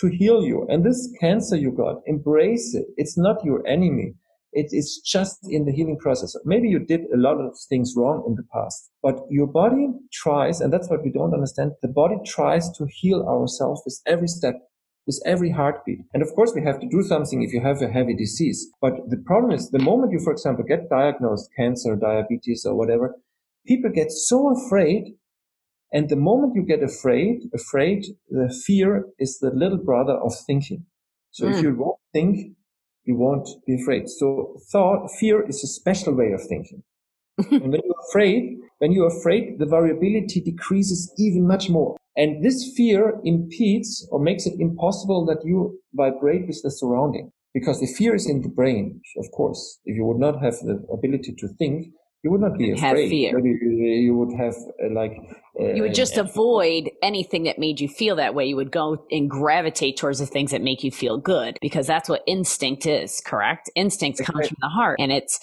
to 0.00 0.08
heal 0.08 0.42
you. 0.44 0.66
And 0.68 0.84
this 0.84 1.10
cancer 1.18 1.56
you 1.56 1.72
got, 1.72 2.02
embrace 2.06 2.74
it. 2.74 2.86
It's 2.96 3.16
not 3.16 3.44
your 3.44 3.66
enemy. 3.66 4.14
It 4.52 4.68
is 4.72 5.00
just 5.04 5.38
in 5.48 5.64
the 5.64 5.72
healing 5.72 5.98
process. 5.98 6.34
Maybe 6.44 6.68
you 6.68 6.80
did 6.80 7.02
a 7.14 7.16
lot 7.16 7.38
of 7.40 7.56
things 7.68 7.94
wrong 7.96 8.24
in 8.26 8.34
the 8.34 8.42
past, 8.52 8.90
but 9.02 9.20
your 9.30 9.46
body 9.46 9.88
tries, 10.12 10.60
and 10.60 10.72
that's 10.72 10.90
what 10.90 11.04
we 11.04 11.10
don't 11.10 11.34
understand. 11.34 11.72
The 11.82 11.88
body 11.88 12.16
tries 12.26 12.70
to 12.78 12.86
heal 12.90 13.22
ourselves 13.28 13.82
with 13.84 14.00
every 14.06 14.28
step 14.28 14.54
with 15.06 15.20
every 15.26 15.50
heartbeat. 15.50 16.00
And 16.14 16.22
of 16.22 16.32
course, 16.34 16.52
we 16.54 16.62
have 16.62 16.78
to 16.80 16.88
do 16.88 17.02
something 17.02 17.42
if 17.42 17.52
you 17.52 17.60
have 17.60 17.82
a 17.82 17.88
heavy 17.88 18.14
disease. 18.14 18.68
But 18.80 18.94
the 19.08 19.16
problem 19.16 19.52
is 19.52 19.70
the 19.70 19.78
moment 19.78 20.12
you, 20.12 20.20
for 20.20 20.32
example, 20.32 20.64
get 20.64 20.88
diagnosed 20.88 21.50
cancer, 21.56 21.96
diabetes, 21.96 22.64
or 22.64 22.76
whatever, 22.76 23.16
people 23.66 23.90
get 23.90 24.10
so 24.10 24.54
afraid. 24.56 25.14
And 25.92 26.08
the 26.08 26.16
moment 26.16 26.54
you 26.54 26.62
get 26.62 26.82
afraid, 26.82 27.50
afraid, 27.52 28.04
the 28.28 28.54
fear 28.64 29.06
is 29.18 29.38
the 29.40 29.50
little 29.50 29.78
brother 29.78 30.14
of 30.14 30.32
thinking. 30.46 30.86
So 31.32 31.46
mm. 31.46 31.50
if 31.50 31.56
hmm. 31.56 31.64
you 31.64 31.74
won't 31.74 31.98
think, 32.12 32.56
you 33.10 33.16
won't 33.16 33.48
be 33.66 33.74
afraid. 33.80 34.08
So 34.08 34.56
thought, 34.72 35.10
fear 35.18 35.46
is 35.46 35.62
a 35.64 35.66
special 35.80 36.14
way 36.14 36.30
of 36.32 36.42
thinking. 36.48 36.82
and 37.38 37.72
when 37.72 37.80
you're 37.84 38.04
afraid, 38.08 38.42
when 38.78 38.92
you're 38.92 39.14
afraid, 39.18 39.58
the 39.58 39.66
variability 39.66 40.40
decreases 40.40 41.12
even 41.18 41.46
much 41.46 41.68
more. 41.68 41.96
And 42.16 42.44
this 42.44 42.72
fear 42.76 43.20
impedes 43.24 44.06
or 44.10 44.20
makes 44.20 44.46
it 44.46 44.60
impossible 44.60 45.24
that 45.26 45.44
you 45.44 45.80
vibrate 45.94 46.46
with 46.46 46.60
the 46.62 46.70
surrounding 46.70 47.32
because 47.52 47.80
the 47.80 47.92
fear 47.98 48.14
is 48.14 48.28
in 48.28 48.42
the 48.42 48.48
brain. 48.48 49.00
Of 49.18 49.26
course, 49.32 49.80
if 49.84 49.96
you 49.96 50.04
would 50.04 50.18
not 50.18 50.42
have 50.42 50.54
the 50.60 50.76
ability 50.92 51.34
to 51.38 51.48
think, 51.58 51.88
you 52.22 52.30
would 52.30 52.40
not 52.40 52.58
be 52.58 52.72
afraid. 52.72 52.80
Have 52.80 52.96
fear. 52.96 53.32
Maybe 53.34 53.58
you 53.60 54.14
would 54.14 54.36
have 54.38 54.54
uh, 54.82 54.92
like 54.92 55.12
uh, 55.58 55.72
you 55.72 55.82
would 55.82 55.94
just 55.94 56.18
uh, 56.18 56.22
avoid 56.22 56.90
anything 57.02 57.44
that 57.44 57.58
made 57.58 57.80
you 57.80 57.88
feel 57.88 58.16
that 58.16 58.34
way. 58.34 58.44
You 58.44 58.56
would 58.56 58.70
go 58.70 59.06
and 59.10 59.28
gravitate 59.28 59.96
towards 59.96 60.18
the 60.18 60.26
things 60.26 60.50
that 60.50 60.60
make 60.60 60.84
you 60.84 60.90
feel 60.90 61.16
good 61.16 61.56
because 61.62 61.86
that's 61.86 62.08
what 62.08 62.22
instinct 62.26 62.84
is. 62.86 63.22
Correct? 63.24 63.70
Instinct 63.74 64.22
comes 64.22 64.48
from 64.48 64.56
the 64.60 64.68
heart, 64.68 64.98
and 65.00 65.10
it's 65.10 65.40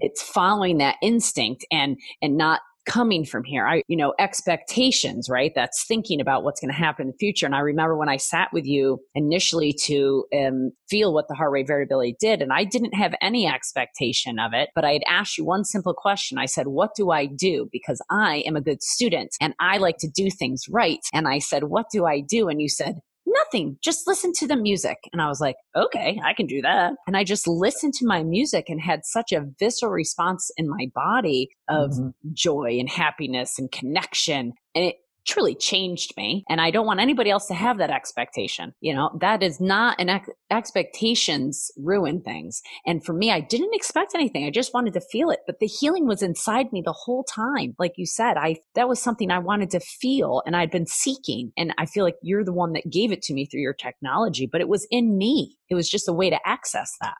it's 0.00 0.22
following 0.22 0.78
that 0.78 0.96
instinct 1.02 1.64
and 1.70 1.98
and 2.20 2.36
not 2.36 2.60
coming 2.88 3.24
from 3.24 3.44
here? 3.44 3.66
I, 3.66 3.82
you 3.86 3.96
know, 3.96 4.14
expectations, 4.18 5.28
right? 5.28 5.52
That's 5.54 5.84
thinking 5.84 6.20
about 6.20 6.42
what's 6.42 6.60
going 6.60 6.72
to 6.72 6.76
happen 6.76 7.02
in 7.02 7.08
the 7.08 7.16
future. 7.18 7.46
And 7.46 7.54
I 7.54 7.60
remember 7.60 7.96
when 7.96 8.08
I 8.08 8.16
sat 8.16 8.48
with 8.52 8.64
you 8.64 8.98
initially 9.14 9.72
to 9.84 10.24
um, 10.34 10.72
feel 10.88 11.12
what 11.12 11.28
the 11.28 11.34
heart 11.34 11.52
rate 11.52 11.66
variability 11.66 12.16
did, 12.18 12.42
and 12.42 12.52
I 12.52 12.64
didn't 12.64 12.94
have 12.94 13.14
any 13.20 13.46
expectation 13.46 14.38
of 14.38 14.52
it, 14.54 14.70
but 14.74 14.84
I 14.84 14.94
had 14.94 15.02
asked 15.06 15.38
you 15.38 15.44
one 15.44 15.64
simple 15.64 15.94
question. 15.94 16.38
I 16.38 16.46
said, 16.46 16.68
What 16.68 16.94
do 16.96 17.10
I 17.10 17.26
do? 17.26 17.68
Because 17.70 18.00
I 18.10 18.38
am 18.46 18.56
a 18.56 18.60
good 18.60 18.82
student 18.82 19.36
and 19.40 19.54
I 19.60 19.76
like 19.76 19.98
to 19.98 20.08
do 20.08 20.30
things 20.30 20.64
right. 20.68 21.00
And 21.12 21.28
I 21.28 21.38
said, 21.38 21.64
What 21.64 21.86
do 21.92 22.06
I 22.06 22.20
do? 22.20 22.48
And 22.48 22.60
you 22.60 22.68
said, 22.68 23.00
nothing. 23.28 23.78
Just 23.82 24.06
listen 24.06 24.32
to 24.36 24.46
the 24.46 24.56
music. 24.56 24.96
And 25.12 25.22
I 25.22 25.28
was 25.28 25.40
like, 25.40 25.56
okay, 25.76 26.20
I 26.24 26.34
can 26.34 26.46
do 26.46 26.62
that. 26.62 26.92
And 27.06 27.16
I 27.16 27.24
just 27.24 27.46
listened 27.46 27.94
to 27.94 28.06
my 28.06 28.22
music 28.22 28.66
and 28.68 28.80
had 28.80 29.04
such 29.04 29.32
a 29.32 29.46
visceral 29.58 29.92
response 29.92 30.50
in 30.56 30.68
my 30.68 30.90
body 30.94 31.48
of 31.68 31.90
mm-hmm. 31.90 32.08
joy 32.32 32.76
and 32.78 32.88
happiness 32.88 33.58
and 33.58 33.70
connection. 33.70 34.52
And 34.74 34.84
it 34.84 34.96
truly 35.28 35.54
changed 35.54 36.14
me. 36.16 36.42
And 36.48 36.60
I 36.60 36.70
don't 36.70 36.86
want 36.86 37.00
anybody 37.00 37.30
else 37.30 37.46
to 37.46 37.54
have 37.54 37.78
that 37.78 37.90
expectation. 37.90 38.72
You 38.80 38.94
know, 38.94 39.16
that 39.20 39.42
is 39.42 39.60
not 39.60 40.00
an 40.00 40.08
ex- 40.08 40.30
expectations 40.50 41.70
ruin 41.76 42.22
things. 42.22 42.62
And 42.86 43.04
for 43.04 43.12
me, 43.12 43.30
I 43.30 43.40
didn't 43.40 43.74
expect 43.74 44.14
anything. 44.14 44.46
I 44.46 44.50
just 44.50 44.72
wanted 44.72 44.94
to 44.94 45.00
feel 45.00 45.30
it, 45.30 45.40
but 45.46 45.60
the 45.60 45.66
healing 45.66 46.06
was 46.06 46.22
inside 46.22 46.72
me 46.72 46.82
the 46.84 46.92
whole 46.92 47.24
time. 47.24 47.74
Like 47.78 47.92
you 47.96 48.06
said, 48.06 48.36
I, 48.38 48.56
that 48.74 48.88
was 48.88 49.00
something 49.00 49.30
I 49.30 49.38
wanted 49.38 49.70
to 49.70 49.80
feel 49.80 50.42
and 50.46 50.56
I'd 50.56 50.70
been 50.70 50.86
seeking. 50.86 51.52
And 51.56 51.74
I 51.78 51.84
feel 51.84 52.04
like 52.04 52.16
you're 52.22 52.44
the 52.44 52.52
one 52.52 52.72
that 52.72 52.90
gave 52.90 53.12
it 53.12 53.22
to 53.22 53.34
me 53.34 53.44
through 53.44 53.60
your 53.60 53.74
technology, 53.74 54.48
but 54.50 54.62
it 54.62 54.68
was 54.68 54.86
in 54.90 55.18
me. 55.18 55.58
It 55.68 55.74
was 55.74 55.90
just 55.90 56.08
a 56.08 56.12
way 56.12 56.30
to 56.30 56.38
access 56.46 56.96
that. 57.02 57.16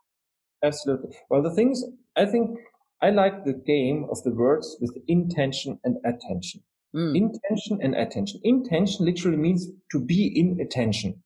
Absolutely. 0.63 1.17
Well, 1.29 1.43
the 1.43 1.55
things 1.55 1.85
I 2.17 2.25
think 2.25 2.59
I 3.01 3.11
like 3.11 3.45
the 3.45 3.53
game 3.53 4.07
of 4.11 4.23
the 4.25 4.35
words 4.35 4.77
with 4.81 4.97
intention 5.07 5.79
and 5.85 5.99
attention. 6.05 6.63
Mm. 6.95 7.17
Intention 7.17 7.79
and 7.83 7.95
attention. 7.95 8.41
Intention 8.45 9.05
literally 9.05 9.37
means 9.37 9.69
to 9.93 10.01
be 10.01 10.27
in 10.27 10.59
attention, 10.61 11.23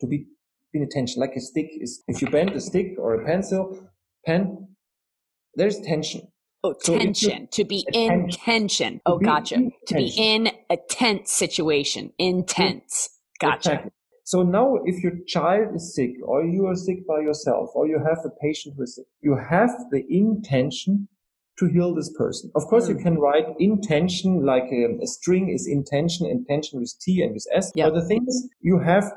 to 0.00 0.06
be 0.06 0.26
in 0.72 0.82
attention. 0.82 1.20
Like 1.20 1.36
a 1.36 1.40
stick 1.40 1.70
is, 1.80 2.02
if 2.08 2.20
you 2.20 2.28
bend 2.28 2.50
a 2.50 2.60
stick 2.60 2.94
or 2.98 3.14
a 3.14 3.24
pencil, 3.24 3.88
pen, 4.26 4.68
there's 5.54 5.80
tension. 5.80 6.28
Oh, 6.64 6.74
so 6.80 6.98
tension. 6.98 7.48
To 7.52 7.64
be 7.64 7.84
attention. 7.88 8.20
in 8.20 8.30
tension. 8.30 9.00
Oh, 9.06 9.18
gotcha. 9.18 9.56
To 9.86 9.94
be 9.94 10.12
in 10.16 10.50
a 10.70 10.78
tense 10.88 11.30
situation. 11.30 12.12
Intense. 12.18 13.10
Gotcha. 13.38 13.70
Exactly. 13.72 13.90
So 14.24 14.42
now 14.42 14.76
if 14.86 15.02
your 15.02 15.12
child 15.26 15.76
is 15.76 15.94
sick 15.94 16.12
or 16.24 16.42
you 16.44 16.66
are 16.66 16.74
sick 16.74 17.06
by 17.06 17.20
yourself 17.20 17.70
or 17.74 17.86
you 17.86 17.98
have 17.98 18.18
a 18.24 18.30
patient 18.42 18.74
who 18.76 18.84
is 18.84 18.96
sick, 18.96 19.04
you 19.20 19.36
have 19.36 19.70
the 19.90 20.02
intention 20.08 21.08
to 21.58 21.66
heal 21.66 21.94
this 21.94 22.12
person. 22.16 22.50
Of 22.54 22.66
course, 22.66 22.86
mm. 22.86 22.90
you 22.90 22.96
can 22.96 23.18
write 23.18 23.46
intention 23.58 24.44
like 24.44 24.64
a, 24.72 24.86
um, 24.86 25.00
a, 25.02 25.06
string 25.06 25.48
is 25.48 25.66
intention, 25.66 26.26
intention 26.26 26.80
with 26.80 26.94
T 27.00 27.22
and 27.22 27.32
with 27.32 27.46
S. 27.52 27.72
But 27.76 27.94
the 27.94 28.06
thing 28.06 28.24
is, 28.26 28.48
you 28.60 28.80
have 28.80 29.12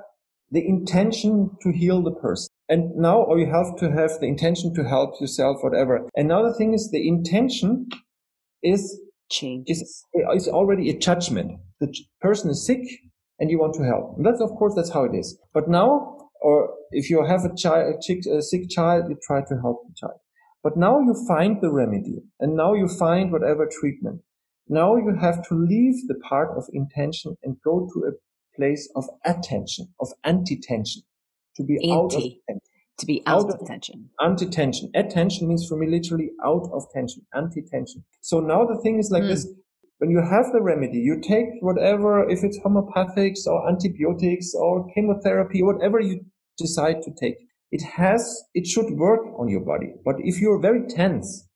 the 0.51 0.65
intention 0.65 1.51
to 1.61 1.71
heal 1.71 2.01
the 2.03 2.11
person. 2.11 2.49
And 2.69 2.95
now, 2.95 3.21
or 3.21 3.39
you 3.39 3.47
have 3.47 3.75
to 3.77 3.91
have 3.91 4.19
the 4.19 4.27
intention 4.27 4.73
to 4.75 4.83
help 4.83 5.19
yourself, 5.19 5.57
whatever. 5.61 6.07
And 6.15 6.27
now 6.27 6.43
the 6.43 6.53
thing 6.53 6.73
is, 6.73 6.89
the 6.91 7.07
intention 7.07 7.87
is 8.63 8.99
change 9.29 9.65
is, 9.69 10.03
is 10.35 10.47
already 10.47 10.89
a 10.89 10.97
judgment. 10.97 11.59
The 11.79 11.93
person 12.21 12.49
is 12.49 12.65
sick 12.65 12.81
and 13.39 13.51
you 13.51 13.59
want 13.59 13.73
to 13.75 13.83
help. 13.83 14.17
And 14.17 14.25
that's, 14.25 14.41
of 14.41 14.49
course, 14.51 14.73
that's 14.75 14.91
how 14.91 15.03
it 15.03 15.15
is. 15.15 15.37
But 15.53 15.69
now, 15.69 16.29
or 16.41 16.73
if 16.91 17.09
you 17.09 17.23
have 17.25 17.43
a 17.45 17.55
child, 17.55 17.95
a 18.31 18.41
sick 18.41 18.69
child, 18.69 19.05
you 19.09 19.17
try 19.25 19.41
to 19.41 19.55
help 19.61 19.87
the 19.87 19.93
child. 19.95 20.19
But 20.63 20.77
now 20.77 20.99
you 20.99 21.15
find 21.27 21.61
the 21.61 21.71
remedy 21.71 22.23
and 22.39 22.55
now 22.55 22.73
you 22.73 22.87
find 22.87 23.31
whatever 23.31 23.67
treatment. 23.67 24.21
Now 24.67 24.95
you 24.97 25.15
have 25.19 25.47
to 25.47 25.55
leave 25.55 26.07
the 26.07 26.15
part 26.15 26.57
of 26.57 26.65
intention 26.73 27.37
and 27.43 27.57
go 27.63 27.89
to 27.93 27.99
a 28.05 28.11
place 28.55 28.89
of 28.95 29.05
attention, 29.25 29.87
of 29.99 30.09
anti-tension, 30.23 31.03
to 31.55 31.63
be 31.63 31.75
Anti, 31.75 31.91
out 31.93 32.13
of 32.13 32.21
tension. 32.21 32.61
To 32.99 33.05
be 33.05 33.23
out, 33.27 33.45
out 33.45 33.61
of, 33.61 33.67
tension. 33.67 34.09
Anti-tension. 34.19 34.91
Attention 34.95 35.47
means 35.47 35.67
for 35.67 35.77
me 35.77 35.87
literally 35.87 36.31
out 36.43 36.67
of 36.73 36.83
tension, 36.93 37.25
anti-tension. 37.33 38.03
So 38.21 38.39
now 38.39 38.65
the 38.65 38.79
thing 38.81 38.99
is 38.99 39.11
like 39.11 39.23
mm. 39.23 39.29
this. 39.29 39.47
When 39.99 40.11
you 40.11 40.21
have 40.21 40.51
the 40.51 40.61
remedy, 40.61 40.99
you 40.99 41.19
take 41.21 41.47
whatever, 41.61 42.29
if 42.29 42.43
it's 42.43 42.59
homeopathics 42.59 43.47
or 43.47 43.67
antibiotics 43.67 44.53
or 44.53 44.87
chemotherapy, 44.93 45.63
whatever 45.63 45.99
you 45.99 46.25
decide 46.57 47.01
to 47.03 47.11
take 47.19 47.37
it 47.71 47.81
has, 47.81 48.43
it 48.53 48.67
should 48.67 48.91
work 48.91 49.21
on 49.37 49.49
your 49.49 49.61
body. 49.61 49.93
But 50.05 50.15
if 50.19 50.39
you're 50.39 50.59
very 50.59 50.87
tense, 50.87 51.47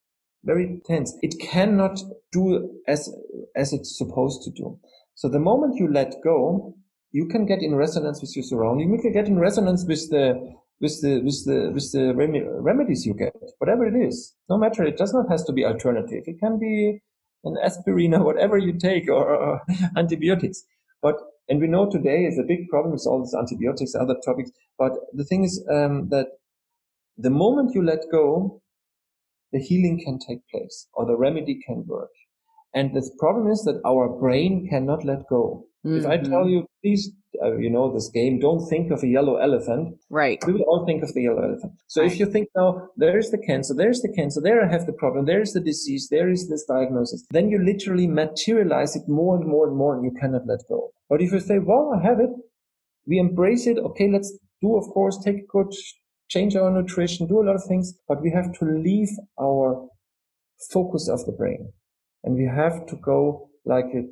very 0.43 0.81
tense, 0.85 1.15
it 1.21 1.35
cannot 1.39 1.99
do 2.31 2.81
as, 2.87 3.09
as 3.55 3.73
it's 3.73 3.97
supposed 3.97 4.43
to 4.43 4.51
do. 4.51 4.79
So 5.15 5.29
the 5.29 5.39
moment 5.39 5.75
you 5.77 5.91
let 5.91 6.15
go, 6.23 6.75
you 7.11 7.27
can 7.27 7.45
get 7.45 7.61
in 7.61 7.75
resonance 7.75 8.21
with 8.21 8.35
your 8.35 8.43
surrounding. 8.43 8.91
You 8.91 9.01
can 9.01 9.13
get 9.13 9.27
in 9.27 9.39
resonance 9.39 9.85
with 9.85 10.09
the, 10.09 10.53
with 10.79 11.01
the, 11.01 11.21
with 11.21 11.45
the, 11.45 11.71
with 11.73 11.91
the 11.91 12.13
rem- 12.15 12.63
remedies 12.63 13.05
you 13.05 13.13
get, 13.13 13.35
whatever 13.59 13.85
it 13.85 13.95
is. 13.95 14.33
No 14.49 14.57
matter, 14.57 14.83
it 14.83 14.97
does 14.97 15.13
not 15.13 15.29
has 15.29 15.43
to 15.45 15.53
be 15.53 15.65
alternative. 15.65 16.23
It 16.25 16.39
can 16.39 16.57
be 16.57 17.01
an 17.43 17.57
aspirin 17.63 18.13
or 18.13 18.23
whatever 18.23 18.57
you 18.57 18.77
take 18.77 19.09
or, 19.09 19.35
or 19.35 19.61
antibiotics. 19.97 20.63
But 21.01 21.15
and 21.51 21.59
we 21.59 21.67
know 21.67 21.85
today 21.85 22.23
is 22.23 22.39
a 22.39 22.47
big 22.47 22.69
problem 22.69 22.93
with 22.93 23.05
all 23.05 23.19
these 23.19 23.35
antibiotics, 23.37 23.93
other 23.93 24.15
topics. 24.25 24.51
But 24.79 24.93
the 25.11 25.25
thing 25.25 25.43
is 25.43 25.61
um, 25.69 26.07
that 26.07 26.27
the 27.17 27.29
moment 27.29 27.75
you 27.75 27.83
let 27.83 28.05
go, 28.09 28.61
the 29.51 29.59
healing 29.59 30.01
can 30.01 30.17
take 30.17 30.47
place 30.47 30.87
or 30.93 31.05
the 31.05 31.17
remedy 31.17 31.59
can 31.67 31.83
work. 31.85 32.11
And 32.73 32.95
the 32.95 33.05
problem 33.19 33.51
is 33.51 33.63
that 33.63 33.81
our 33.85 34.07
brain 34.07 34.65
cannot 34.69 35.03
let 35.03 35.27
go. 35.27 35.65
Mm-hmm. 35.85 35.97
If 35.97 36.05
I 36.05 36.17
mm-hmm. 36.17 36.31
tell 36.31 36.47
you, 36.47 36.67
please, 36.83 37.11
uh, 37.43 37.57
you 37.57 37.69
know, 37.69 37.91
this 37.91 38.09
game, 38.09 38.39
don't 38.39 38.67
think 38.67 38.91
of 38.91 39.03
a 39.03 39.07
yellow 39.07 39.37
elephant. 39.37 39.95
Right. 40.09 40.39
We 40.45 40.53
will 40.53 40.65
all 40.67 40.85
think 40.85 41.01
of 41.03 41.13
the 41.13 41.23
yellow 41.23 41.43
elephant. 41.43 41.73
So 41.87 42.01
right. 42.01 42.11
if 42.11 42.19
you 42.19 42.27
think 42.27 42.49
now, 42.55 42.89
there's 42.97 43.31
the 43.31 43.39
cancer, 43.39 43.73
there's 43.73 44.01
the 44.01 44.13
cancer, 44.15 44.41
there 44.41 44.63
I 44.63 44.71
have 44.71 44.85
the 44.85 44.93
problem, 44.93 45.25
there's 45.25 45.53
the 45.53 45.59
disease, 45.59 46.09
there 46.11 46.29
is 46.29 46.49
this 46.49 46.65
diagnosis, 46.65 47.25
then 47.31 47.49
you 47.49 47.63
literally 47.63 48.07
materialize 48.07 48.95
it 48.95 49.03
more 49.07 49.37
and 49.37 49.47
more 49.47 49.67
and 49.67 49.75
more 49.75 49.95
and 49.95 50.03
you 50.03 50.11
cannot 50.19 50.45
let 50.45 50.59
go. 50.69 50.91
But 51.09 51.21
if 51.21 51.31
you 51.31 51.39
say, 51.39 51.59
well, 51.59 51.93
I 51.97 52.05
have 52.05 52.19
it, 52.19 52.29
we 53.07 53.17
embrace 53.17 53.65
it. 53.65 53.79
Okay, 53.79 54.09
let's 54.11 54.37
do, 54.61 54.77
of 54.77 54.87
course, 54.93 55.17
take 55.23 55.37
a 55.37 55.47
good, 55.51 55.73
change 56.29 56.55
our 56.55 56.69
nutrition, 56.69 57.27
do 57.27 57.41
a 57.41 57.45
lot 57.45 57.55
of 57.55 57.63
things, 57.67 57.93
but 58.07 58.21
we 58.21 58.31
have 58.31 58.53
to 58.59 58.65
leave 58.65 59.09
our 59.41 59.87
focus 60.71 61.09
of 61.09 61.25
the 61.25 61.31
brain 61.31 61.73
and 62.23 62.35
we 62.35 62.45
have 62.45 62.85
to 62.85 62.95
go 62.97 63.49
like 63.65 63.85
a 63.95 64.03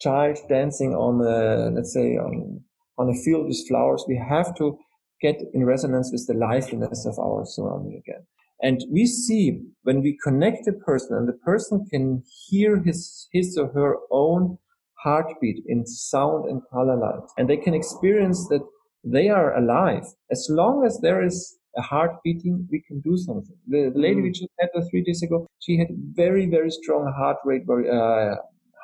child 0.00 0.38
dancing 0.48 0.94
on 0.94 1.20
a, 1.20 1.70
let's 1.70 1.92
say 1.92 2.16
on, 2.16 2.60
on 2.98 3.08
a 3.08 3.14
field 3.24 3.46
with 3.46 3.66
flowers. 3.68 4.04
We 4.08 4.16
have 4.16 4.54
to 4.56 4.78
get 5.20 5.40
in 5.54 5.64
resonance 5.64 6.10
with 6.12 6.26
the 6.26 6.34
liveliness 6.34 7.06
of 7.06 7.18
our 7.18 7.44
surrounding 7.46 8.00
again. 8.04 8.26
And 8.62 8.84
we 8.90 9.06
see 9.06 9.60
when 9.82 10.00
we 10.02 10.18
connect 10.22 10.66
a 10.66 10.72
person 10.72 11.16
and 11.16 11.28
the 11.28 11.34
person 11.44 11.86
can 11.90 12.22
hear 12.48 12.82
his, 12.82 13.28
his 13.32 13.56
or 13.58 13.68
her 13.72 13.96
own 14.10 14.58
heartbeat 14.98 15.62
in 15.66 15.86
sound 15.86 16.46
and 16.46 16.62
color 16.72 16.96
light 16.96 17.28
and 17.36 17.48
they 17.48 17.56
can 17.58 17.74
experience 17.74 18.48
that 18.48 18.62
they 19.04 19.28
are 19.28 19.56
alive. 19.56 20.04
As 20.30 20.46
long 20.50 20.84
as 20.86 20.98
there 21.00 21.22
is 21.22 21.56
a 21.76 21.82
heart 21.82 22.16
beating, 22.24 22.66
we 22.70 22.82
can 22.88 23.00
do 23.00 23.16
something. 23.16 23.56
The, 23.68 23.90
the 23.92 24.00
lady 24.00 24.20
mm. 24.20 24.24
we 24.24 24.30
just 24.30 24.50
had 24.58 24.70
three 24.90 25.02
days 25.02 25.22
ago, 25.22 25.46
she 25.60 25.78
had 25.78 25.88
very, 26.14 26.46
very 26.46 26.70
strong 26.70 27.12
heart 27.16 27.36
rate, 27.44 27.62
uh, 27.68 28.36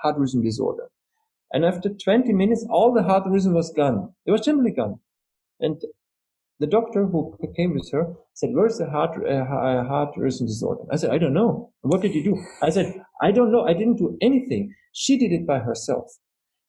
heart 0.02 0.16
rhythm 0.18 0.42
disorder. 0.42 0.88
And 1.52 1.64
after 1.64 1.90
20 1.90 2.32
minutes, 2.32 2.66
all 2.70 2.92
the 2.92 3.02
heart 3.02 3.24
rhythm 3.26 3.54
was 3.54 3.72
gone. 3.74 4.14
It 4.26 4.30
was 4.30 4.44
simply 4.44 4.70
gone. 4.70 5.00
And 5.60 5.80
the 6.58 6.66
doctor 6.66 7.06
who 7.06 7.36
came 7.56 7.74
with 7.74 7.90
her 7.92 8.14
said, 8.34 8.50
where's 8.52 8.78
the 8.78 8.88
heart, 8.88 9.10
uh, 9.26 9.44
heart 9.44 10.14
rhythm 10.16 10.46
disorder? 10.46 10.82
I 10.90 10.96
said, 10.96 11.10
I 11.10 11.18
don't 11.18 11.34
know. 11.34 11.72
What 11.82 12.00
did 12.00 12.14
you 12.14 12.24
do? 12.24 12.42
I 12.62 12.70
said, 12.70 12.94
I 13.20 13.32
don't 13.32 13.52
know. 13.52 13.66
I 13.66 13.74
didn't 13.74 13.96
do 13.96 14.16
anything. 14.22 14.74
She 14.92 15.18
did 15.18 15.32
it 15.32 15.46
by 15.46 15.58
herself. 15.58 16.06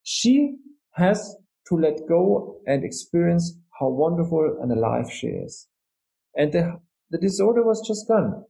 She 0.04 0.56
has 0.94 1.36
to 1.68 1.76
let 1.76 2.08
go 2.10 2.58
and 2.66 2.84
experience 2.84 3.58
how 3.80 3.90
wonderful 3.90 4.58
and 4.62 4.72
alive 4.72 5.12
she 5.12 5.28
is. 5.28 5.68
And 6.36 6.52
the, 6.52 6.80
the 7.10 7.18
disorder 7.18 7.64
was 7.64 7.86
just 7.88 8.08
gone. 8.08 8.46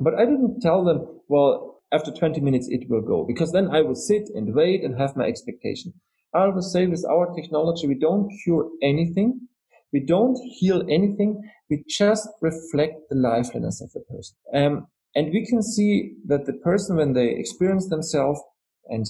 But 0.00 0.14
I 0.14 0.24
didn't 0.24 0.60
tell 0.60 0.84
them, 0.84 1.06
well, 1.28 1.67
after 1.92 2.10
20 2.10 2.40
minutes 2.40 2.68
it 2.68 2.88
will 2.88 3.02
go, 3.02 3.24
because 3.24 3.52
then 3.52 3.68
I 3.68 3.82
will 3.82 3.94
sit 3.94 4.28
and 4.34 4.54
wait 4.54 4.84
and 4.84 4.98
have 4.98 5.16
my 5.16 5.24
expectation. 5.24 5.94
I 6.34 6.46
will 6.48 6.62
say 6.62 6.86
with 6.86 7.04
our 7.08 7.34
technology, 7.34 7.86
we 7.86 7.98
don't 7.98 8.30
cure 8.44 8.68
anything. 8.82 9.48
We 9.92 10.00
don't 10.00 10.38
heal 10.58 10.82
anything. 10.82 11.42
We 11.70 11.84
just 11.88 12.28
reflect 12.42 13.08
the 13.08 13.16
liveliness 13.16 13.80
of 13.80 13.92
the 13.92 14.00
person. 14.00 14.36
Um, 14.52 14.88
and 15.14 15.32
we 15.32 15.46
can 15.46 15.62
see 15.62 16.14
that 16.26 16.44
the 16.44 16.52
person, 16.52 16.96
when 16.96 17.14
they 17.14 17.30
experience 17.30 17.88
themselves 17.88 18.40
and 18.86 19.06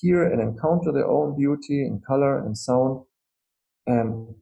hear 0.00 0.24
and 0.24 0.40
encounter 0.40 0.92
their 0.92 1.06
own 1.06 1.36
beauty 1.36 1.82
and 1.82 2.04
color 2.04 2.38
and 2.38 2.58
sound, 2.58 3.04
um, 3.88 4.34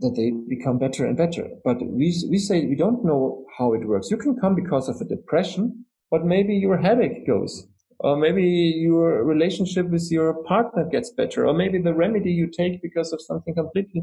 that 0.00 0.14
they 0.16 0.32
become 0.48 0.78
better 0.78 1.06
and 1.06 1.16
better. 1.16 1.48
But 1.64 1.76
we, 1.80 2.14
we 2.28 2.38
say 2.38 2.66
we 2.66 2.74
don't 2.74 3.04
know 3.04 3.44
how 3.56 3.72
it 3.74 3.86
works. 3.86 4.10
You 4.10 4.16
can 4.16 4.36
come 4.36 4.56
because 4.56 4.88
of 4.88 5.00
a 5.00 5.04
depression, 5.04 5.86
but 6.12 6.24
maybe 6.24 6.54
your 6.54 6.76
headache 6.76 7.26
goes 7.26 7.66
or 8.02 8.16
maybe 8.16 8.42
your 8.42 9.24
relationship 9.24 9.88
with 9.88 10.08
your 10.10 10.42
partner 10.44 10.84
gets 10.84 11.10
better, 11.10 11.46
or 11.46 11.54
maybe 11.54 11.78
the 11.78 11.94
remedy 11.94 12.32
you 12.32 12.48
take 12.48 12.82
because 12.82 13.12
of 13.12 13.20
something 13.20 13.54
completely 13.54 14.02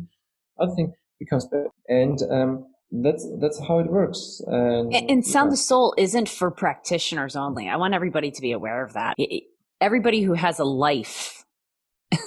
other 0.59 0.73
thing 0.75 0.93
becomes 1.19 1.45
better. 1.47 1.69
And 1.87 2.19
um, 2.31 2.65
that's 2.91 3.27
that's 3.39 3.59
how 3.59 3.79
it 3.79 3.87
works. 3.87 4.41
And, 4.47 4.93
and, 4.93 5.25
Sound 5.25 5.51
of 5.51 5.57
Soul 5.57 5.93
isn't 5.97 6.29
for 6.29 6.49
practitioners 6.49 7.35
only. 7.35 7.69
I 7.69 7.75
want 7.75 7.93
everybody 7.93 8.31
to 8.31 8.41
be 8.41 8.51
aware 8.51 8.83
of 8.83 8.93
that. 8.93 9.15
Everybody 9.81 10.21
who 10.21 10.33
has 10.33 10.59
a 10.59 10.65
life, 10.65 11.45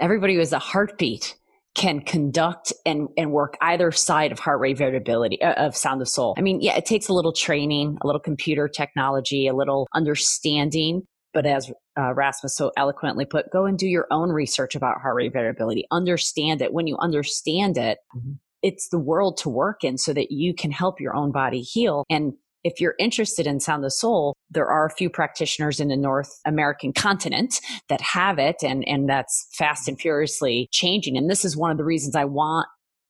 everybody 0.00 0.34
who 0.34 0.40
has 0.40 0.52
a 0.52 0.58
heartbeat 0.58 1.36
can 1.78 2.00
conduct 2.00 2.72
and, 2.84 3.08
and 3.16 3.30
work 3.30 3.56
either 3.60 3.92
side 3.92 4.32
of 4.32 4.40
heart 4.40 4.58
rate 4.58 4.76
variability 4.76 5.40
uh, 5.40 5.52
of 5.52 5.76
sound 5.76 6.02
of 6.02 6.08
soul. 6.08 6.34
I 6.36 6.40
mean, 6.40 6.60
yeah, 6.60 6.76
it 6.76 6.84
takes 6.84 7.08
a 7.08 7.12
little 7.12 7.32
training, 7.32 7.96
a 8.02 8.06
little 8.06 8.20
computer 8.20 8.66
technology, 8.66 9.46
a 9.46 9.54
little 9.54 9.86
understanding. 9.94 11.02
But 11.32 11.46
as 11.46 11.70
uh, 11.96 12.14
Rasmus 12.14 12.56
so 12.56 12.72
eloquently 12.76 13.26
put, 13.26 13.52
go 13.52 13.64
and 13.64 13.78
do 13.78 13.86
your 13.86 14.08
own 14.10 14.30
research 14.30 14.74
about 14.74 15.00
heart 15.00 15.14
rate 15.14 15.32
variability. 15.32 15.86
Understand 15.92 16.62
it. 16.62 16.72
When 16.72 16.88
you 16.88 16.96
understand 16.98 17.78
it, 17.78 17.98
mm-hmm. 18.16 18.32
it's 18.60 18.88
the 18.88 18.98
world 18.98 19.36
to 19.38 19.48
work 19.48 19.84
in 19.84 19.98
so 19.98 20.12
that 20.14 20.32
you 20.32 20.54
can 20.54 20.72
help 20.72 21.00
your 21.00 21.14
own 21.14 21.30
body 21.30 21.60
heal. 21.60 22.04
And 22.10 22.32
if 22.64 22.80
you're 22.80 22.94
interested 22.98 23.46
in 23.46 23.60
Sound 23.60 23.84
of 23.84 23.92
Soul, 23.92 24.34
there 24.50 24.66
are 24.66 24.86
a 24.86 24.94
few 24.94 25.10
practitioners 25.10 25.80
in 25.80 25.88
the 25.88 25.96
North 25.96 26.30
American 26.44 26.92
continent 26.92 27.60
that 27.88 28.00
have 28.00 28.38
it 28.38 28.56
and, 28.62 28.86
and 28.86 29.08
that's 29.08 29.46
fast 29.52 29.88
and 29.88 30.00
furiously 30.00 30.68
changing. 30.72 31.16
And 31.16 31.30
this 31.30 31.44
is 31.44 31.56
one 31.56 31.70
of 31.70 31.78
the 31.78 31.84
reasons 31.84 32.16
I 32.16 32.24
want 32.24 32.66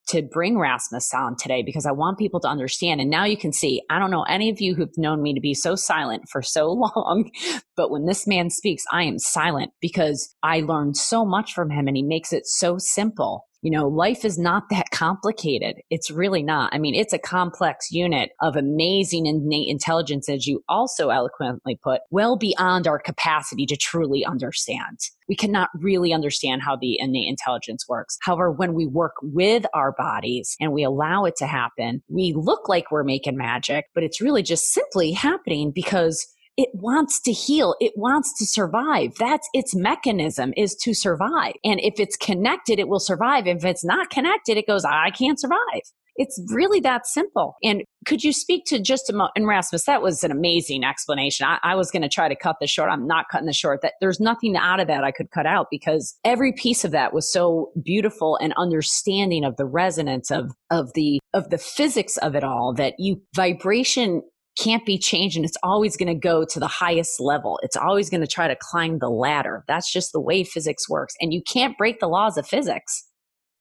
to 0.09 0.23
bring 0.23 0.59
Rasmus 0.59 1.13
on 1.13 1.37
today 1.37 1.63
because 1.63 1.85
I 1.85 1.93
want 1.93 2.19
people 2.19 2.41
to 2.41 2.49
understand. 2.49 3.01
And 3.01 3.11
now 3.11 3.25
you 3.25 3.37
can 3.37 3.53
see, 3.53 3.83
I 3.91 3.99
don't 3.99 4.11
know 4.11 4.23
any 4.23 4.49
of 4.49 4.61
you 4.61 4.75
who've 4.75 4.97
known 4.97 5.23
me 5.23 5.35
to 5.35 5.41
be 5.41 5.55
so 5.55 5.75
silent 5.77 6.29
for 6.31 6.43
so 6.43 6.71
long, 6.97 7.31
but 7.77 7.91
when 7.91 8.07
this 8.07 8.27
man 8.27 8.51
speaks, 8.51 8.85
I 8.91 9.05
am 9.05 9.19
silent 9.19 9.73
because 9.81 10.35
I 10.43 10.61
learned 10.61 10.97
so 10.97 11.25
much 11.25 11.53
from 11.53 11.71
him 11.71 11.87
and 11.87 11.97
he 11.97 12.03
makes 12.03 12.33
it 12.33 12.47
so 12.47 12.79
simple. 12.79 13.48
You 13.63 13.73
know, 13.73 13.89
life 13.89 14.25
is 14.25 14.39
not 14.39 14.65
that 14.71 14.91
complicated. 14.91 15.77
It's 15.91 16.11
really 16.11 16.45
not. 16.45 16.73
I 16.73 16.79
mean, 16.79 16.95
it's 16.95 17.13
a 17.13 17.19
complex 17.19 17.91
unit 17.91 18.31
of 18.41 18.55
amazing 18.55 19.27
innate 19.27 19.69
intelligence, 19.69 20.29
as 20.29 20.47
you 20.47 20.63
also 20.69 21.09
eloquently 21.09 21.79
put, 21.83 22.03
well 22.11 22.37
beyond 22.37 22.87
our 22.87 23.01
capacity 23.01 23.67
to 23.67 23.77
truly 23.77 24.25
understand. 24.25 24.99
We 25.29 25.35
cannot 25.35 25.71
really 25.75 26.13
understand 26.13 26.63
how 26.63 26.77
the 26.77 26.99
innate 27.01 27.29
intelligence 27.29 27.87
works. 27.89 28.17
However, 28.23 28.53
when 28.53 28.75
we 28.75 28.87
work 28.87 29.15
with 29.23 29.67
our 29.75 29.93
bodies 29.93 30.57
and 30.61 30.73
we 30.73 30.85
allow 30.85 31.25
it 31.25 31.35
to 31.37 31.47
happen, 31.47 32.03
we 32.09 32.33
look 32.37 32.69
like 32.69 32.93
we're 32.93 33.03
making 33.03 33.37
magic, 33.37 33.87
but 33.95 34.05
it's 34.05 34.21
really 34.21 34.43
just 34.43 34.73
simply 34.73 35.11
happening 35.13 35.73
because 35.73 36.27
it 36.59 36.71
wants 36.75 37.21
to 37.21 37.33
heal. 37.33 37.77
It 37.81 37.93
wants 37.95 38.37
to 38.37 38.45
survive. 38.45 39.15
That's 39.19 39.49
its 39.55 39.77
mechanism 39.77 40.53
is 40.57 40.75
to 40.83 40.93
survive. 40.93 41.55
And 41.65 41.79
if 41.81 42.01
it's 42.01 42.17
connected, 42.17 42.81
it 42.81 42.89
will 42.89 42.99
survive. 42.99 43.47
If 43.47 43.65
it's 43.65 43.85
not 43.85 44.11
connected, 44.11 44.59
it 44.59 44.67
goes, 44.67 44.85
I 44.85 45.11
can't 45.11 45.41
survive. 45.41 45.83
It's 46.17 46.43
really 46.53 46.81
that 46.81 47.07
simple. 47.07 47.55
And 47.63 47.85
could 48.05 48.25
you 48.25 48.33
speak 48.33 48.65
to 48.67 48.81
just 48.81 49.09
a 49.09 49.13
moment? 49.13 49.35
And 49.37 49.47
Rasmus, 49.47 49.85
that 49.85 50.03
was 50.03 50.25
an 50.25 50.33
amazing 50.33 50.83
explanation. 50.83 51.47
I, 51.47 51.61
I 51.63 51.75
was 51.77 51.93
going 51.93 52.03
to 52.03 52.09
try 52.09 52.29
to 52.29 52.35
cut 52.35 52.57
this 52.61 52.71
short. 52.71 52.91
I'm 52.91 53.07
not 53.07 53.27
cutting 53.31 53.47
this 53.47 53.57
short. 53.57 53.83
That 53.83 53.93
there's 54.01 54.19
nothing 54.19 54.57
out 54.57 54.81
of 54.81 54.89
that 54.89 55.05
I 55.05 55.13
could 55.13 55.31
cut 55.31 55.47
out 55.47 55.69
because 55.71 56.19
every 56.25 56.53
piece 56.53 56.85
of 56.85 56.91
that 56.91 57.13
was 57.13 57.33
so 57.33 57.71
beautiful 57.81 58.37
and 58.43 58.53
understanding 58.57 59.45
of 59.45 59.57
the 59.59 59.67
resonance 59.67 60.33
of 60.33 60.51
of 60.73 60.93
the 60.95 61.21
of 61.35 61.51
the 61.51 61.59
physics 61.59 62.17
of 62.17 62.35
it 62.35 62.43
all. 62.43 62.75
That 62.75 62.95
you 62.99 63.23
vibration 63.37 64.23
can't 64.59 64.85
be 64.85 64.99
changed 64.99 65.37
and 65.37 65.45
it's 65.45 65.57
always 65.63 65.97
going 65.97 66.09
to 66.09 66.19
go 66.19 66.45
to 66.45 66.61
the 66.61 66.67
highest 66.67 67.21
level. 67.21 67.61
It's 67.63 67.77
always 67.77 68.11
going 68.11 68.21
to 68.21 68.27
try 68.27 68.49
to 68.49 68.57
climb 68.61 68.99
the 68.99 69.09
ladder. 69.09 69.65
That's 69.69 69.93
just 69.93 70.13
the 70.13 70.21
way 70.21 70.45
physics 70.45 70.89
works. 70.89 71.15
And 71.21 71.33
you 71.33 71.43
can't 71.43 71.79
break 71.79 72.01
the 72.01 72.09
laws 72.09 72.37
of 72.37 72.47
physics. 72.47 73.05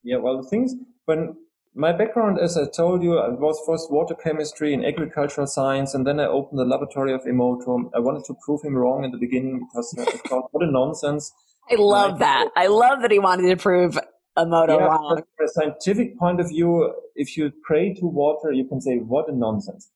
Yeah, 0.04 0.18
well, 0.18 0.42
the 0.42 0.48
things, 0.50 0.74
when 1.06 1.36
my 1.76 1.92
background, 1.92 2.40
as 2.40 2.58
I 2.58 2.66
told 2.76 3.04
you, 3.04 3.20
I 3.20 3.30
was 3.30 3.62
first 3.66 3.92
water 3.92 4.16
chemistry 4.16 4.74
and 4.74 4.86
agricultural 4.86 5.48
science, 5.48 5.94
and 5.94 6.08
then 6.08 6.20
I 6.20 6.26
opened 6.26 6.60
the 6.60 6.66
laboratory 6.66 7.14
of 7.14 7.22
Emoto. 7.24 7.90
I 7.94 8.00
wanted 8.00 8.24
to 8.26 8.36
prove 8.44 8.64
him 8.64 8.76
wrong 8.76 9.04
in 9.04 9.12
the 9.12 9.18
beginning 9.18 9.68
because 9.68 9.96
I 10.00 10.06
thought, 10.28 10.50
what 10.52 10.68
a 10.68 10.72
nonsense. 10.72 11.32
I 11.70 11.76
love 11.76 12.16
I 12.16 12.20
that. 12.20 12.48
I 12.56 12.68
love 12.68 13.02
that 13.02 13.12
he 13.12 13.20
wanted 13.20 13.50
to 13.50 13.58
prove 13.58 14.00
Emoto 14.38 14.80
yeah, 14.80 14.86
wrong. 14.86 15.22
From 15.36 15.46
a 15.46 15.50
scientific 15.50 16.18
point 16.18 16.40
of 16.40 16.50
view, 16.50 16.94
if 17.16 17.36
you 17.38 17.52
pray 17.64 17.94
to 17.96 18.06
water, 18.06 18.52
you 18.52 18.66
can 18.66 18.80
say, 18.82 18.98
what 18.98 19.30
a 19.30 19.36
nonsense 19.36 19.92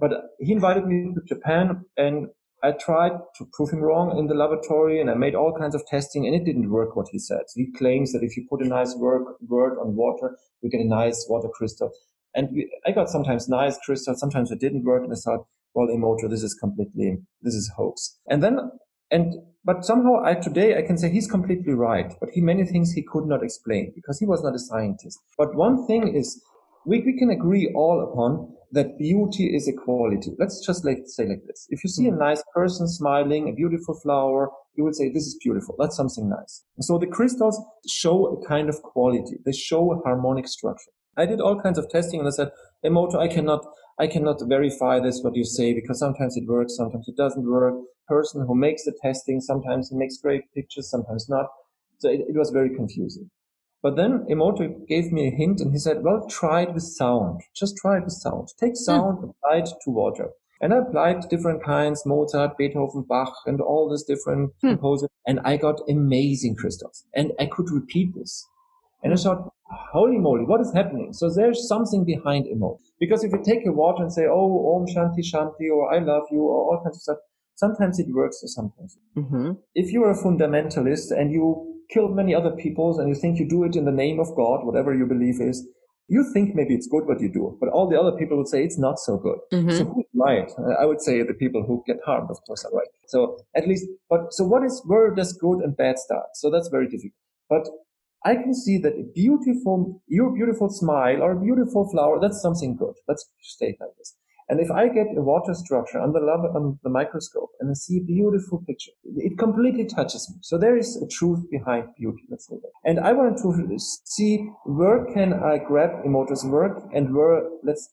but 0.00 0.12
he 0.38 0.52
invited 0.52 0.86
me 0.86 1.14
to 1.14 1.20
Japan 1.26 1.84
and 1.96 2.28
I 2.62 2.72
tried 2.72 3.12
to 3.36 3.46
prove 3.52 3.70
him 3.70 3.80
wrong 3.80 4.18
in 4.18 4.26
the 4.26 4.34
laboratory 4.34 5.00
and 5.00 5.08
I 5.10 5.14
made 5.14 5.34
all 5.34 5.56
kinds 5.56 5.74
of 5.74 5.86
testing 5.86 6.26
and 6.26 6.34
it 6.34 6.44
didn't 6.44 6.70
work 6.70 6.96
what 6.96 7.06
he 7.12 7.18
said. 7.18 7.42
So 7.46 7.54
he 7.60 7.72
claims 7.72 8.12
that 8.12 8.24
if 8.24 8.36
you 8.36 8.46
put 8.50 8.62
a 8.62 8.68
nice 8.68 8.96
word, 8.96 9.24
word 9.46 9.78
on 9.78 9.94
water, 9.94 10.36
you 10.60 10.70
get 10.70 10.80
a 10.80 10.88
nice 10.88 11.26
water 11.28 11.48
crystal. 11.48 11.92
And 12.34 12.48
we, 12.52 12.70
I 12.86 12.90
got 12.90 13.08
sometimes 13.08 13.48
nice 13.48 13.78
crystals, 13.84 14.18
sometimes 14.18 14.50
it 14.50 14.60
didn't 14.60 14.84
work. 14.84 15.04
And 15.04 15.12
I 15.12 15.16
thought, 15.16 15.46
well, 15.74 15.86
Emoto, 15.86 16.28
this 16.28 16.42
is 16.42 16.54
completely, 16.54 17.18
this 17.42 17.54
is 17.54 17.70
hoax. 17.76 18.18
And 18.28 18.42
then, 18.42 18.58
and, 19.10 19.34
but 19.64 19.84
somehow 19.84 20.22
I, 20.24 20.34
today 20.34 20.76
I 20.76 20.82
can 20.82 20.98
say 20.98 21.10
he's 21.10 21.30
completely 21.30 21.74
right, 21.74 22.12
but 22.20 22.30
he, 22.32 22.40
many 22.40 22.64
things 22.64 22.92
he 22.92 23.02
could 23.02 23.26
not 23.26 23.44
explain 23.44 23.92
because 23.94 24.18
he 24.18 24.26
was 24.26 24.42
not 24.42 24.54
a 24.54 24.58
scientist. 24.58 25.18
But 25.36 25.54
one 25.54 25.86
thing 25.86 26.14
is 26.14 26.42
we, 26.84 27.02
we 27.02 27.16
can 27.16 27.30
agree 27.30 27.72
all 27.74 28.02
upon 28.02 28.52
that 28.72 28.98
beauty 28.98 29.54
is 29.54 29.68
a 29.68 29.72
quality. 29.72 30.32
Let's 30.38 30.64
just 30.64 30.84
like 30.84 30.98
say 31.06 31.26
like 31.26 31.42
this. 31.46 31.66
If 31.70 31.82
you 31.82 31.90
see 31.90 32.06
a 32.06 32.10
mm-hmm. 32.10 32.20
nice 32.20 32.42
person 32.54 32.86
smiling, 32.86 33.48
a 33.48 33.52
beautiful 33.52 33.94
flower, 33.94 34.50
you 34.74 34.84
would 34.84 34.94
say, 34.94 35.10
this 35.10 35.26
is 35.26 35.38
beautiful. 35.42 35.74
That's 35.78 35.96
something 35.96 36.28
nice. 36.28 36.64
so 36.80 36.98
the 36.98 37.06
crystals 37.06 37.60
show 37.88 38.26
a 38.26 38.46
kind 38.46 38.68
of 38.68 38.80
quality. 38.82 39.38
They 39.44 39.52
show 39.52 39.92
a 39.92 39.98
harmonic 40.04 40.46
structure. 40.46 40.92
I 41.16 41.26
did 41.26 41.40
all 41.40 41.60
kinds 41.60 41.78
of 41.78 41.90
testing 41.90 42.20
and 42.20 42.28
I 42.28 42.30
said, 42.30 42.50
Emoto, 42.84 43.16
I 43.16 43.26
cannot, 43.26 43.66
I 43.98 44.06
cannot 44.06 44.40
verify 44.46 45.00
this, 45.00 45.20
what 45.22 45.34
you 45.34 45.44
say, 45.44 45.74
because 45.74 45.98
sometimes 45.98 46.36
it 46.36 46.46
works, 46.46 46.76
sometimes 46.76 47.08
it 47.08 47.16
doesn't 47.16 47.44
work. 47.44 47.74
Person 48.06 48.46
who 48.46 48.54
makes 48.54 48.84
the 48.84 48.96
testing, 49.02 49.40
sometimes 49.40 49.90
he 49.90 49.96
makes 49.96 50.18
great 50.18 50.42
pictures, 50.54 50.88
sometimes 50.88 51.28
not. 51.28 51.46
So 51.98 52.08
it, 52.08 52.20
it 52.28 52.36
was 52.36 52.50
very 52.50 52.74
confusing. 52.74 53.28
But 53.82 53.96
then 53.96 54.26
Emoto 54.30 54.86
gave 54.86 55.12
me 55.12 55.28
a 55.28 55.30
hint 55.30 55.60
and 55.60 55.72
he 55.72 55.78
said, 55.78 56.02
well, 56.02 56.26
try 56.28 56.62
it 56.62 56.74
with 56.74 56.82
sound. 56.82 57.42
Just 57.54 57.76
try 57.76 57.98
it 57.98 58.04
with 58.04 58.12
sound. 58.12 58.48
Take 58.58 58.72
hmm. 58.72 58.84
sound, 58.84 59.18
mm. 59.18 59.30
apply 59.30 59.58
it 59.58 59.68
to 59.84 59.90
water. 59.90 60.30
And 60.60 60.74
I 60.74 60.78
applied 60.78 61.28
different 61.28 61.62
kinds, 61.64 62.02
Mozart, 62.04 62.58
Beethoven, 62.58 63.04
Bach, 63.08 63.32
and 63.46 63.60
all 63.60 63.88
these 63.88 64.02
different 64.02 64.50
mm. 64.64 64.70
composers. 64.70 65.08
And 65.26 65.38
I 65.44 65.56
got 65.56 65.80
amazing 65.88 66.56
crystals. 66.56 67.04
And 67.14 67.32
I 67.38 67.46
could 67.46 67.70
repeat 67.70 68.14
this. 68.16 68.44
And 69.04 69.12
I 69.12 69.16
hmm. 69.16 69.22
thought, 69.22 69.52
holy 69.92 70.18
moly, 70.18 70.44
what 70.44 70.60
is 70.60 70.72
happening? 70.74 71.12
So 71.12 71.32
there's 71.32 71.68
something 71.68 72.04
behind 72.04 72.46
Emoto. 72.46 72.80
Because 72.98 73.22
if 73.22 73.30
you 73.30 73.40
take 73.44 73.64
a 73.64 73.70
water 73.70 74.02
and 74.02 74.12
say, 74.12 74.26
oh, 74.26 74.74
Om 74.74 74.86
Shanti 74.86 75.22
Shanti, 75.22 75.70
or 75.72 75.94
I 75.94 76.00
love 76.00 76.24
you, 76.32 76.40
or 76.40 76.74
all 76.74 76.82
kinds 76.82 76.96
of 76.96 77.02
stuff, 77.02 77.18
sometimes 77.54 78.00
it 78.00 78.08
works 78.10 78.40
or 78.42 78.48
sometimes. 78.48 78.98
Mm-hmm. 79.16 79.52
If 79.76 79.92
you're 79.92 80.10
a 80.10 80.16
fundamentalist 80.16 81.12
and 81.16 81.32
you 81.32 81.77
killed 81.90 82.14
many 82.14 82.34
other 82.34 82.50
peoples 82.50 82.98
and 82.98 83.08
you 83.08 83.14
think 83.14 83.38
you 83.38 83.48
do 83.48 83.64
it 83.64 83.76
in 83.76 83.84
the 83.84 83.92
name 83.92 84.20
of 84.20 84.34
God, 84.36 84.64
whatever 84.64 84.94
your 84.94 85.06
belief 85.06 85.40
is, 85.40 85.66
you 86.08 86.24
think 86.32 86.54
maybe 86.54 86.74
it's 86.74 86.86
good 86.86 87.06
what 87.06 87.20
you 87.20 87.30
do, 87.30 87.56
but 87.60 87.68
all 87.68 87.88
the 87.88 88.00
other 88.00 88.16
people 88.16 88.38
would 88.38 88.48
say 88.48 88.64
it's 88.64 88.78
not 88.78 88.98
so 88.98 89.18
good. 89.18 89.38
Mm-hmm. 89.52 89.70
So 89.70 89.84
who's 89.84 90.06
right? 90.14 90.50
I 90.80 90.86
would 90.86 91.02
say 91.02 91.22
the 91.22 91.34
people 91.34 91.64
who 91.66 91.82
get 91.86 91.98
harmed, 92.04 92.30
of 92.30 92.38
course, 92.46 92.64
are 92.64 92.72
right. 92.72 92.88
So 93.08 93.38
at 93.54 93.68
least, 93.68 93.86
but 94.08 94.32
so 94.32 94.44
what 94.44 94.64
is, 94.64 94.82
where 94.86 95.14
does 95.14 95.34
good 95.34 95.60
and 95.60 95.76
bad 95.76 95.98
start? 95.98 96.28
So 96.34 96.50
that's 96.50 96.68
very 96.68 96.86
difficult. 96.86 97.12
But 97.50 97.68
I 98.24 98.34
can 98.36 98.54
see 98.54 98.78
that 98.78 98.94
a 98.94 99.04
beautiful, 99.14 100.02
your 100.06 100.34
beautiful 100.34 100.70
smile 100.70 101.22
or 101.22 101.32
a 101.32 101.40
beautiful 101.40 101.88
flower, 101.90 102.18
that's 102.20 102.40
something 102.40 102.76
good. 102.76 102.94
Let's 103.06 103.26
state 103.42 103.76
like 103.80 103.90
this. 103.98 104.14
And 104.48 104.60
if 104.60 104.70
I 104.70 104.88
get 104.88 105.08
a 105.16 105.20
water 105.20 105.52
structure 105.52 106.00
under 106.00 106.20
the, 106.20 106.78
the 106.82 106.88
microscope 106.88 107.50
and 107.60 107.70
I 107.70 107.74
see 107.74 107.98
a 107.98 108.04
beautiful 108.04 108.64
picture, 108.66 108.92
it 109.04 109.38
completely 109.38 109.84
touches 109.84 110.28
me. 110.30 110.38
So 110.42 110.56
there 110.56 110.76
is 110.76 110.96
a 110.96 111.06
truth 111.06 111.44
behind 111.50 111.88
beauty, 111.98 112.22
let's 112.30 112.46
say 112.48 112.56
that. 112.56 112.70
And 112.84 112.98
I 112.98 113.12
want 113.12 113.36
to 113.38 113.78
see 114.04 114.48
where 114.64 115.04
can 115.12 115.34
I 115.34 115.58
grab 115.58 115.90
Emoto's 116.06 116.46
work 116.46 116.82
and 116.94 117.14
where, 117.14 117.42
let's, 117.62 117.90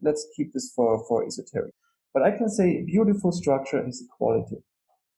let's 0.00 0.26
keep 0.36 0.52
this 0.52 0.72
for, 0.76 1.04
for 1.08 1.26
esoteric. 1.26 1.74
But 2.14 2.22
I 2.22 2.30
can 2.30 2.48
say 2.48 2.84
beautiful 2.86 3.32
structure 3.32 3.86
is 3.86 4.00
a 4.00 4.16
quality. 4.16 4.56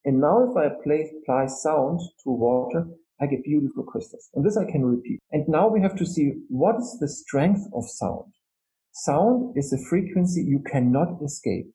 And 0.06 0.20
now 0.20 0.50
if 0.50 0.56
I 0.56 0.64
apply, 0.66 1.10
apply 1.22 1.46
sound 1.46 2.00
to 2.24 2.30
water, 2.30 2.86
I 3.20 3.26
get 3.26 3.44
beautiful 3.44 3.82
crystals. 3.82 4.30
And 4.34 4.44
this 4.44 4.56
I 4.56 4.64
can 4.64 4.84
repeat. 4.84 5.20
And 5.32 5.46
now 5.48 5.68
we 5.68 5.82
have 5.82 5.96
to 5.96 6.06
see 6.06 6.32
what 6.48 6.76
is 6.76 6.96
the 6.98 7.08
strength 7.08 7.60
of 7.74 7.84
sound. 7.88 8.32
Sound 9.04 9.56
is 9.56 9.72
a 9.72 9.78
frequency 9.88 10.42
you 10.42 10.60
cannot 10.70 11.22
escape. 11.24 11.66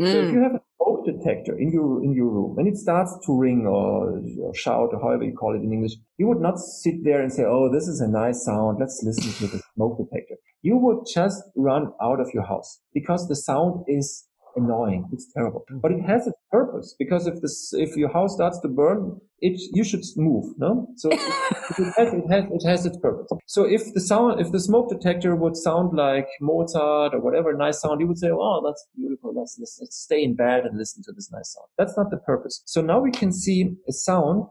Mm. 0.00 0.12
So 0.12 0.18
if 0.18 0.32
you 0.32 0.38
hmm. 0.38 0.42
have 0.42 0.54
a 0.54 0.60
smoke 0.76 1.06
detector 1.06 1.58
in 1.58 1.70
your 1.70 2.02
in 2.04 2.12
your 2.12 2.28
room 2.28 2.58
and 2.58 2.68
it 2.68 2.76
starts 2.76 3.12
to 3.26 3.38
ring 3.38 3.66
or, 3.66 4.20
or, 4.42 4.54
shout 4.54 4.90
or 4.92 5.00
however 5.00 5.24
you 5.24 5.34
call 5.34 5.54
it 5.54 5.62
in 5.62 5.72
English, 5.72 5.92
you 6.18 6.26
would 6.26 6.40
not 6.40 6.58
sit 6.58 7.04
there 7.04 7.22
and 7.22 7.32
say, 7.32 7.44
"Oh, 7.44 7.70
this 7.72 7.88
is 7.88 8.00
a 8.00 8.08
nice 8.08 8.44
sound. 8.44 8.78
Let's 8.78 9.02
listen 9.02 9.32
to 9.40 9.56
the 9.56 9.62
smoke 9.74 9.98
detector." 9.98 10.36
You 10.62 10.76
would 10.78 11.06
just 11.14 11.42
run 11.56 11.92
out 12.02 12.20
of 12.20 12.28
your 12.34 12.44
house 12.44 12.80
because 12.92 13.28
the 13.28 13.36
sound 13.36 13.84
is 13.86 14.26
annoying. 14.56 15.08
It's 15.12 15.30
terrible, 15.32 15.64
mm-hmm. 15.70 15.80
but 15.80 15.92
it 15.92 16.00
has 16.02 16.26
its 16.26 16.36
purpose 16.50 16.94
because 16.98 17.26
if 17.26 17.40
this, 17.40 17.72
if 17.74 17.96
your 17.96 18.12
house 18.12 18.34
starts 18.34 18.60
to 18.60 18.68
burn, 18.68 19.20
it, 19.40 19.60
you 19.72 19.84
should 19.84 20.02
move, 20.16 20.54
no? 20.58 20.88
So 20.96 21.10
it, 21.10 21.20
it, 21.78 21.94
has, 21.96 22.14
it 22.14 22.30
has, 22.30 22.44
it 22.50 22.66
has 22.66 22.86
its 22.86 22.96
purpose. 22.98 23.28
So 23.46 23.64
if 23.64 23.92
the 23.92 24.00
sound, 24.00 24.40
if 24.40 24.50
the 24.52 24.60
smoke 24.60 24.88
detector 24.88 25.36
would 25.36 25.56
sound 25.56 25.96
like 25.96 26.26
Mozart 26.40 27.14
or 27.14 27.20
whatever 27.20 27.52
nice 27.54 27.80
sound, 27.80 28.00
you 28.00 28.06
would 28.06 28.18
say, 28.18 28.30
oh, 28.32 28.62
that's 28.64 28.86
beautiful. 28.96 29.34
Let's, 29.34 29.56
let's, 29.58 29.78
let's 29.80 29.96
stay 29.96 30.22
in 30.22 30.34
bed 30.34 30.64
and 30.64 30.78
listen 30.78 31.02
to 31.04 31.12
this 31.12 31.30
nice 31.30 31.54
sound. 31.54 31.68
That's 31.78 31.96
not 31.96 32.10
the 32.10 32.18
purpose. 32.18 32.62
So 32.64 32.80
now 32.80 33.00
we 33.00 33.10
can 33.10 33.32
see 33.32 33.76
a 33.88 33.92
sound. 33.92 34.44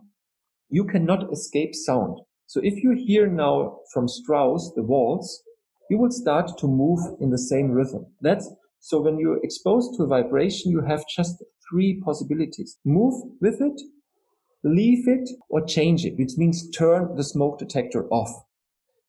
You 0.69 0.85
cannot 0.85 1.31
escape 1.31 1.73
sound. 1.73 2.19
So 2.47 2.61
if 2.63 2.83
you 2.83 2.91
hear 2.95 3.27
now 3.27 3.79
from 3.93 4.07
Strauss 4.07 4.71
the 4.75 4.83
waltz, 4.83 5.41
you 5.89 5.97
will 5.97 6.11
start 6.11 6.57
to 6.59 6.67
move 6.67 6.99
in 7.19 7.29
the 7.29 7.37
same 7.37 7.71
rhythm. 7.71 8.05
That's 8.21 8.49
so 8.85 9.01
when 9.01 9.17
you're 9.17 9.43
exposed 9.43 9.97
to 9.97 10.03
a 10.03 10.07
vibration, 10.07 10.69
you 10.69 10.81
have 10.81 11.03
just 11.07 11.43
three 11.67 11.99
possibilities. 12.05 12.77
Move 12.85 13.15
with 13.41 13.59
it, 13.59 13.81
leave 14.63 15.07
it, 15.07 15.27
or 15.49 15.65
change 15.65 16.05
it, 16.05 16.19
which 16.19 16.33
means 16.37 16.69
turn 16.69 17.15
the 17.15 17.23
smoke 17.23 17.57
detector 17.57 18.07
off. 18.09 18.29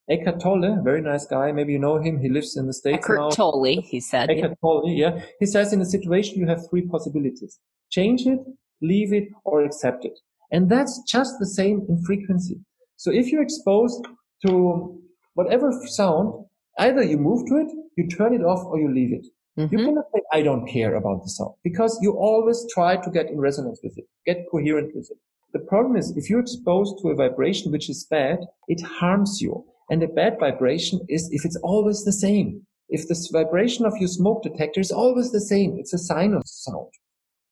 Eckhart 0.08 0.40
Tolle, 0.40 0.80
very 0.82 1.02
nice 1.02 1.26
guy. 1.26 1.52
Maybe 1.52 1.74
you 1.74 1.78
know 1.78 1.98
him. 1.98 2.20
He 2.20 2.30
lives 2.30 2.56
in 2.56 2.66
the 2.66 2.72
States 2.72 3.04
Eckhart 3.04 3.18
now. 3.18 3.28
Tolle, 3.28 3.82
he 3.82 4.00
said. 4.00 4.30
Eckhart 4.30 4.56
Tolle, 4.62 4.88
yeah. 4.88 5.20
He 5.40 5.44
says 5.44 5.74
in 5.74 5.82
a 5.82 5.84
situation, 5.84 6.38
you 6.38 6.46
have 6.46 6.66
three 6.70 6.88
possibilities. 6.88 7.58
Change 7.90 8.26
it, 8.26 8.40
leave 8.80 9.12
it, 9.12 9.28
or 9.44 9.62
accept 9.62 10.06
it. 10.06 10.18
And 10.50 10.70
that's 10.70 11.02
just 11.06 11.34
the 11.38 11.46
same 11.46 11.84
in 11.86 12.02
frequency. 12.02 12.60
So 12.96 13.10
if 13.12 13.30
you're 13.30 13.42
exposed 13.42 14.06
to 14.46 15.02
whatever 15.34 15.70
sound, 15.84 16.46
either 16.78 17.02
you 17.02 17.18
move 17.18 17.46
to 17.48 17.56
it, 17.56 17.68
you 17.98 18.08
turn 18.08 18.32
it 18.32 18.42
off, 18.42 18.64
or 18.64 18.80
you 18.80 18.90
leave 18.90 19.12
it. 19.12 19.26
Mm-hmm. 19.58 19.78
You 19.78 19.84
cannot 19.84 20.04
say, 20.14 20.20
I 20.32 20.42
don't 20.42 20.66
care 20.66 20.96
about 20.96 21.22
the 21.22 21.30
sound 21.30 21.54
because 21.64 21.98
you 22.02 22.12
always 22.12 22.66
try 22.74 22.96
to 22.96 23.10
get 23.10 23.30
in 23.30 23.40
resonance 23.40 23.80
with 23.82 23.96
it, 23.96 24.04
get 24.26 24.44
coherent 24.50 24.94
with 24.94 25.10
it. 25.10 25.16
The 25.52 25.60
problem 25.60 25.96
is 25.96 26.14
if 26.16 26.28
you're 26.28 26.40
exposed 26.40 26.98
to 27.00 27.08
a 27.08 27.14
vibration 27.14 27.72
which 27.72 27.88
is 27.88 28.06
bad, 28.10 28.40
it 28.68 28.82
harms 28.82 29.40
you. 29.40 29.64
And 29.88 30.02
a 30.02 30.08
bad 30.08 30.38
vibration 30.38 31.00
is 31.08 31.30
if 31.32 31.44
it's 31.44 31.56
always 31.62 32.04
the 32.04 32.12
same. 32.12 32.66
If 32.88 33.08
the 33.08 33.28
vibration 33.32 33.86
of 33.86 33.96
your 33.98 34.08
smoke 34.08 34.42
detector 34.42 34.80
is 34.80 34.92
always 34.92 35.32
the 35.32 35.40
same, 35.40 35.76
it's 35.78 35.94
a 35.94 35.98
sinus 35.98 36.42
sound. 36.64 36.90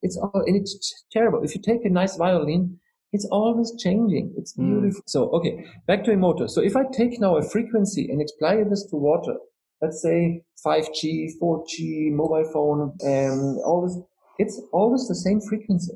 It's 0.02 0.16
all, 0.16 0.42
and 0.46 0.54
it's 0.54 1.04
terrible. 1.10 1.42
If 1.42 1.54
you 1.54 1.62
take 1.62 1.84
a 1.84 1.88
nice 1.88 2.16
violin, 2.16 2.78
it's 3.12 3.24
always 3.26 3.72
changing. 3.78 4.34
It's 4.36 4.54
mm. 4.54 4.66
beautiful. 4.66 5.00
Mm. 5.00 5.08
So, 5.08 5.30
okay, 5.30 5.64
back 5.86 6.04
to 6.04 6.10
Emoto. 6.10 6.50
So 6.50 6.60
if 6.60 6.76
I 6.76 6.84
take 6.92 7.20
now 7.20 7.36
a 7.36 7.42
frequency 7.42 8.10
and 8.10 8.20
apply 8.20 8.62
this 8.64 8.84
to 8.90 8.96
water, 8.96 9.36
let's 9.84 10.02
say 10.02 10.42
5G, 10.64 11.32
4G, 11.40 12.10
mobile 12.12 12.48
phone, 12.52 12.80
um, 13.04 13.58
all 13.64 13.86
this, 13.86 13.98
it's 14.38 14.60
always 14.72 15.06
the 15.08 15.14
same 15.14 15.40
frequency. 15.40 15.94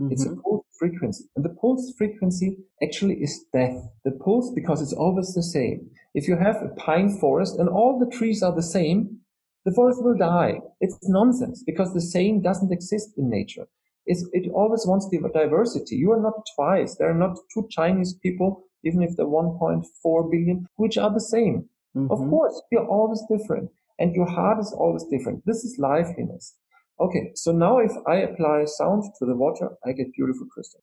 Mm-hmm. 0.00 0.12
It's 0.12 0.26
a 0.26 0.30
mm-hmm. 0.30 0.40
pulse 0.40 0.64
frequency. 0.78 1.24
And 1.36 1.44
the 1.44 1.54
pulse 1.60 1.94
frequency 1.96 2.58
actually 2.82 3.14
is 3.14 3.44
death. 3.52 3.76
The 4.04 4.12
pulse, 4.12 4.52
because 4.54 4.82
it's 4.82 4.92
always 4.92 5.34
the 5.34 5.42
same. 5.42 5.90
If 6.14 6.28
you 6.28 6.36
have 6.36 6.56
a 6.56 6.74
pine 6.74 7.18
forest 7.18 7.58
and 7.58 7.68
all 7.68 7.98
the 7.98 8.16
trees 8.16 8.42
are 8.42 8.54
the 8.54 8.62
same, 8.62 9.20
the 9.64 9.72
forest 9.72 10.02
will 10.02 10.16
die. 10.16 10.60
It's 10.80 10.98
nonsense 11.08 11.62
because 11.64 11.94
the 11.94 12.00
same 12.00 12.42
doesn't 12.42 12.72
exist 12.72 13.10
in 13.16 13.30
nature. 13.30 13.66
It's, 14.06 14.26
it 14.32 14.50
always 14.52 14.86
wants 14.86 15.08
diversity. 15.32 15.96
You 15.96 16.12
are 16.12 16.20
not 16.20 16.44
twice. 16.54 16.96
There 16.96 17.10
are 17.10 17.18
not 17.18 17.38
two 17.52 17.66
Chinese 17.70 18.14
people, 18.22 18.64
even 18.84 19.02
if 19.02 19.16
they're 19.16 19.26
1.4 19.26 20.30
billion, 20.30 20.66
which 20.76 20.98
are 20.98 21.12
the 21.12 21.20
same. 21.20 21.70
Mm-hmm. 21.96 22.10
Of 22.10 22.18
course, 22.30 22.60
you're 22.70 22.86
always 22.86 23.22
different 23.30 23.70
and 23.98 24.14
your 24.14 24.26
heart 24.26 24.58
is 24.60 24.74
always 24.76 25.04
different. 25.04 25.42
This 25.46 25.64
is 25.64 25.76
liveliness. 25.78 26.56
Okay, 27.00 27.32
so 27.34 27.52
now 27.52 27.78
if 27.78 27.92
I 28.06 28.16
apply 28.16 28.64
sound 28.66 29.02
to 29.18 29.26
the 29.26 29.34
water, 29.34 29.70
I 29.84 29.92
get 29.92 30.12
beautiful 30.12 30.46
crystal. 30.46 30.82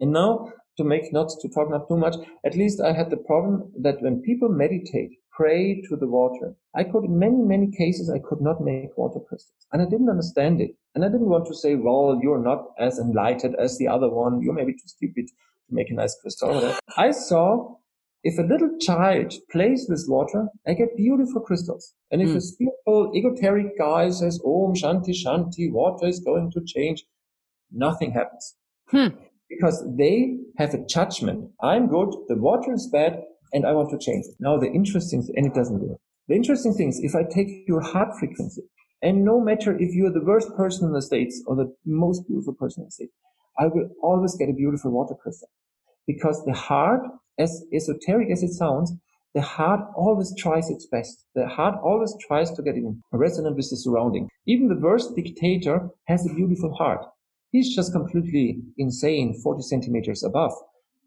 And 0.00 0.12
now 0.12 0.52
to 0.76 0.84
make 0.84 1.12
not 1.12 1.30
to 1.40 1.48
talk 1.48 1.70
not 1.70 1.88
too 1.88 1.96
much, 1.96 2.16
at 2.44 2.54
least 2.54 2.80
I 2.80 2.92
had 2.92 3.10
the 3.10 3.16
problem 3.16 3.72
that 3.80 4.00
when 4.00 4.22
people 4.22 4.48
meditate, 4.48 5.10
pray 5.32 5.82
to 5.88 5.96
the 5.96 6.06
water, 6.06 6.54
I 6.74 6.84
could 6.84 7.04
in 7.04 7.18
many, 7.18 7.36
many 7.36 7.70
cases 7.70 8.10
I 8.10 8.18
could 8.18 8.40
not 8.40 8.60
make 8.60 8.96
water 8.96 9.20
crystals. 9.20 9.66
And 9.72 9.82
I 9.82 9.86
didn't 9.86 10.10
understand 10.10 10.60
it. 10.60 10.72
And 10.94 11.04
I 11.04 11.08
didn't 11.08 11.28
want 11.28 11.46
to 11.46 11.54
say, 11.54 11.74
well, 11.74 12.18
you're 12.22 12.42
not 12.42 12.66
as 12.78 12.98
enlightened 12.98 13.56
as 13.58 13.78
the 13.78 13.88
other 13.88 14.08
one. 14.08 14.42
You're 14.42 14.54
maybe 14.54 14.72
too 14.72 14.86
stupid 14.86 15.28
to 15.28 15.74
make 15.74 15.90
a 15.90 15.94
nice 15.94 16.16
crystal. 16.20 16.74
I 16.96 17.10
saw 17.10 17.76
if 18.24 18.38
a 18.38 18.42
little 18.42 18.76
child 18.80 19.32
plays 19.50 19.86
with 19.88 20.04
water, 20.08 20.48
I 20.66 20.74
get 20.74 20.96
beautiful 20.96 21.40
crystals. 21.40 21.94
And 22.10 22.20
if 22.20 22.30
mm. 22.30 22.36
a 22.36 22.40
spiritual, 22.40 23.12
egoteric 23.14 23.78
guy 23.78 24.10
says, 24.10 24.40
Om 24.44 24.74
Shanti 24.74 25.14
Shanti, 25.14 25.70
water 25.70 26.06
is 26.06 26.20
going 26.20 26.50
to 26.52 26.60
change, 26.64 27.04
nothing 27.70 28.12
happens. 28.12 28.56
Hmm. 28.88 29.08
Because 29.48 29.84
they 29.96 30.38
have 30.58 30.74
a 30.74 30.84
judgment. 30.86 31.50
I'm 31.62 31.86
good, 31.86 32.12
the 32.28 32.36
water 32.36 32.72
is 32.72 32.88
bad, 32.92 33.22
and 33.52 33.66
I 33.66 33.72
want 33.72 33.90
to 33.90 33.98
change 33.98 34.26
it. 34.26 34.34
Now, 34.40 34.58
the 34.58 34.70
interesting 34.70 35.22
thing, 35.22 35.34
and 35.36 35.46
it 35.46 35.54
doesn't 35.54 35.80
work. 35.80 35.98
The 36.28 36.34
interesting 36.34 36.74
thing 36.74 36.88
is 36.88 37.00
if 37.00 37.14
I 37.14 37.22
take 37.22 37.66
your 37.66 37.80
heart 37.80 38.18
frequency, 38.18 38.62
and 39.00 39.24
no 39.24 39.40
matter 39.40 39.76
if 39.78 39.94
you're 39.94 40.12
the 40.12 40.24
worst 40.24 40.54
person 40.56 40.88
in 40.88 40.92
the 40.92 41.02
States 41.02 41.42
or 41.46 41.56
the 41.56 41.72
most 41.86 42.26
beautiful 42.26 42.54
person 42.54 42.82
in 42.82 42.86
the 42.88 42.90
States, 42.90 43.12
I 43.58 43.66
will 43.66 43.88
always 44.02 44.36
get 44.36 44.50
a 44.50 44.52
beautiful 44.52 44.90
water 44.90 45.14
crystal. 45.14 45.48
Because 46.06 46.44
the 46.44 46.52
heart 46.52 47.02
as 47.38 47.64
esoteric 47.72 48.30
as 48.30 48.42
it 48.42 48.52
sounds, 48.52 48.92
the 49.34 49.42
heart 49.42 49.80
always 49.94 50.34
tries 50.36 50.70
its 50.70 50.86
best. 50.86 51.24
The 51.34 51.46
heart 51.46 51.76
always 51.84 52.16
tries 52.26 52.50
to 52.52 52.62
get 52.62 52.76
in 52.76 53.02
resonance 53.12 53.56
with 53.56 53.70
the 53.70 53.76
surrounding. 53.76 54.28
Even 54.46 54.68
the 54.68 54.80
worst 54.80 55.14
dictator 55.14 55.90
has 56.06 56.24
a 56.24 56.34
beautiful 56.34 56.74
heart. 56.74 57.04
He's 57.50 57.74
just 57.74 57.92
completely 57.92 58.60
insane 58.76 59.40
40 59.42 59.62
centimeters 59.62 60.22
above. 60.22 60.52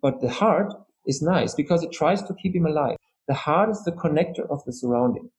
But 0.02 0.22
the 0.22 0.30
heart 0.30 0.74
is 1.06 1.22
nice 1.22 1.54
because 1.56 1.84
it 1.84 1.92
tries 1.92 2.22
to 2.24 2.36
keep 2.36 2.56
him 2.56 2.66
alive. 2.66 2.98
The 3.28 3.34
heart 3.34 3.70
is 3.70 3.84
the 3.84 3.92
connector 3.92 4.50
of 4.50 4.64
the 4.66 4.74
surrounding. 4.74 5.30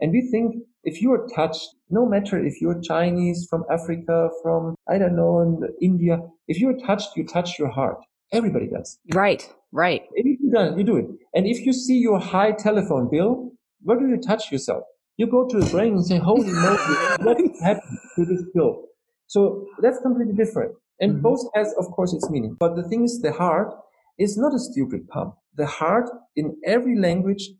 And 0.00 0.12
we 0.12 0.28
think 0.30 0.56
if 0.84 1.00
you 1.00 1.12
are 1.12 1.28
touched, 1.28 1.68
no 1.90 2.06
matter 2.06 2.44
if 2.44 2.60
you're 2.60 2.80
Chinese, 2.80 3.46
from 3.48 3.64
Africa, 3.70 4.30
from, 4.42 4.74
I 4.88 4.98
don't 4.98 5.16
know, 5.16 5.68
India, 5.80 6.18
if 6.48 6.58
you're 6.58 6.78
touched, 6.78 7.16
you 7.16 7.24
touch 7.24 7.58
your 7.58 7.70
heart. 7.70 7.98
Everybody 8.32 8.66
does. 8.66 8.98
Right, 9.14 9.48
right. 9.72 10.02
If 10.14 10.24
you 10.24 10.50
do, 10.50 10.74
you 10.76 10.84
do 10.84 10.96
it. 10.96 11.06
And 11.34 11.46
if 11.46 11.66
you 11.66 11.72
see 11.72 11.98
your 11.98 12.18
high 12.18 12.52
telephone 12.52 13.10
bill, 13.10 13.52
where 13.82 13.98
do 13.98 14.08
you 14.08 14.20
touch 14.20 14.50
yourself? 14.50 14.84
You 15.18 15.26
go 15.26 15.46
to 15.46 15.60
the 15.60 15.70
brain 15.70 15.94
and 15.94 16.06
say, 16.06 16.18
holy 16.18 16.50
moly, 16.52 16.76
what 17.20 17.38
happened 17.62 17.98
to 18.16 18.24
this 18.24 18.42
bill? 18.54 18.84
So 19.26 19.66
that's 19.80 19.98
completely 20.00 20.34
different. 20.34 20.72
And 21.00 21.12
mm-hmm. 21.12 21.22
both 21.22 21.40
has, 21.54 21.74
of 21.78 21.86
course, 21.86 22.14
its 22.14 22.30
meaning. 22.30 22.56
But 22.58 22.76
the 22.76 22.82
thing 22.88 23.04
is, 23.04 23.20
the 23.20 23.32
heart 23.32 23.72
is 24.18 24.36
not 24.38 24.54
a 24.54 24.58
stupid 24.58 25.08
pump. 25.08 25.34
The 25.54 25.66
heart 25.66 26.08
in 26.36 26.56
every 26.64 26.98
language 26.98 27.50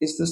is 0.00 0.16
the 0.18 0.26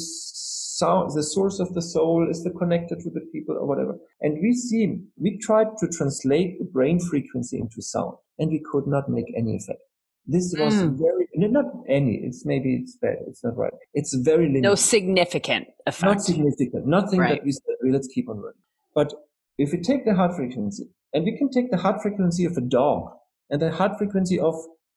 sound, 0.79 1.12
the 1.14 1.22
source 1.22 1.59
of 1.61 1.74
the 1.74 1.83
soul, 1.83 2.26
is 2.31 2.43
the 2.45 2.51
connector 2.51 2.97
to 3.03 3.11
the 3.11 3.24
people 3.33 3.57
or 3.57 3.66
whatever. 3.66 3.95
And 4.20 4.39
we 4.43 4.53
see, 4.55 4.83
we 5.16 5.39
tried 5.39 5.76
to 5.79 5.89
translate 5.89 6.59
the 6.59 6.64
brain 6.64 7.01
frequency 7.01 7.59
into 7.59 7.83
sound 7.83 8.14
and 8.39 8.51
we 8.51 8.61
could 8.70 8.87
not 8.87 9.09
make 9.09 9.26
any 9.37 9.57
effect. 9.57 9.81
This 10.26 10.55
was 10.59 10.74
mm. 10.74 10.99
very, 10.99 11.26
not 11.35 11.64
any, 11.89 12.20
it's 12.22 12.45
maybe 12.45 12.76
it's 12.83 12.97
bad, 12.99 13.16
it's 13.26 13.43
not 13.43 13.57
right. 13.57 13.72
It's 13.95 14.14
very 14.14 14.47
limited. 14.47 14.62
No 14.62 14.74
significant 14.74 15.68
effect. 15.87 16.05
Not 16.05 16.22
significant. 16.22 16.87
Nothing 16.87 17.20
right. 17.20 17.37
that 17.37 17.45
we 17.45 17.53
said, 17.53 17.74
let's 17.83 18.09
keep 18.09 18.29
on 18.29 18.37
working. 18.37 18.61
But 18.95 19.14
if 19.57 19.72
we 19.72 19.81
take 19.81 20.05
the 20.05 20.14
heart 20.14 20.37
frequency, 20.37 20.85
and 21.14 21.24
we 21.24 21.37
can 21.39 21.51
take 21.51 21.70
the 21.70 21.79
heart 21.79 22.03
frequency 22.03 22.45
of 22.45 22.57
a 22.59 22.61
dog 22.61 23.11
and 23.49 23.62
the 23.62 23.70
heart 23.70 23.93
frequency 23.97 24.39
of 24.39 24.55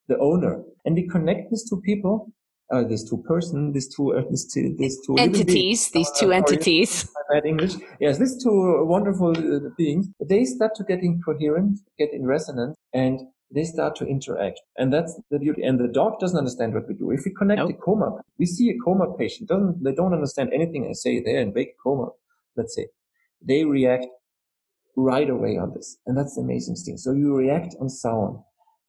the 0.10 0.18
owner, 0.20 0.64
and 0.84 0.96
we 0.96 1.08
connect 1.08 1.50
these 1.50 1.68
two 1.70 1.80
people, 1.82 2.34
uh, 2.72 2.84
these 2.84 3.10
two 3.10 3.18
person, 3.18 3.74
these 3.74 3.94
two, 3.94 4.14
uh, 4.14 4.24
these 4.30 4.52
two, 4.52 4.76
these 4.78 5.00
two 5.06 5.18
entities, 5.18 5.92
these 5.92 6.10
uh, 6.10 6.20
two 6.20 6.32
entities. 6.32 7.10
Bad 7.32 7.46
English. 7.46 7.74
Yes, 8.00 8.18
these 8.18 8.42
two 8.42 8.86
wonderful 8.86 9.32
uh, 9.32 9.70
beings. 9.78 10.08
They 10.20 10.44
start 10.46 10.76
to 10.76 10.84
get 10.84 11.02
in 11.02 11.22
coherent, 11.22 11.80
get 11.98 12.14
in 12.14 12.26
resonance, 12.26 12.76
and 12.94 13.22
they 13.54 13.64
start 13.64 13.96
to 13.98 14.06
interact. 14.06 14.60
And 14.78 14.92
that's 14.92 15.20
the 15.30 15.40
beauty. 15.40 15.64
And 15.64 15.80
the 15.80 15.88
dog 15.88 16.20
doesn't 16.20 16.38
understand 16.38 16.74
what 16.74 16.88
we 16.88 16.94
do. 16.94 17.12
If 17.12 17.26
we 17.26 17.32
connect 17.32 17.60
nope. 17.60 17.72
a 17.72 17.74
coma, 17.74 18.22
we 18.40 18.46
see 18.46 18.70
a 18.70 18.78
coma 18.84 19.16
patient, 19.18 19.50
doesn't, 19.50 19.84
they 19.84 19.94
don't 19.94 20.14
understand 20.14 20.52
anything 20.54 20.88
I 20.90 20.94
say 20.94 21.22
there 21.22 21.40
in 21.40 21.54
wake 21.54 21.76
coma, 21.84 22.10
let's 22.56 22.76
say. 22.76 22.88
They 23.42 23.66
react 23.66 24.06
right 24.96 25.30
away 25.30 25.58
on 25.58 25.74
this. 25.74 25.98
And 26.06 26.18
that's 26.18 26.36
the 26.36 26.42
amazing 26.42 26.76
thing. 26.76 26.98
So 26.98 27.12
you 27.12 27.36
react 27.36 27.76
on 27.80 27.90
sound. 27.90 28.40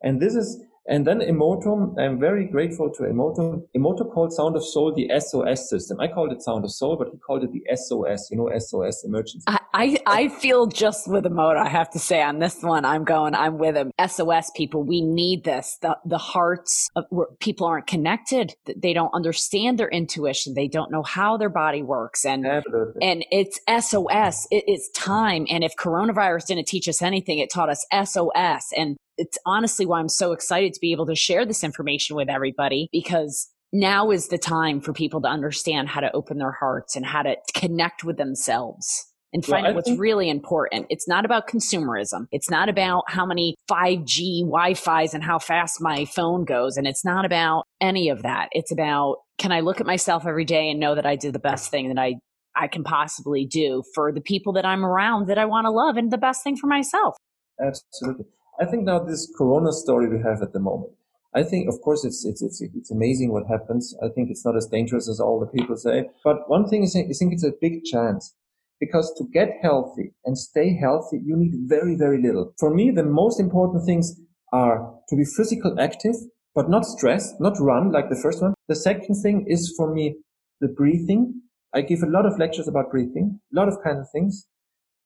And 0.03 0.21
this 0.21 0.35
is, 0.35 0.63
And 0.87 1.07
then 1.07 1.21
Emoto, 1.21 1.97
I'm 1.99 2.19
very 2.19 2.47
grateful 2.47 2.91
to 2.95 3.05
Emoto. 3.05 3.63
Emoto 3.77 4.13
called 4.13 4.33
Sound 4.33 4.57
of 4.57 4.65
Soul 4.65 4.93
the 4.95 5.11
SOS 5.21 5.69
system. 5.71 6.01
I 6.01 6.09
called 6.09 6.33
it 6.33 6.43
Sound 6.43 6.65
of 6.65 6.73
Soul, 6.73 6.97
but 6.97 7.09
he 7.13 7.19
called 7.19 7.45
it 7.45 7.51
the 7.53 7.63
SOS, 7.77 8.31
you 8.31 8.37
know, 8.37 8.51
SOS 8.59 9.05
emergency. 9.05 9.45
I, 9.47 9.61
I, 9.75 9.99
I 10.07 10.29
feel 10.29 10.67
just 10.67 11.07
with 11.09 11.25
Emoto, 11.25 11.57
I 11.57 11.69
have 11.69 11.91
to 11.91 11.99
say 11.99 12.21
on 12.21 12.41
this 12.41 12.63
one, 12.63 12.85
I'm 12.85 13.05
going, 13.05 13.35
I'm 13.35 13.59
with 13.59 13.77
him. 13.77 13.93
SOS 14.05 14.51
people, 14.57 14.83
we 14.83 15.03
need 15.03 15.45
this. 15.45 15.79
The, 15.83 15.97
the 16.05 16.19
hearts 16.19 16.91
of 16.97 17.05
where 17.11 17.29
people 17.39 17.67
aren't 17.67 17.87
connected. 17.87 18.55
They 18.77 18.93
don't 18.93 19.15
understand 19.15 19.79
their 19.79 19.89
intuition. 19.89 20.55
They 20.55 20.69
don't 20.69 20.91
know 20.91 21.03
how 21.03 21.37
their 21.37 21.49
body 21.49 21.83
works. 21.83 22.25
And, 22.25 22.45
Absolutely. 22.45 23.03
and 23.03 23.25
it's 23.31 23.61
SOS. 23.69 24.49
It, 24.51 24.65
it's 24.67 24.91
time. 24.91 25.47
And 25.49 25.63
if 25.63 25.75
coronavirus 25.77 26.47
didn't 26.47 26.67
teach 26.67 26.89
us 26.89 27.03
anything, 27.03 27.39
it 27.39 27.51
taught 27.51 27.71
us 27.71 27.87
SOS. 27.93 28.73
And 28.77 28.97
it's 29.17 29.39
honestly 29.47 29.87
why 29.87 29.99
I'm 29.99 30.09
so 30.09 30.33
excited 30.33 30.73
to 30.75 30.81
be 30.81 30.93
able 30.93 31.07
to 31.07 31.15
share 31.15 31.45
this 31.45 31.65
information 31.65 32.17
with 32.17 32.29
everybody 32.29 32.89
because 32.93 33.49
now 33.73 34.11
is 34.11 34.29
the 34.29 34.39
time 34.39 34.81
for 34.81 34.93
people 34.93 35.21
to 35.23 35.29
understand 35.29 35.89
how 35.89 36.01
to 36.01 36.13
open 36.13 36.39
their 36.39 36.53
hearts 36.53 36.95
and 36.95 37.07
how 37.07 37.23
to 37.23 37.37
connect 37.55 38.05
with 38.05 38.19
themselves 38.19 39.07
and 39.33 39.45
find 39.45 39.63
well, 39.63 39.71
out 39.71 39.77
what's 39.77 39.89
think- 39.89 40.01
really 40.01 40.29
important. 40.29 40.87
It's 40.91 41.09
not 41.09 41.25
about 41.25 41.49
consumerism. 41.49 42.27
It's 42.33 42.51
not 42.51 42.69
about 42.69 43.05
how 43.09 43.25
many 43.25 43.57
5G 43.71 44.43
Wi-Fi's 44.43 45.15
and 45.15 45.25
how 45.25 45.39
fast 45.39 45.81
my 45.81 46.05
phone 46.05 46.45
goes. 46.45 46.77
And 46.77 46.87
it's 46.87 47.05
not 47.05 47.25
about 47.25 47.65
any 47.81 48.11
of 48.11 48.23
that. 48.23 48.49
It's 48.53 48.71
about, 48.71 49.17
can 49.39 49.51
I 49.51 49.61
look 49.61 49.81
at 49.81 49.87
myself 49.87 50.27
every 50.27 50.45
day 50.45 50.71
and 50.71 50.79
know 50.79 50.95
that 50.95 51.07
I 51.07 51.17
did 51.17 51.33
the 51.33 51.39
best 51.39 51.71
thing 51.71 51.89
that 51.89 51.99
I, 51.99 52.17
I 52.55 52.69
can 52.69 52.85
possibly 52.85 53.47
do 53.47 53.83
for 53.95 54.13
the 54.13 54.21
people 54.21 54.53
that 54.55 54.67
I'm 54.67 54.85
around 54.85 55.29
that 55.29 55.39
I 55.39 55.47
want 55.47 55.65
to 55.65 55.71
love 55.71 55.97
and 55.97 56.11
the 56.11 56.19
best 56.19 56.45
thing 56.45 56.57
for 56.57 56.67
myself. 56.67 57.17
Absolutely. 57.59 58.27
I 58.61 58.67
think 58.67 58.85
now 58.85 58.99
this 58.99 59.33
Corona 59.37 59.73
story 59.73 60.09
we 60.09 60.23
have 60.23 60.43
at 60.43 60.53
the 60.53 60.61
moment. 60.61 60.93
I 61.35 61.43
think, 61.43 61.69
of 61.69 61.81
course, 61.81 62.05
it's 62.05 62.25
it's 62.27 62.43
it's 62.43 62.61
it's 62.61 62.91
amazing 62.91 63.33
what 63.33 63.47
happens. 63.47 63.95
I 64.03 64.09
think 64.09 64.31
it's 64.31 64.45
not 64.45 64.57
as 64.57 64.67
dangerous 64.67 65.09
as 65.09 65.19
all 65.19 65.41
the 65.41 65.47
people 65.47 65.77
say. 65.77 66.11
But 66.23 66.49
one 66.49 66.69
thing 66.69 66.83
is, 66.83 66.95
I 66.95 67.05
think 67.05 67.33
it's 67.33 67.45
a 67.45 67.55
big 67.61 67.85
chance 67.85 68.35
because 68.79 69.15
to 69.17 69.25
get 69.33 69.57
healthy 69.63 70.13
and 70.27 70.37
stay 70.37 70.77
healthy, 70.77 71.21
you 71.25 71.37
need 71.37 71.55
very 71.69 71.97
very 71.97 72.21
little. 72.21 72.53
For 72.59 72.75
me, 72.75 72.91
the 72.91 73.05
most 73.05 73.41
important 73.41 73.87
things 73.87 74.21
are 74.53 74.93
to 75.09 75.17
be 75.17 75.25
physical 75.25 75.81
active, 75.81 76.17
but 76.55 76.69
not 76.69 76.85
stressed, 76.85 77.41
not 77.41 77.59
run 77.59 77.91
like 77.91 78.11
the 78.11 78.21
first 78.23 78.43
one. 78.43 78.53
The 78.69 78.77
second 78.77 79.15
thing 79.23 79.47
is 79.49 79.73
for 79.75 79.93
me 79.93 80.17
the 80.61 80.69
breathing. 80.69 81.41
I 81.75 81.81
give 81.81 82.03
a 82.03 82.11
lot 82.11 82.27
of 82.27 82.39
lectures 82.39 82.69
about 82.69 82.91
breathing, 82.91 83.41
a 83.51 83.57
lot 83.57 83.69
of 83.69 83.83
kind 83.83 83.99
of 83.99 84.11
things. 84.13 84.47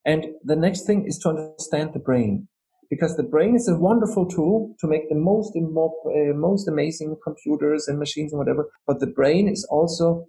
And 0.05 0.26
the 0.42 0.57
next 0.57 0.86
thing 0.86 1.07
is 1.07 1.18
to 1.18 1.28
understand 1.28 1.90
the 1.92 2.01
brain 2.01 2.49
because 2.91 3.16
the 3.16 3.22
brain 3.22 3.55
is 3.55 3.68
a 3.68 3.76
wonderful 3.76 4.26
tool 4.26 4.74
to 4.80 4.87
make 4.87 5.09
the 5.09 5.14
most 5.14 5.53
uh, 5.57 6.34
most 6.34 6.68
amazing 6.68 7.16
computers 7.22 7.89
and 7.89 7.99
machines 7.99 8.32
and 8.32 8.39
whatever. 8.39 8.68
But 8.87 9.01
the 9.01 9.07
brain 9.07 9.49
is 9.49 9.66
also 9.70 10.26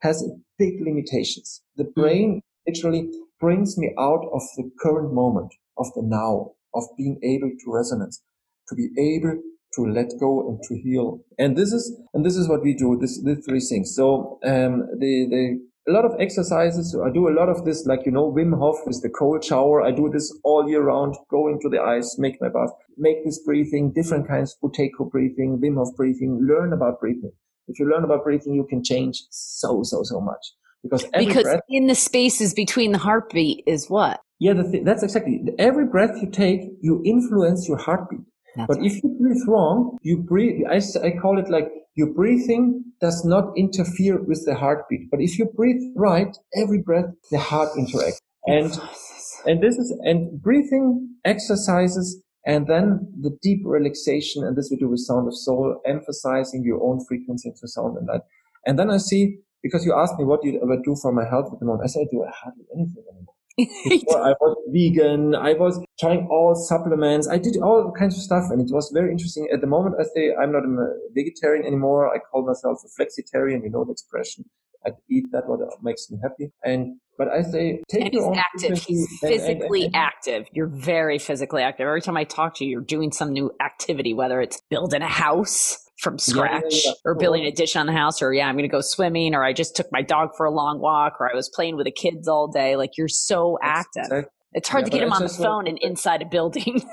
has 0.00 0.28
big 0.58 0.74
limitations. 0.80 1.62
The 1.76 1.84
mm. 1.84 1.94
brain 1.94 2.42
literally 2.66 3.08
brings 3.40 3.78
me 3.78 3.94
out 3.98 4.24
of 4.32 4.42
the 4.56 4.70
current 4.80 5.12
moment, 5.12 5.52
of 5.78 5.86
the 5.94 6.02
now, 6.02 6.52
of 6.74 6.84
being 6.96 7.18
able 7.22 7.50
to 7.50 7.72
resonance, 7.72 8.22
to 8.68 8.74
be 8.74 8.88
able 8.98 9.40
to 9.74 9.82
let 9.86 10.12
go 10.20 10.48
and 10.48 10.60
to 10.68 10.74
heal. 10.82 11.20
And 11.38 11.56
this 11.56 11.72
is 11.72 11.96
and 12.14 12.24
this 12.24 12.36
is 12.36 12.48
what 12.48 12.62
we 12.62 12.74
do. 12.74 12.98
This 13.00 13.20
the 13.22 13.36
three 13.36 13.60
things. 13.60 13.94
So 13.94 14.38
um, 14.44 14.88
the 14.98 15.26
the 15.30 15.60
a 15.88 15.92
lot 15.92 16.04
of 16.04 16.12
exercises. 16.20 16.96
I 17.04 17.10
do 17.10 17.28
a 17.28 17.34
lot 17.34 17.48
of 17.48 17.64
this, 17.64 17.86
like, 17.86 18.00
you 18.06 18.12
know, 18.12 18.30
Wim 18.30 18.56
Hof 18.56 18.76
with 18.86 19.02
the 19.02 19.08
cold 19.08 19.44
shower. 19.44 19.82
I 19.82 19.90
do 19.90 20.08
this 20.12 20.32
all 20.44 20.68
year 20.68 20.82
round, 20.82 21.16
go 21.30 21.48
into 21.48 21.68
the 21.68 21.80
ice, 21.80 22.16
make 22.18 22.40
my 22.40 22.48
bath, 22.48 22.70
make 22.96 23.24
this 23.24 23.42
breathing, 23.44 23.92
different 23.92 24.28
kinds, 24.28 24.56
Buteyko 24.62 25.10
breathing, 25.10 25.60
Wim 25.62 25.76
Hof 25.76 25.94
breathing, 25.96 26.40
learn 26.46 26.72
about 26.72 27.00
breathing. 27.00 27.32
If 27.68 27.78
you 27.78 27.90
learn 27.90 28.04
about 28.04 28.24
breathing, 28.24 28.54
you 28.54 28.66
can 28.68 28.82
change 28.84 29.22
so, 29.30 29.82
so, 29.82 30.02
so 30.02 30.20
much. 30.20 30.44
Because 30.82 31.04
because 31.16 31.44
breath, 31.44 31.60
in 31.68 31.86
the 31.86 31.94
spaces 31.94 32.54
between 32.54 32.90
the 32.90 32.98
heartbeat 32.98 33.62
is 33.66 33.88
what? 33.88 34.20
Yeah, 34.40 34.54
th- 34.54 34.84
that's 34.84 35.04
exactly. 35.04 35.40
Every 35.58 35.86
breath 35.86 36.20
you 36.20 36.28
take, 36.28 36.62
you 36.80 37.00
influence 37.04 37.68
your 37.68 37.76
heartbeat. 37.78 38.26
That's 38.56 38.68
but 38.68 38.84
if 38.84 39.02
you 39.02 39.16
breathe 39.18 39.42
wrong, 39.46 39.98
you 40.02 40.18
breathe, 40.18 40.62
I, 40.70 40.76
I 41.06 41.10
call 41.20 41.38
it 41.38 41.48
like 41.48 41.68
your 41.94 42.08
breathing 42.08 42.84
does 43.00 43.24
not 43.24 43.52
interfere 43.56 44.22
with 44.22 44.44
the 44.46 44.54
heartbeat. 44.54 45.10
But 45.10 45.20
if 45.20 45.38
you 45.38 45.46
breathe 45.46 45.82
right, 45.96 46.36
every 46.56 46.80
breath, 46.80 47.06
the 47.30 47.38
heart 47.38 47.70
interacts. 47.76 48.20
And, 48.46 48.72
and 49.46 49.62
this 49.62 49.76
is, 49.76 49.90
and 50.02 50.40
breathing 50.40 51.16
exercises 51.24 52.22
and 52.44 52.66
then 52.66 53.08
the 53.20 53.36
deep 53.42 53.60
relaxation. 53.64 54.44
And 54.44 54.56
this 54.56 54.68
we 54.70 54.76
do 54.76 54.88
with 54.88 55.00
Sound 55.00 55.28
of 55.28 55.36
Soul, 55.36 55.80
emphasizing 55.86 56.64
your 56.64 56.82
own 56.82 57.04
frequency 57.06 57.48
into 57.48 57.68
sound 57.68 57.96
and 57.96 58.06
light. 58.06 58.22
And 58.66 58.78
then 58.78 58.90
I 58.90 58.98
see, 58.98 59.38
because 59.62 59.84
you 59.84 59.94
asked 59.94 60.18
me 60.18 60.24
what 60.24 60.44
you 60.44 60.60
ever 60.62 60.80
do 60.82 60.96
for 61.00 61.12
my 61.12 61.28
health 61.28 61.52
at 61.52 61.60
the 61.60 61.66
moment, 61.66 61.84
I 61.84 61.88
say 61.88 62.00
I 62.00 62.06
do 62.10 62.24
hardly 62.28 62.64
anything 62.74 63.04
anymore. 63.10 63.31
Before 63.56 64.22
I 64.22 64.32
was 64.40 64.56
vegan. 64.68 65.34
I 65.34 65.52
was 65.52 65.82
trying 66.00 66.26
all 66.30 66.54
supplements. 66.54 67.28
I 67.28 67.38
did 67.38 67.56
all 67.58 67.92
kinds 67.98 68.16
of 68.16 68.22
stuff 68.22 68.44
and 68.50 68.60
it 68.60 68.72
was 68.72 68.90
very 68.92 69.10
interesting. 69.10 69.48
At 69.52 69.60
the 69.60 69.66
moment, 69.66 69.96
I 70.00 70.04
say 70.14 70.34
I'm 70.34 70.52
not 70.52 70.64
a 70.64 70.94
vegetarian 71.14 71.66
anymore. 71.66 72.14
I 72.14 72.18
call 72.18 72.46
myself 72.46 72.78
a 72.84 72.88
flexitarian. 73.02 73.62
You 73.62 73.70
know 73.70 73.84
the 73.84 73.92
expression. 73.92 74.44
I 74.84 74.90
eat 75.10 75.26
that 75.32 75.46
what 75.46 75.60
makes 75.82 76.10
me 76.10 76.18
happy. 76.22 76.50
And 76.64 76.98
but 77.18 77.28
I 77.28 77.42
say 77.42 77.82
take 77.88 78.06
and 78.06 78.14
your 78.14 78.32
he's 78.32 78.42
active. 78.42 78.78
He's 78.78 79.18
physically 79.20 79.84
and, 79.84 79.94
and, 79.94 79.96
active. 79.96 80.46
You're 80.52 80.66
very 80.66 81.18
physically 81.18 81.62
active. 81.62 81.86
Every 81.86 82.00
time 82.00 82.16
I 82.16 82.24
talk 82.24 82.56
to 82.56 82.64
you, 82.64 82.70
you're 82.72 82.80
doing 82.80 83.12
some 83.12 83.32
new 83.32 83.52
activity, 83.60 84.14
whether 84.14 84.40
it's 84.40 84.60
building 84.70 85.02
a 85.02 85.08
house 85.08 85.81
from 86.02 86.18
scratch 86.18 86.62
yeah, 86.62 86.78
yeah, 86.84 86.90
yeah. 86.90 86.92
or 87.04 87.14
building 87.14 87.44
a 87.44 87.52
dish 87.52 87.76
on 87.76 87.86
the 87.86 87.92
house 87.92 88.20
or 88.20 88.34
yeah 88.34 88.48
i'm 88.48 88.56
going 88.56 88.68
to 88.68 88.72
go 88.72 88.80
swimming 88.80 89.34
or 89.34 89.44
i 89.44 89.52
just 89.52 89.76
took 89.76 89.86
my 89.92 90.02
dog 90.02 90.30
for 90.36 90.44
a 90.44 90.50
long 90.50 90.80
walk 90.80 91.14
or 91.20 91.30
i 91.30 91.34
was 91.34 91.48
playing 91.54 91.76
with 91.76 91.86
the 91.86 91.92
kids 91.92 92.28
all 92.28 92.48
day. 92.48 92.76
Like 92.76 92.98
you're 92.98 93.08
so 93.08 93.58
active. 93.62 94.04
exactly. 94.04 94.30
it's 94.52 94.68
hard 94.68 94.84
to 94.84 94.90
get 94.90 95.02
him 95.02 95.12
on 95.12 95.22
the 95.22 95.28
phone 95.28 95.66
and 95.66 95.78
inside 95.80 96.22
a 96.22 96.26
building. 96.26 96.82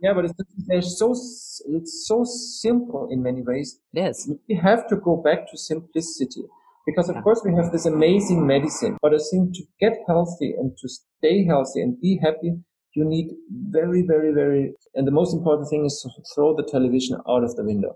Yeah 0.00 0.12
but 0.14 0.26
it's, 0.26 0.96
so 0.96 1.10
it's 1.10 2.06
so 2.06 2.22
simple 2.24 3.08
in 3.10 3.20
many 3.20 3.42
ways. 3.42 3.80
It 3.92 4.00
is. 4.02 4.30
We 4.48 4.54
have 4.54 4.86
to 4.90 4.96
go 4.96 5.16
back 5.16 5.50
to 5.50 5.58
simplicity 5.58 6.44
because 6.86 7.08
of 7.08 7.22
course 7.22 7.42
we 7.44 7.52
have 7.54 7.70
this 7.72 7.84
amazing 7.84 8.46
medicine 8.46 8.96
but 9.02 9.12
i 9.12 9.18
think 9.30 9.54
to 9.54 9.62
get 9.78 9.92
healthy 10.06 10.54
and 10.58 10.72
to 10.80 10.88
stay 10.88 11.44
healthy 11.44 11.82
and 11.82 12.00
be 12.00 12.18
happy 12.22 12.52
you 12.98 13.04
need 13.04 13.28
very, 13.78 14.02
very, 14.12 14.32
very, 14.32 14.74
and 14.96 15.06
the 15.06 15.18
most 15.20 15.32
important 15.32 15.68
thing 15.70 15.84
is 15.84 15.96
to 16.02 16.08
throw 16.34 16.56
the 16.56 16.68
television 16.74 17.14
out 17.28 17.44
of 17.44 17.54
the 17.54 17.64
window. 17.64 17.92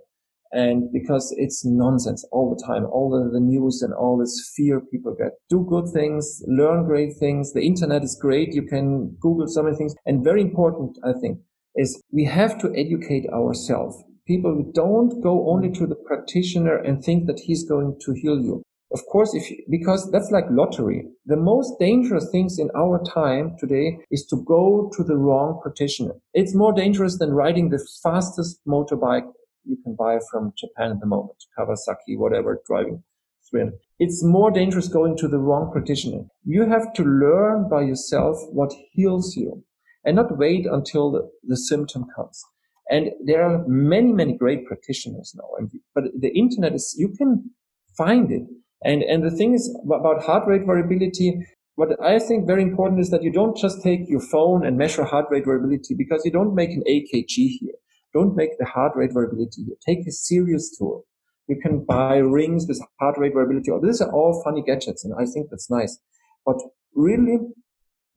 And 0.53 0.93
because 0.93 1.35
it's 1.39 1.65
nonsense 1.65 2.25
all 2.31 2.55
the 2.55 2.63
time, 2.63 2.85
all 2.85 3.09
the, 3.11 3.31
the 3.37 3.41
news 3.41 3.83
and 3.83 3.93
all 3.95 4.19
this 4.19 4.35
fear 4.55 4.81
people 4.81 5.17
get. 5.19 5.33
Do 5.49 5.67
good 5.69 5.89
things, 5.93 6.43
learn 6.47 6.85
great 6.85 7.15
things. 7.19 7.53
The 7.53 7.67
internet 7.67 8.03
is 8.05 8.19
great. 8.21 8.53
You 8.53 8.63
can 8.63 9.17
Google 9.19 9.49
so 9.49 9.63
many 9.63 9.77
things. 9.77 9.95
And 10.05 10.23
very 10.23 10.43
important, 10.43 10.99
I 11.03 11.15
think, 11.19 11.39
is 11.75 12.01
we 12.13 12.27
have 12.27 12.61
to 12.61 12.73
educate 12.77 13.27
ourselves. 13.31 13.97
People 14.27 14.71
don't 14.75 15.23
go 15.23 15.51
only 15.51 15.71
to 15.73 15.87
the 15.87 15.97
practitioner 15.97 16.77
and 16.77 17.03
think 17.03 17.27
that 17.27 17.41
he's 17.47 17.65
going 17.65 17.97
to 18.05 18.13
heal 18.13 18.39
you. 18.39 18.63
Of 18.93 19.01
course, 19.11 19.35
if 19.35 19.51
you, 19.51 19.65
because 19.71 20.11
that's 20.11 20.31
like 20.31 20.45
lottery. 20.51 21.07
The 21.27 21.37
most 21.37 21.79
dangerous 21.79 22.29
things 22.31 22.59
in 22.59 22.71
our 22.77 23.03
time 23.03 23.57
today 23.59 23.99
is 24.11 24.27
to 24.27 24.37
go 24.37 24.91
to 24.97 25.03
the 25.03 25.17
wrong 25.17 25.61
practitioner. 25.63 26.15
It's 26.35 26.55
more 26.55 26.73
dangerous 26.73 27.19
than 27.19 27.33
riding 27.33 27.71
the 27.71 27.87
fastest 28.03 28.61
motorbike 28.67 29.31
you 29.65 29.79
can 29.83 29.95
buy 29.95 30.19
from 30.31 30.53
Japan 30.59 30.93
at 30.93 31.01
the 31.01 31.07
moment, 31.07 31.39
Kawasaki, 31.59 32.19
whatever, 32.19 32.61
driving 32.67 33.03
300. 33.51 33.75
It's 33.99 34.25
more 34.25 34.51
dangerous 34.51 34.89
going 34.89 35.17
to 35.19 35.29
the 35.29 35.39
wrong 35.39 35.71
practitioner. 35.73 36.25
You 36.45 36.69
have 36.69 36.93
to 36.95 37.05
learn 37.05 37.69
by 37.69 37.83
yourself 37.83 38.37
what 38.51 38.73
heals 38.91 39.37
you 39.37 39.65
and 40.05 40.17
not 40.17 40.37
wait 40.37 40.67
until 40.67 41.13
the, 41.13 41.31
the 41.45 41.57
symptom 41.57 42.07
comes. 42.15 42.43
And 42.91 43.11
there 43.25 43.45
are 43.45 43.65
many, 43.67 44.13
many 44.13 44.37
great 44.37 44.67
practitioners 44.67 45.35
now. 45.37 45.69
But 45.95 46.05
the 46.19 46.37
internet 46.37 46.75
is, 46.75 46.95
you 46.99 47.09
can 47.17 47.51
find 47.97 48.31
it. 48.33 48.43
And, 48.85 49.03
and 49.03 49.23
the 49.25 49.31
thing 49.31 49.55
is 49.55 49.75
about 49.85 50.25
heart 50.25 50.47
rate 50.47 50.67
variability, 50.67 51.47
what 51.77 51.91
I 52.03 52.19
think 52.19 52.47
very 52.47 52.63
important 52.63 53.01
is 53.01 53.11
that 53.11 53.23
you 53.23 53.33
don't 53.33 53.57
just 53.57 53.83
take 53.83 54.01
your 54.09 54.21
phone 54.21 54.67
and 54.67 54.77
measure 54.77 55.05
heart 55.05 55.27
rate 55.31 55.45
variability 55.45 55.95
because 55.97 56.23
you 56.25 56.31
don't 56.31 56.55
make 56.55 56.71
an 56.71 56.83
EKG 56.89 57.59
here. 57.61 57.75
Don't 58.13 58.37
make 58.37 58.59
the 58.59 58.67
heart 58.67 58.93
rate 58.95 59.13
variability 59.13 59.65
here. 59.65 59.77
Take 59.87 60.07
a 60.07 60.13
serious 60.13 60.77
tool. 60.77 61.07
You 61.49 61.59
can 61.61 61.85
buy 61.85 62.17
rings 62.17 62.67
with 62.69 62.81
heart 63.01 63.17
rate 63.19 63.33
variability. 63.35 63.71
Oh, 63.71 63.81
these 63.83 64.01
are 64.01 64.13
all 64.13 64.43
funny 64.45 64.63
gadgets, 64.63 65.05
and 65.05 65.15
I 65.15 65.25
think 65.25 65.49
that's 65.51 65.71
nice. 65.71 65.99
But 66.45 66.57
really, 66.95 67.39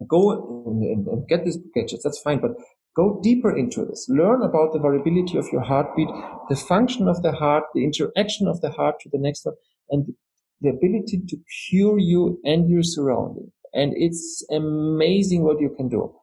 go 0.07 0.63
and, 0.67 0.83
and, 0.83 1.07
and 1.07 1.27
get 1.27 1.45
these 1.45 1.57
gadgets. 1.73 2.03
That's 2.03 2.19
fine. 2.19 2.39
But 2.39 2.51
go 2.95 3.19
deeper 3.23 3.55
into 3.55 3.85
this. 3.85 4.05
Learn 4.09 4.41
about 4.41 4.73
the 4.73 4.79
variability 4.79 5.37
of 5.37 5.47
your 5.51 5.61
heartbeat, 5.61 6.09
the 6.49 6.55
function 6.55 7.07
of 7.07 7.23
the 7.23 7.31
heart, 7.31 7.63
the 7.73 7.83
interaction 7.83 8.47
of 8.47 8.61
the 8.61 8.71
heart 8.71 8.95
to 9.01 9.09
the 9.11 9.19
next 9.19 9.45
one, 9.45 9.55
and 9.89 10.13
the 10.61 10.69
ability 10.69 11.23
to 11.27 11.37
cure 11.69 11.99
you 11.99 12.39
and 12.43 12.69
your 12.69 12.83
surrounding. 12.83 13.51
And 13.73 13.93
it's 13.95 14.45
amazing 14.51 15.43
what 15.43 15.59
you 15.59 15.69
can 15.75 15.89
do. 15.89 16.13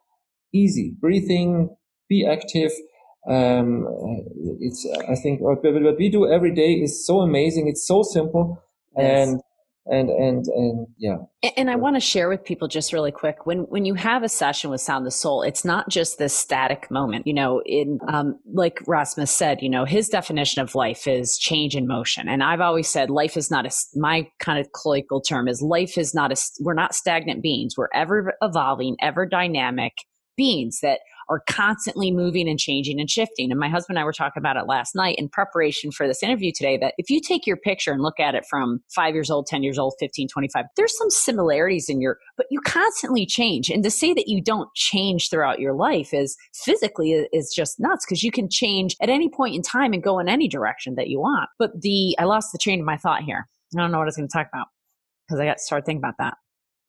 Easy 0.54 0.94
breathing, 1.00 1.76
be 2.08 2.26
active. 2.26 2.72
Um, 3.28 3.86
it's, 4.60 4.86
I 5.08 5.14
think 5.14 5.40
what 5.40 5.62
we 5.98 6.08
do 6.10 6.30
every 6.30 6.54
day 6.54 6.72
is 6.72 7.06
so 7.06 7.20
amazing. 7.20 7.68
It's 7.68 7.86
so 7.86 8.02
simple. 8.02 8.62
Yes. 8.96 9.28
And 9.28 9.40
and 9.86 10.08
and 10.10 10.46
and 10.46 10.86
yeah. 10.98 11.16
And, 11.42 11.52
and 11.56 11.70
i 11.70 11.76
want 11.76 11.96
to 11.96 12.00
share 12.00 12.28
with 12.28 12.44
people 12.44 12.68
just 12.68 12.92
really 12.92 13.10
quick 13.10 13.46
when 13.46 13.60
when 13.62 13.84
you 13.84 13.94
have 13.94 14.22
a 14.22 14.28
session 14.28 14.70
with 14.70 14.80
sound 14.80 15.04
the 15.04 15.10
soul 15.10 15.42
it's 15.42 15.64
not 15.64 15.88
just 15.88 16.18
this 16.18 16.36
static 16.36 16.90
moment 16.90 17.26
you 17.26 17.34
know 17.34 17.62
in 17.66 17.98
um, 18.08 18.38
like 18.52 18.80
rasmus 18.86 19.30
said 19.30 19.60
you 19.60 19.68
know 19.68 19.84
his 19.84 20.08
definition 20.08 20.62
of 20.62 20.74
life 20.74 21.06
is 21.06 21.36
change 21.38 21.74
in 21.74 21.86
motion. 21.86 22.28
And 22.28 22.42
i've 22.42 22.60
always 22.60 22.88
said 22.88 23.10
life 23.10 23.36
is 23.36 23.50
not 23.50 23.66
a 23.66 23.70
my 23.96 24.28
kind 24.38 24.58
of 24.58 24.72
colloquial 24.72 25.20
term 25.20 25.48
is 25.48 25.62
life 25.62 25.98
is 25.98 26.14
not 26.14 26.32
a 26.32 26.36
we're 26.60 26.74
not 26.74 26.94
stagnant 26.94 27.42
beings. 27.42 27.74
We're 27.76 27.88
ever 27.94 28.34
evolving 28.42 28.96
ever 29.00 29.26
dynamic 29.26 29.92
beings 30.36 30.80
that 30.82 31.00
are 31.32 31.42
constantly 31.48 32.10
moving 32.10 32.48
and 32.48 32.58
changing 32.58 33.00
and 33.00 33.08
shifting. 33.08 33.50
And 33.50 33.58
my 33.58 33.68
husband 33.68 33.96
and 33.96 34.02
I 34.02 34.04
were 34.04 34.12
talking 34.12 34.40
about 34.40 34.56
it 34.56 34.66
last 34.66 34.94
night 34.94 35.16
in 35.18 35.30
preparation 35.30 35.90
for 35.90 36.06
this 36.06 36.22
interview 36.22 36.52
today 36.54 36.76
that 36.78 36.94
if 36.98 37.08
you 37.08 37.20
take 37.20 37.46
your 37.46 37.56
picture 37.56 37.90
and 37.90 38.02
look 38.02 38.20
at 38.20 38.34
it 38.34 38.44
from 38.48 38.80
five 38.94 39.14
years 39.14 39.30
old, 39.30 39.46
10 39.46 39.62
years 39.62 39.78
old, 39.78 39.94
15, 39.98 40.28
25, 40.28 40.66
there's 40.76 40.96
some 40.96 41.08
similarities 41.08 41.88
in 41.88 42.02
your, 42.02 42.18
but 42.36 42.46
you 42.50 42.60
constantly 42.60 43.24
change. 43.24 43.70
And 43.70 43.82
to 43.82 43.90
say 43.90 44.12
that 44.12 44.28
you 44.28 44.42
don't 44.42 44.68
change 44.74 45.30
throughout 45.30 45.58
your 45.58 45.74
life 45.74 46.12
is 46.12 46.36
physically 46.54 47.26
is 47.32 47.52
just 47.54 47.80
nuts 47.80 48.04
because 48.04 48.22
you 48.22 48.30
can 48.30 48.48
change 48.50 48.94
at 49.00 49.08
any 49.08 49.30
point 49.30 49.54
in 49.54 49.62
time 49.62 49.94
and 49.94 50.02
go 50.02 50.18
in 50.18 50.28
any 50.28 50.48
direction 50.48 50.96
that 50.96 51.08
you 51.08 51.18
want. 51.18 51.48
But 51.58 51.80
the, 51.80 52.14
I 52.18 52.24
lost 52.24 52.52
the 52.52 52.58
train 52.58 52.80
of 52.80 52.86
my 52.86 52.98
thought 52.98 53.22
here. 53.22 53.48
I 53.74 53.80
don't 53.80 53.90
know 53.90 53.98
what 53.98 54.04
I 54.04 54.06
was 54.06 54.16
going 54.16 54.28
to 54.28 54.32
talk 54.32 54.48
about 54.52 54.66
because 55.26 55.40
I 55.40 55.46
got 55.46 55.56
to 55.56 55.62
start 55.62 55.86
thinking 55.86 56.00
about 56.00 56.16
that. 56.18 56.34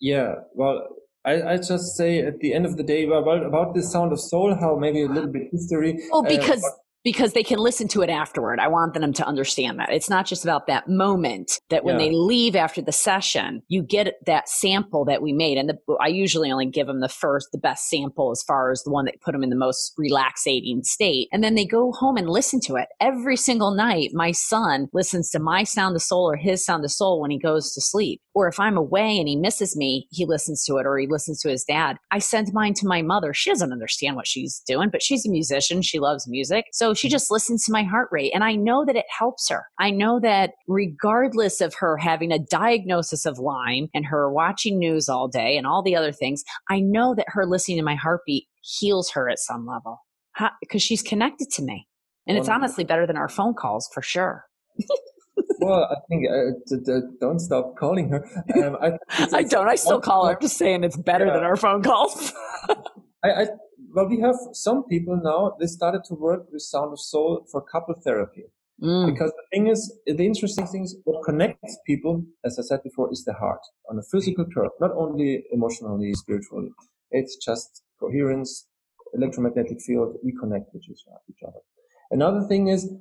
Yeah. 0.01 0.35
Well, 0.53 0.89
I, 1.25 1.53
I 1.53 1.57
just 1.57 1.95
say 1.95 2.19
at 2.19 2.39
the 2.39 2.53
end 2.53 2.65
of 2.65 2.75
the 2.75 2.83
day 2.83 3.05
about 3.05 3.45
about 3.45 3.73
this 3.73 3.91
sound 3.91 4.11
of 4.11 4.19
soul, 4.19 4.55
how 4.55 4.75
maybe 4.75 5.03
a 5.03 5.07
little 5.07 5.31
bit 5.31 5.47
history. 5.51 5.99
Oh, 6.11 6.23
because 6.23 6.63
uh, 6.63 6.69
because 7.03 7.33
they 7.33 7.43
can 7.43 7.59
listen 7.59 7.87
to 7.89 8.01
it 8.01 8.09
afterward. 8.09 8.59
I 8.59 8.67
want 8.67 8.93
them 8.93 9.13
to 9.13 9.25
understand 9.25 9.79
that. 9.79 9.91
It's 9.91 10.09
not 10.09 10.25
just 10.25 10.43
about 10.43 10.67
that 10.67 10.87
moment 10.87 11.59
that 11.69 11.83
when 11.83 11.99
yeah. 11.99 12.05
they 12.05 12.11
leave 12.11 12.55
after 12.55 12.81
the 12.81 12.91
session, 12.91 13.61
you 13.67 13.83
get 13.83 14.15
that 14.25 14.47
sample 14.47 15.03
that 15.05 15.21
we 15.21 15.33
made. 15.33 15.57
And 15.57 15.69
the, 15.69 15.77
I 15.99 16.07
usually 16.07 16.51
only 16.51 16.65
give 16.65 16.87
them 16.87 17.01
the 17.01 17.09
first, 17.09 17.49
the 17.51 17.57
best 17.57 17.89
sample 17.89 18.31
as 18.31 18.41
far 18.43 18.71
as 18.71 18.83
the 18.83 18.91
one 18.91 19.05
that 19.05 19.21
put 19.21 19.33
them 19.33 19.43
in 19.43 19.49
the 19.49 19.55
most 19.55 19.93
relaxating 19.97 20.83
state. 20.83 21.27
And 21.31 21.43
then 21.43 21.55
they 21.55 21.65
go 21.65 21.91
home 21.91 22.15
and 22.15 22.29
listen 22.29 22.61
to 22.61 22.75
it 22.75 22.87
every 23.01 23.35
single 23.35 23.71
night. 23.71 24.11
My 24.13 24.31
son 24.31 24.87
listens 24.93 25.29
to 25.31 25.39
my 25.39 25.63
sound 25.63 25.95
of 25.95 26.01
soul 26.01 26.29
or 26.29 26.37
his 26.37 26.65
sound 26.65 26.85
of 26.85 26.91
soul 26.91 27.19
when 27.19 27.31
he 27.31 27.37
goes 27.37 27.73
to 27.73 27.81
sleep. 27.81 28.21
Or 28.33 28.47
if 28.47 28.59
I'm 28.59 28.77
away 28.77 29.19
and 29.19 29.27
he 29.27 29.35
misses 29.35 29.75
me, 29.75 30.07
he 30.09 30.25
listens 30.25 30.63
to 30.65 30.77
it 30.77 30.85
or 30.85 30.97
he 30.97 31.07
listens 31.07 31.41
to 31.41 31.49
his 31.49 31.63
dad. 31.65 31.97
I 32.11 32.19
send 32.19 32.53
mine 32.53 32.73
to 32.75 32.87
my 32.87 33.01
mother. 33.01 33.33
She 33.33 33.49
doesn't 33.51 33.71
understand 33.71 34.15
what 34.15 34.27
she's 34.27 34.61
doing, 34.65 34.89
but 34.89 35.03
she's 35.03 35.25
a 35.25 35.29
musician. 35.29 35.81
She 35.81 35.99
loves 35.99 36.27
music. 36.27 36.65
So 36.71 36.92
she 36.93 37.09
just 37.09 37.31
listens 37.31 37.65
to 37.65 37.71
my 37.71 37.83
heart 37.83 38.09
rate. 38.11 38.31
And 38.33 38.43
I 38.43 38.55
know 38.55 38.85
that 38.85 38.95
it 38.95 39.05
helps 39.17 39.49
her. 39.49 39.65
I 39.79 39.91
know 39.91 40.19
that 40.19 40.51
regardless 40.67 41.61
of 41.61 41.75
her 41.75 41.97
having 41.97 42.31
a 42.31 42.39
diagnosis 42.39 43.25
of 43.25 43.39
Lyme 43.39 43.87
and 43.93 44.05
her 44.05 44.31
watching 44.31 44.79
news 44.79 45.09
all 45.09 45.27
day 45.27 45.57
and 45.57 45.67
all 45.67 45.83
the 45.83 45.95
other 45.95 46.11
things, 46.11 46.43
I 46.69 46.79
know 46.79 47.15
that 47.15 47.27
her 47.29 47.45
listening 47.45 47.77
to 47.77 47.83
my 47.83 47.95
heartbeat 47.95 48.45
heals 48.61 49.11
her 49.11 49.29
at 49.29 49.39
some 49.39 49.65
level 49.65 49.99
because 50.61 50.81
she's 50.81 51.01
connected 51.01 51.49
to 51.51 51.61
me. 51.61 51.87
And 52.25 52.37
it's 52.37 52.47
honestly 52.49 52.83
better 52.83 53.05
than 53.05 53.17
our 53.17 53.27
phone 53.27 53.53
calls 53.53 53.89
for 53.93 54.01
sure. 54.01 54.45
well, 55.59 55.89
I 55.91 55.95
think 56.07 56.25
uh, 56.29 56.99
don't 57.19 57.39
stop 57.39 57.75
calling 57.75 58.09
her. 58.09 58.25
Um, 58.63 58.77
I, 58.81 58.91
I, 59.37 59.43
don't. 59.43 59.67
I 59.67 59.75
still 59.75 59.99
call 59.99 60.25
her. 60.27 60.35
I'm 60.35 60.41
just 60.41 60.57
saying 60.57 60.83
it's 60.83 60.97
better 60.97 61.25
yeah. 61.25 61.33
than 61.33 61.43
our 61.43 61.57
phone 61.57 61.83
calls. 61.83 62.31
I, 63.23 63.29
I, 63.29 63.47
well, 63.93 64.07
we 64.07 64.19
have 64.21 64.35
some 64.53 64.83
people 64.85 65.19
now, 65.23 65.55
they 65.59 65.67
started 65.67 66.03
to 66.05 66.15
work 66.15 66.51
with 66.51 66.61
Sound 66.61 66.93
of 66.93 66.99
Soul 66.99 67.45
for 67.51 67.61
couple 67.61 67.95
therapy. 68.03 68.45
Mm. 68.81 69.13
Because 69.13 69.31
the 69.31 69.43
thing 69.51 69.67
is, 69.67 69.99
the 70.05 70.25
interesting 70.25 70.65
thing 70.65 70.83
is 70.83 70.97
what 71.03 71.23
connects 71.23 71.77
people, 71.85 72.23
as 72.43 72.57
I 72.57 72.63
said 72.63 72.81
before, 72.83 73.11
is 73.11 73.23
the 73.23 73.33
heart 73.33 73.61
on 73.89 73.99
a 73.99 74.03
physical 74.11 74.45
term, 74.45 74.69
not 74.81 74.91
only 74.95 75.43
emotionally, 75.51 76.13
spiritually. 76.15 76.71
It's 77.11 77.37
just 77.37 77.83
coherence, 77.99 78.67
electromagnetic 79.13 79.79
field. 79.81 80.15
We 80.23 80.33
connect 80.39 80.73
with 80.73 80.83
each 80.89 81.43
other. 81.47 81.59
Another 82.09 82.47
thing 82.47 82.67
is 82.69 82.91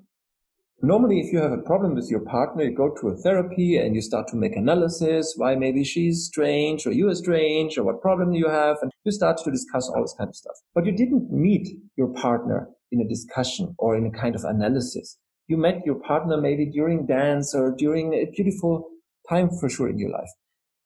Normally, 0.85 1.21
if 1.21 1.33
you 1.33 1.39
have 1.39 1.53
a 1.53 1.63
problem 1.63 1.95
with 1.95 2.11
your 2.11 2.21
partner, 2.21 2.65
you 2.65 2.75
go 2.75 2.93
to 3.01 3.09
a 3.11 3.17
therapy 3.17 3.77
and 3.77 3.95
you 3.95 4.03
start 4.03 4.27
to 4.29 4.37
make 4.37 4.57
analysis, 4.57 5.35
why 5.37 5.55
maybe 5.55 5.85
she's 5.85 6.25
strange 6.25 6.85
or 6.89 6.93
you 6.93 7.09
are 7.09 7.15
strange 7.15 7.79
or 7.79 7.85
what 7.85 8.03
problem 8.03 8.35
you 8.35 8.49
have. 8.49 8.79
And 8.83 8.91
you 9.05 9.13
start 9.13 9.37
to 9.45 9.51
discuss 9.53 9.89
all 9.89 10.03
this 10.03 10.17
kind 10.19 10.29
of 10.29 10.35
stuff. 10.35 10.57
But 10.75 10.85
you 10.85 10.91
didn't 10.91 11.31
meet 11.31 11.69
your 11.97 12.09
partner 12.09 12.69
in 12.91 13.01
a 13.01 13.09
discussion 13.09 13.77
or 13.79 13.97
in 13.97 14.07
a 14.07 14.11
kind 14.11 14.35
of 14.35 14.43
analysis. 14.43 15.19
You 15.47 15.57
met 15.57 15.87
your 15.87 16.01
partner 16.01 16.37
maybe 16.37 16.67
during 16.67 17.07
dance 17.07 17.55
or 17.55 17.73
during 17.79 18.15
a 18.15 18.27
beautiful 18.35 18.89
time 19.29 19.51
for 19.61 19.69
sure 19.69 19.89
in 19.89 19.99
your 19.99 20.11
life. 20.11 20.31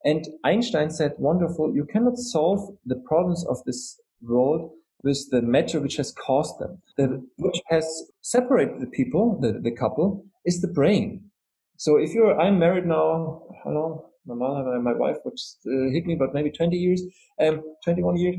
And 0.05 0.26
Einstein 0.44 0.90
said, 0.90 1.12
wonderful, 1.16 1.74
you 1.74 1.86
cannot 1.90 2.18
solve 2.18 2.76
the 2.84 3.03
problems 3.09 3.47
of 3.49 3.64
this 3.64 3.99
world 4.20 4.72
with 5.07 5.30
the 5.30 5.40
matter 5.40 5.80
which 5.80 5.96
has 5.96 6.12
caused 6.12 6.59
them. 6.59 6.82
The, 6.98 7.24
which 7.38 7.61
has 7.68 7.86
separated 8.22 8.80
the 8.80 8.88
people, 8.88 9.38
the, 9.40 9.61
the 9.62 9.70
couple, 9.70 10.26
is 10.44 10.61
the 10.61 10.68
brain. 10.68 11.30
So 11.78 11.96
if 11.96 12.12
you're, 12.12 12.38
I'm 12.38 12.59
married 12.59 12.86
now, 12.86 13.42
how 13.62 13.70
long? 13.70 14.02
My 14.26 14.34
mother, 14.34 14.74
and 14.74 14.82
my 14.82 14.92
wife, 14.92 15.18
which 15.22 15.40
uh, 15.66 15.92
hit 15.92 16.04
me 16.04 16.14
about 16.14 16.34
maybe 16.34 16.50
20 16.50 16.76
years, 16.76 17.00
um, 17.40 17.62
21 17.84 18.16
years. 18.16 18.36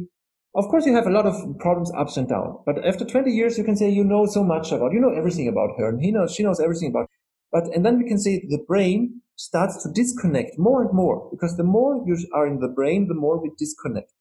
Of 0.53 0.67
course, 0.67 0.85
you 0.85 0.93
have 0.93 1.07
a 1.07 1.11
lot 1.11 1.25
of 1.25 1.35
problems 1.59 1.91
ups 1.95 2.17
and 2.17 2.27
downs. 2.27 2.57
But 2.65 2.85
after 2.85 3.05
20 3.05 3.31
years, 3.31 3.57
you 3.57 3.63
can 3.63 3.77
say 3.77 3.89
you 3.89 4.03
know 4.03 4.25
so 4.25 4.43
much 4.43 4.73
about, 4.73 4.91
you 4.91 4.99
know 4.99 5.13
everything 5.15 5.47
about 5.47 5.69
her, 5.77 5.87
and 5.87 6.01
he 6.01 6.11
knows, 6.11 6.33
she 6.33 6.43
knows 6.43 6.59
everything 6.59 6.89
about. 6.89 7.09
But 7.53 7.73
and 7.73 7.85
then 7.85 7.97
we 7.97 8.09
can 8.09 8.19
say 8.19 8.45
the 8.49 8.63
brain 8.67 9.21
starts 9.37 9.81
to 9.83 9.89
disconnect 9.93 10.59
more 10.59 10.81
and 10.81 10.91
more 10.91 11.29
because 11.31 11.55
the 11.55 11.63
more 11.63 12.03
you 12.05 12.17
are 12.33 12.45
in 12.45 12.59
the 12.59 12.67
brain, 12.67 13.07
the 13.07 13.13
more 13.13 13.41
we 13.41 13.51
disconnect 13.57 14.11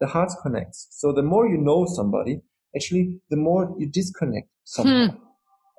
the 0.00 0.06
heart 0.06 0.32
connects. 0.42 0.88
So 0.90 1.12
the 1.12 1.22
more 1.22 1.48
you 1.48 1.58
know 1.58 1.86
somebody, 1.86 2.40
actually, 2.74 3.20
the 3.30 3.36
more 3.36 3.74
you 3.78 3.86
disconnect 3.86 4.48
someone. 4.64 5.10
Hmm. 5.10 5.16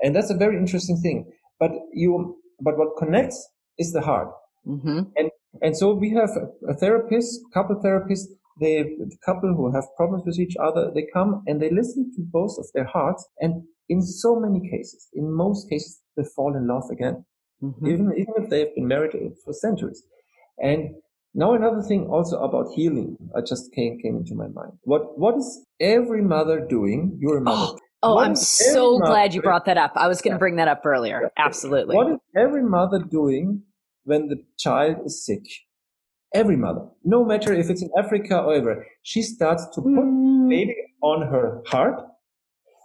And 0.02 0.16
that's 0.16 0.30
a 0.30 0.38
very 0.38 0.58
interesting 0.58 0.98
thing. 0.98 1.32
But 1.60 1.72
you, 1.94 2.38
but 2.60 2.78
what 2.78 2.98
connects 2.98 3.50
is 3.78 3.92
the 3.92 4.02
heart. 4.02 4.30
Mm-hmm. 4.68 5.00
And, 5.16 5.32
and 5.62 5.78
so 5.78 5.94
we 5.94 6.12
have 6.12 6.30
a, 6.30 6.72
a 6.72 6.76
therapist, 6.76 7.40
couple 7.54 7.76
therapists, 7.84 8.28
they, 8.60 8.84
the 8.84 9.18
couple 9.26 9.54
who 9.56 9.74
have 9.74 9.86
problems 9.98 10.24
with 10.26 10.40
each 10.40 10.56
other, 10.62 10.92
they 10.94 11.08
come 11.14 11.44
and 11.48 11.62
they 11.62 11.70
listen 11.72 12.12
to 12.16 12.22
both 12.22 12.58
of 12.60 12.66
their 12.74 12.86
hearts. 12.86 13.28
And 13.40 13.64
in 13.90 14.02
so 14.02 14.40
many 14.40 14.70
cases, 14.70 15.08
in 15.14 15.32
most 15.32 15.70
cases, 15.70 16.00
they 16.16 16.24
fall 16.36 16.56
in 16.56 16.68
love 16.68 16.90
again. 16.92 17.26
Mm-hmm. 17.64 17.88
Even, 17.88 18.14
even 18.18 18.34
if 18.38 18.50
they 18.50 18.60
have 18.60 18.76
been 18.76 18.88
married 18.88 19.14
for 19.44 19.54
centuries. 19.54 20.04
And 20.58 20.96
now 21.34 21.54
another 21.54 21.82
thing 21.82 22.08
also 22.08 22.40
about 22.40 22.72
healing, 22.76 23.18
I 23.36 23.42
just 23.42 23.72
came 23.74 24.00
came 24.00 24.18
into 24.18 24.36
my 24.36 24.48
mind. 24.48 24.74
What 24.84 25.18
what 25.18 25.36
is 25.38 25.66
every 25.80 26.22
mother 26.22 26.60
doing? 26.60 27.18
You're 27.20 27.38
a 27.38 27.42
mother. 27.42 27.78
Oh, 28.04 28.16
oh 28.16 28.20
I'm 28.20 28.36
so 28.36 29.00
glad 29.00 29.34
you 29.34 29.42
brought 29.42 29.66
that 29.66 29.78
up. 29.78 29.94
I 29.96 30.08
was 30.08 30.22
going 30.22 30.34
to 30.34 30.40
bring 30.40 30.58
that 30.58 30.68
up 30.68 30.86
earlier. 30.86 31.32
Absolutely. 31.38 31.96
What 31.96 32.12
is 32.12 32.18
every 32.36 32.64
mother 32.64 33.00
doing 33.00 33.64
when 34.04 34.28
the 34.28 34.44
child 34.58 34.98
is 35.06 35.26
sick? 35.26 35.46
Every 36.34 36.56
mother, 36.56 36.88
no 37.04 37.26
matter 37.26 37.54
if 37.54 37.70
it's 37.70 37.82
in 37.82 37.90
Africa 37.98 38.40
or 38.40 38.56
ever, 38.56 38.86
she 39.04 39.22
starts 39.22 39.66
to 39.76 39.82
put 39.82 39.92
mm. 39.92 40.50
baby 40.50 40.76
on 41.02 41.28
her 41.28 41.62
heart 41.68 42.02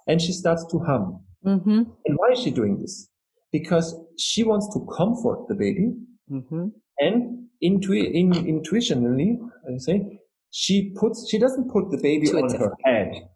and 0.08 0.20
she 0.20 0.32
starts 0.32 0.64
to 0.70 0.80
hum. 0.80 1.24
Mm-hmm. 1.44 1.82
And 2.04 2.16
why 2.16 2.32
is 2.32 2.40
she 2.40 2.50
doing 2.50 2.80
this? 2.80 3.08
Because 3.52 3.94
she 4.18 4.42
wants 4.42 4.68
to 4.74 4.84
comfort 4.96 5.46
the 5.48 5.54
baby 5.54 5.92
mm-hmm. 6.28 6.68
and 6.98 7.45
intu- 7.60 7.92
in, 7.92 8.32
intuitionally, 8.32 9.38
I 9.68 9.78
say, 9.78 10.20
she 10.50 10.92
puts, 10.96 11.28
she 11.28 11.38
doesn't 11.38 11.70
put 11.70 11.90
the 11.90 11.98
baby 11.98 12.30
on 12.32 12.54
her 12.54 12.72
head. 12.84 13.28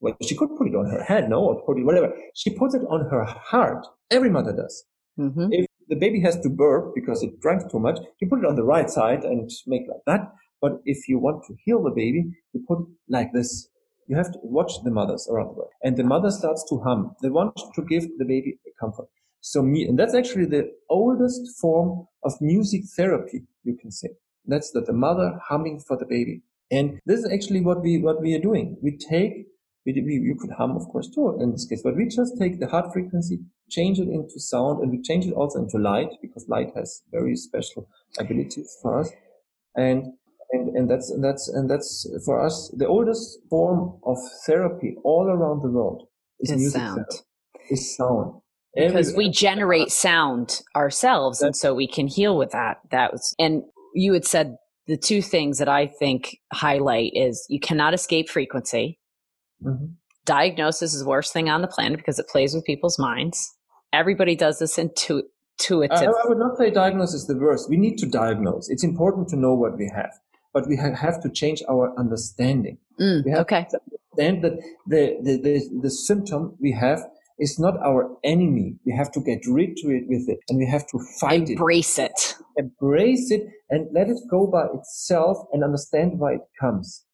Well, 0.00 0.16
she 0.22 0.36
could 0.36 0.56
put 0.56 0.68
it 0.68 0.74
on 0.74 0.86
her 0.86 1.02
head, 1.02 1.30
no, 1.30 1.40
or 1.40 1.62
put 1.64 1.78
it, 1.78 1.84
whatever. 1.84 2.12
She 2.34 2.50
puts 2.50 2.74
it 2.74 2.82
on 2.88 3.08
her 3.08 3.24
heart. 3.24 3.86
Every 4.10 4.30
mother 4.30 4.52
does. 4.52 4.84
Mm-hmm. 5.18 5.48
If 5.52 5.66
the 5.88 5.96
baby 5.96 6.20
has 6.20 6.38
to 6.40 6.50
burp 6.50 6.94
because 6.94 7.22
it 7.22 7.40
drank 7.40 7.70
too 7.70 7.78
much, 7.78 7.98
you 8.20 8.28
put 8.28 8.40
it 8.40 8.44
on 8.44 8.56
the 8.56 8.64
right 8.64 8.90
side 8.90 9.24
and 9.24 9.50
make 9.66 9.82
like 9.88 10.04
that. 10.06 10.32
But 10.60 10.80
if 10.84 11.08
you 11.08 11.18
want 11.18 11.44
to 11.46 11.56
heal 11.64 11.82
the 11.82 11.90
baby, 11.90 12.24
you 12.52 12.64
put 12.66 12.80
it 12.80 12.86
like 13.08 13.32
this. 13.32 13.68
You 14.08 14.16
have 14.16 14.32
to 14.32 14.38
watch 14.42 14.72
the 14.84 14.90
mothers 14.90 15.28
around 15.30 15.48
the 15.48 15.54
world. 15.54 15.70
And 15.82 15.96
the 15.96 16.04
mother 16.04 16.30
starts 16.30 16.64
to 16.68 16.80
hum. 16.80 17.14
They 17.22 17.30
want 17.30 17.56
to 17.74 17.82
give 17.82 18.06
the 18.18 18.24
baby 18.24 18.58
comfort. 18.78 19.08
So 19.40 19.62
me, 19.62 19.84
and 19.84 19.98
that's 19.98 20.14
actually 20.14 20.46
the 20.46 20.70
oldest 20.90 21.58
form 21.60 22.06
of 22.24 22.32
music 22.40 22.82
therapy, 22.96 23.42
you 23.64 23.76
can 23.76 23.90
say. 23.90 24.10
That's 24.44 24.70
that 24.72 24.86
the 24.86 24.92
mother 24.92 25.38
humming 25.48 25.80
for 25.86 25.96
the 25.96 26.06
baby. 26.06 26.42
And 26.70 27.00
this 27.06 27.20
is 27.20 27.30
actually 27.32 27.60
what 27.60 27.82
we, 27.82 27.98
what 27.98 28.20
we 28.20 28.34
are 28.34 28.40
doing. 28.40 28.76
We 28.82 28.96
take, 28.96 29.46
we, 29.84 29.92
we, 29.92 30.14
you 30.14 30.36
could 30.40 30.50
hum, 30.50 30.76
of 30.76 30.88
course, 30.88 31.08
too, 31.14 31.38
in 31.40 31.52
this 31.52 31.66
case, 31.66 31.82
but 31.82 31.96
we 31.96 32.06
just 32.08 32.36
take 32.38 32.58
the 32.58 32.66
heart 32.66 32.92
frequency, 32.92 33.38
change 33.70 34.00
it 34.00 34.08
into 34.08 34.40
sound, 34.40 34.82
and 34.82 34.90
we 34.90 35.00
change 35.02 35.26
it 35.26 35.32
also 35.32 35.60
into 35.60 35.78
light, 35.78 36.10
because 36.20 36.48
light 36.48 36.70
has 36.74 37.02
very 37.12 37.36
special 37.36 37.88
abilities 38.18 38.76
for 38.82 38.98
us. 38.98 39.10
And 39.76 40.12
and, 40.50 40.76
and 40.76 40.90
that's 40.90 41.10
and 41.10 41.22
that's 41.22 41.48
and 41.48 41.68
that's 41.68 42.08
for 42.24 42.44
us 42.44 42.72
the 42.76 42.86
oldest 42.86 43.38
form 43.50 43.98
of 44.04 44.16
therapy 44.46 44.96
all 45.04 45.26
around 45.26 45.62
the 45.62 45.68
world 45.68 46.08
is, 46.40 46.50
music 46.50 46.80
sound. 46.80 46.96
therapy. 46.96 47.24
Is 47.70 47.96
sound. 47.96 48.40
Because 48.76 49.14
we 49.14 49.30
generate 49.30 49.90
sound 49.90 50.62
ourselves, 50.74 51.40
and 51.40 51.56
so 51.56 51.74
we 51.74 51.88
can 51.88 52.06
heal 52.06 52.36
with 52.36 52.50
that. 52.50 52.78
That 52.90 53.12
was, 53.12 53.34
and 53.38 53.62
you 53.94 54.12
had 54.12 54.26
said 54.26 54.56
the 54.86 54.96
two 54.96 55.22
things 55.22 55.58
that 55.58 55.68
I 55.68 55.86
think 55.86 56.38
highlight 56.52 57.12
is 57.14 57.44
you 57.48 57.58
cannot 57.58 57.94
escape 57.94 58.28
frequency. 58.28 58.98
Mm-hmm. 59.64 59.86
Diagnosis 60.24 60.92
is 60.94 61.00
the 61.00 61.08
worst 61.08 61.32
thing 61.32 61.48
on 61.48 61.62
the 61.62 61.68
planet 61.68 61.98
because 61.98 62.18
it 62.18 62.28
plays 62.28 62.54
with 62.54 62.64
people's 62.64 62.98
minds. 62.98 63.54
Everybody 63.92 64.36
does 64.36 64.58
this 64.58 64.78
intu- 64.78 65.22
intuitive. 65.58 65.98
I, 65.98 66.04
I 66.04 66.28
would 66.28 66.38
not 66.38 66.58
say 66.58 66.70
diagnosis 66.70 67.22
is 67.22 67.26
the 67.26 67.36
worst. 67.36 67.70
We 67.70 67.76
need 67.76 67.96
to 67.98 68.06
diagnose. 68.06 68.68
It's 68.68 68.84
important 68.84 69.28
to 69.28 69.36
know 69.36 69.54
what 69.54 69.78
we 69.78 69.90
have, 69.94 70.12
but 70.52 70.66
we 70.68 70.76
have 70.76 71.22
to 71.22 71.30
change 71.30 71.62
our 71.68 71.98
understanding. 71.98 72.78
Mm, 73.00 73.24
we 73.24 73.30
have 73.30 73.40
okay. 73.40 73.66
to 73.70 73.80
understand 74.18 74.44
that 74.44 74.56
the, 74.86 75.16
the, 75.22 75.36
the, 75.42 75.80
the 75.82 75.90
symptom 75.90 76.56
we 76.60 76.72
have 76.72 77.00
is 77.38 77.58
not 77.58 77.74
our 77.84 78.16
enemy. 78.24 78.76
We 78.84 78.94
have 78.96 79.12
to 79.12 79.20
get 79.20 79.46
rid 79.46 79.70
of 79.84 79.90
it 79.90 80.04
with 80.08 80.28
it 80.28 80.38
and 80.48 80.58
we 80.58 80.66
have 80.66 80.86
to 80.88 80.98
fight 81.20 81.50
it. 81.50 81.52
Embrace 81.52 81.98
it. 81.98 82.12
it. 82.12 82.34
Embrace 82.56 83.30
it 83.30 83.42
and 83.68 83.88
let 83.92 84.08
it 84.08 84.18
go 84.30 84.46
by 84.46 84.66
itself 84.74 85.38
and 85.52 85.62
understand 85.62 86.18
why 86.18 86.34
it 86.34 86.46
comes. 86.60 87.04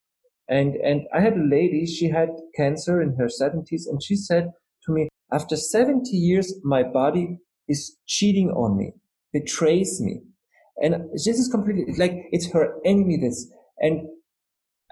And, 0.49 0.77
and 0.77 1.03
I 1.15 1.21
had 1.21 1.35
a 1.35 1.49
lady, 1.49 1.87
she 1.87 2.11
had 2.11 2.29
cancer 2.57 3.01
in 3.01 3.17
her 3.17 3.29
seventies 3.29 3.87
and 3.87 4.03
she 4.03 4.17
said 4.17 4.51
to 4.87 4.93
me, 4.93 5.09
after 5.33 5.57
70 5.57 6.11
years, 6.11 6.55
my 6.63 6.83
body 6.83 7.39
is 7.69 7.97
cheating 8.07 8.51
on 8.51 8.77
me, 8.77 8.93
betrays 9.33 10.01
me. 10.01 10.21
And 10.83 11.11
this 11.13 11.39
is 11.39 11.49
completely 11.49 11.95
like 11.97 12.27
it's 12.33 12.51
her 12.53 12.75
enemy. 12.85 13.19
This 13.21 13.51
and 13.79 14.09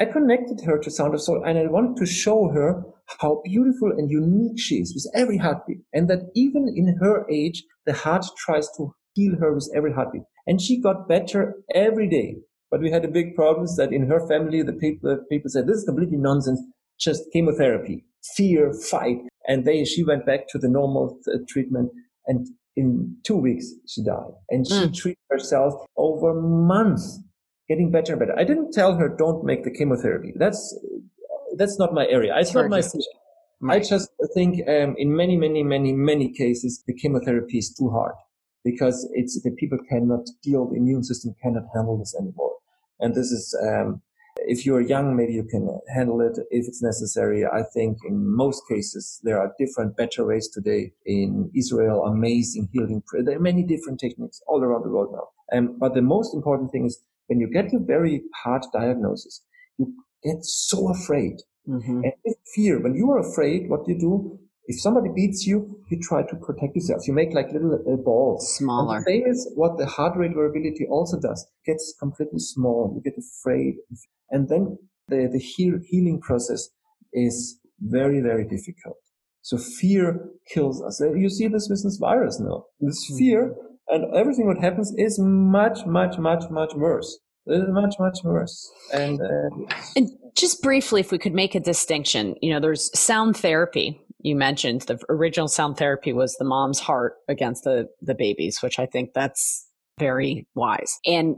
I 0.01 0.07
connected 0.07 0.62
her 0.64 0.78
to 0.78 0.91
Sound 0.91 1.14
of 1.14 1.20
Soul 1.20 1.43
and 1.45 1.59
I 1.59 1.66
wanted 1.66 1.97
to 1.99 2.07
show 2.07 2.49
her 2.49 2.83
how 3.19 3.43
beautiful 3.45 3.91
and 3.91 4.11
unique 4.11 4.59
she 4.59 4.77
is 4.77 4.95
with 4.95 5.21
every 5.21 5.39
heartbeat. 5.39 5.79
And 5.93 6.09
that 6.09 6.31
even 6.35 6.73
in 6.75 6.97
her 7.01 7.29
age, 7.31 7.65
the 7.87 7.93
heart 7.93 8.25
tries 8.39 8.69
to 8.77 8.95
heal 9.15 9.35
her 9.41 9.53
with 9.55 9.69
every 9.75 9.93
heartbeat. 9.93 10.23
And 10.47 10.61
she 10.61 10.81
got 10.81 11.09
better 11.09 11.55
every 11.75 12.09
day. 12.09 12.37
But 12.71 12.81
we 12.81 12.91
had 12.91 13.05
a 13.05 13.09
big 13.09 13.35
problem 13.35 13.67
that 13.77 13.93
in 13.93 14.07
her 14.07 14.27
family, 14.29 14.63
the 14.63 14.73
people, 14.73 15.19
people 15.31 15.51
said, 15.51 15.67
this 15.67 15.79
is 15.79 15.85
completely 15.85 16.19
nonsense. 16.19 16.61
Just 17.01 17.25
chemotherapy, 17.33 18.05
fear, 18.37 18.73
fight. 18.73 19.19
And 19.49 19.65
they, 19.65 19.85
she 19.85 20.05
went 20.05 20.25
back 20.27 20.47
to 20.51 20.59
the 20.59 20.69
normal 20.69 21.19
uh, 21.27 21.39
treatment. 21.49 21.91
And 22.27 22.47
in 22.77 23.17
two 23.25 23.37
weeks, 23.37 23.67
she 23.89 24.05
died. 24.05 24.33
And 24.51 24.67
she 24.67 24.75
mm. 24.75 24.95
treated 24.95 25.19
herself 25.31 25.75
over 25.97 26.41
months, 26.41 27.21
getting 27.69 27.91
better 27.91 28.13
and 28.13 28.21
better. 28.21 28.39
I 28.39 28.45
didn't 28.45 28.73
tell 28.73 28.95
her, 28.95 29.09
don't 29.09 29.45
make 29.45 29.65
the 29.65 29.71
chemotherapy. 29.73 30.33
That's, 30.37 30.79
that's 31.61 31.79
not 31.79 31.93
my 31.93 32.07
area. 32.07 32.35
It's 32.37 32.55
not 32.55 32.69
my 32.71 32.83
Right. 33.63 33.83
I 33.83 33.87
just 33.87 34.09
think 34.33 34.67
um, 34.67 34.95
in 34.97 35.15
many, 35.15 35.37
many, 35.37 35.63
many, 35.63 35.93
many 35.93 36.33
cases, 36.33 36.83
the 36.87 36.95
chemotherapy 36.95 37.59
is 37.59 37.75
too 37.79 37.91
hard 37.91 38.15
because 38.65 39.07
it's 39.13 39.39
the 39.43 39.51
people 39.51 39.79
cannot 39.87 40.27
deal, 40.43 40.67
the 40.67 40.77
immune 40.77 41.05
system 41.05 41.35
cannot 41.43 41.65
handle 41.75 41.99
this 41.99 42.15
anymore. 42.19 42.55
And 43.01 43.15
this 43.15 43.31
is, 43.31 43.55
um, 43.69 44.01
if 44.37 44.65
you're 44.65 44.81
young, 44.81 45.15
maybe 45.15 45.35
you 45.35 45.45
can 45.45 45.69
handle 45.95 46.23
it 46.23 46.39
if 46.51 46.67
it's 46.69 46.83
necessary. 46.83 47.45
I 47.45 47.63
think 47.75 47.99
in 48.09 48.35
most 48.35 48.63
cases, 48.67 49.21
there 49.25 49.39
are 49.39 49.53
different, 49.59 49.95
better 49.95 50.25
ways 50.25 50.49
today 50.49 50.93
in 51.05 51.51
Israel, 51.55 52.05
amazing 52.07 52.71
healing. 52.73 53.03
There 53.13 53.37
are 53.37 53.41
many 53.41 53.63
different 53.63 54.01
techniques 54.01 54.41
all 54.47 54.63
around 54.63 54.85
the 54.85 54.91
world 54.91 55.13
now. 55.13 55.59
Um, 55.59 55.77
but 55.79 55.93
the 55.93 56.01
most 56.01 56.35
important 56.35 56.73
thing 56.73 56.87
is 56.87 57.03
when 57.27 57.41
you 57.41 57.49
get 57.51 57.75
a 57.75 57.79
very 57.79 58.23
hard 58.43 58.63
diagnosis, 58.73 59.43
you 59.77 59.93
get 60.25 60.43
so 60.45 60.91
afraid. 60.91 61.43
Mm-hmm. 61.69 62.05
And 62.05 62.13
with 62.25 62.37
fear, 62.55 62.81
when 62.81 62.95
you 62.95 63.11
are 63.11 63.19
afraid, 63.21 63.69
what 63.69 63.85
do 63.85 63.93
you 63.93 64.01
do? 64.01 64.39
If 64.67 64.81
somebody 64.81 65.09
beats 65.15 65.47
you, 65.47 65.83
you 65.91 65.99
try 66.01 66.23
to 66.23 66.37
protect 66.37 66.77
yourself. 66.77 67.07
You 67.09 67.15
make 67.15 67.33
like 67.35 67.53
little 67.53 67.75
uh, 67.75 67.97
balls. 67.97 68.57
Smaller. 68.57 68.97
And 68.97 69.05
the 69.05 69.11
same 69.11 69.27
is 69.27 69.51
what 69.57 69.79
the 69.79 69.87
heart 69.87 70.17
rate 70.17 70.33
variability 70.35 70.87
also 70.89 71.19
does. 71.19 71.47
It 71.65 71.73
gets 71.73 71.95
completely 71.99 72.39
small. 72.39 72.93
You 72.95 73.03
get 73.03 73.19
afraid. 73.19 73.77
And 74.31 74.49
then 74.49 74.79
the, 75.09 75.29
the 75.33 75.41
heal, 75.41 75.81
healing 75.85 76.21
process 76.21 76.69
is 77.13 77.59
very, 77.81 78.21
very 78.21 78.45
difficult. 78.45 78.97
So 79.43 79.57
fear 79.57 80.29
kills 80.53 80.83
us. 80.83 81.01
You 81.01 81.31
see 81.31 81.49
this 81.49 81.69
with 81.69 81.83
this 81.83 81.97
virus 81.97 82.39
now. 82.39 82.65
This 82.79 83.05
mm-hmm. 83.11 83.19
fear 83.19 83.55
and 83.89 84.15
everything 84.15 84.47
what 84.47 84.59
happens 84.59 84.95
is 84.97 85.19
much, 85.19 85.85
much, 85.85 86.17
much, 86.19 86.45
much 86.49 86.75
worse. 86.75 87.19
It 87.47 87.55
is 87.55 87.69
much, 87.71 87.97
much 87.99 88.19
worse. 88.23 88.71
And, 88.93 89.21
uh, 89.21 89.67
and 89.97 90.11
just 90.37 90.62
briefly, 90.62 91.01
if 91.01 91.12
we 91.12 91.18
could 91.18 91.35
make 91.35 91.55
a 91.55 91.61
distinction, 91.61 92.37
you 92.41 92.53
know, 92.53 92.61
there's 92.61 92.97
sound 92.99 93.37
therapy. 93.37 94.01
You 94.22 94.37
mentioned 94.37 94.83
the 94.83 94.99
original 95.09 95.49
sound 95.49 95.76
therapy 95.76 96.12
was 96.12 96.37
the 96.37 96.45
mom's 96.45 96.81
heart 96.81 97.14
against 97.28 97.64
the, 97.64 97.89
the 98.03 98.14
babies, 98.14 98.62
which 98.62 98.78
I 98.78 98.87
think 98.87 99.11
that's 99.14 99.66
very 99.99 100.47
wise. 100.55 100.99
And 101.07 101.37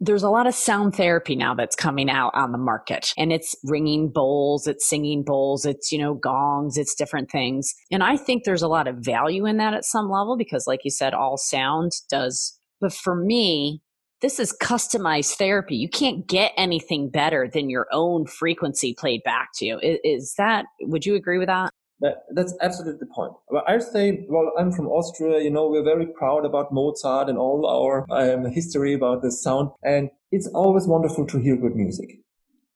there's 0.00 0.22
a 0.22 0.30
lot 0.30 0.46
of 0.46 0.54
sound 0.54 0.94
therapy 0.94 1.36
now 1.36 1.54
that's 1.54 1.76
coming 1.76 2.08
out 2.08 2.32
on 2.34 2.52
the 2.52 2.58
market 2.58 3.12
and 3.18 3.30
it's 3.30 3.54
ringing 3.64 4.10
bowls, 4.10 4.66
it's 4.66 4.88
singing 4.88 5.22
bowls, 5.22 5.66
it's, 5.66 5.92
you 5.92 5.98
know, 5.98 6.14
gongs, 6.14 6.78
it's 6.78 6.94
different 6.94 7.30
things. 7.30 7.74
And 7.90 8.02
I 8.02 8.16
think 8.16 8.44
there's 8.44 8.62
a 8.62 8.68
lot 8.68 8.88
of 8.88 8.96
value 8.96 9.44
in 9.44 9.58
that 9.58 9.74
at 9.74 9.84
some 9.84 10.10
level 10.10 10.38
because 10.38 10.66
like 10.66 10.80
you 10.84 10.90
said, 10.90 11.12
all 11.12 11.36
sound 11.36 11.92
does. 12.10 12.58
But 12.80 12.94
for 12.94 13.14
me, 13.14 13.82
this 14.20 14.38
is 14.38 14.56
customized 14.60 15.34
therapy. 15.36 15.76
You 15.76 15.88
can't 15.88 16.26
get 16.26 16.52
anything 16.56 17.08
better 17.08 17.48
than 17.48 17.70
your 17.70 17.86
own 17.92 18.26
frequency 18.26 18.94
played 18.94 19.22
back 19.24 19.50
to 19.54 19.64
you. 19.64 19.80
Is, 19.82 20.34
that, 20.34 20.66
would 20.82 21.06
you 21.06 21.14
agree 21.14 21.38
with 21.38 21.48
that? 21.48 21.72
That, 22.00 22.24
that's 22.34 22.54
absolutely 22.62 22.98
the 22.98 23.12
point. 23.14 23.32
I 23.66 23.78
say, 23.78 24.24
well, 24.28 24.52
I'm 24.58 24.72
from 24.72 24.86
Austria. 24.88 25.42
You 25.42 25.50
know, 25.50 25.68
we're 25.68 25.84
very 25.84 26.06
proud 26.06 26.46
about 26.46 26.72
Mozart 26.72 27.28
and 27.28 27.36
all 27.36 27.66
our 27.66 28.06
um, 28.10 28.50
history 28.50 28.94
about 28.94 29.22
the 29.22 29.30
sound. 29.30 29.70
And 29.82 30.10
it's 30.30 30.46
always 30.48 30.86
wonderful 30.86 31.26
to 31.26 31.38
hear 31.38 31.56
good 31.56 31.76
music. 31.76 32.20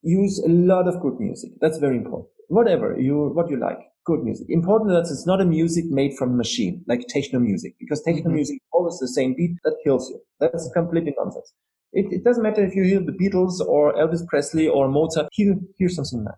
Use 0.02 0.38
a 0.44 0.48
lot 0.48 0.88
of 0.88 1.00
good 1.00 1.18
music. 1.18 1.52
That's 1.60 1.78
very 1.78 1.96
important. 1.96 2.28
Whatever 2.48 3.00
you, 3.00 3.30
what 3.34 3.48
you 3.48 3.58
like, 3.58 3.78
good 4.04 4.22
music. 4.22 4.46
Important 4.50 4.90
that 4.90 5.10
it's 5.10 5.26
not 5.26 5.40
a 5.40 5.44
music 5.44 5.86
made 5.86 6.16
from 6.16 6.32
a 6.32 6.36
machine, 6.36 6.84
like 6.86 7.06
techno 7.08 7.38
music, 7.38 7.74
because 7.78 8.02
techno 8.02 8.22
mm-hmm. 8.22 8.34
music 8.34 8.58
always 8.72 8.98
the 8.98 9.08
same 9.08 9.34
beat 9.34 9.56
that 9.64 9.76
kills 9.84 10.10
you. 10.10 10.20
That's 10.40 10.70
completely 10.72 11.14
nonsense. 11.18 11.52
It, 11.92 12.06
it, 12.12 12.24
doesn't 12.24 12.42
matter 12.42 12.64
if 12.64 12.74
you 12.74 12.82
hear 12.82 13.00
the 13.00 13.12
Beatles 13.12 13.60
or 13.60 13.94
Elvis 13.94 14.26
Presley 14.26 14.66
or 14.66 14.88
Mozart. 14.88 15.28
Hear, 15.32 15.54
hear 15.78 15.88
something 15.88 16.24
nice. 16.24 16.34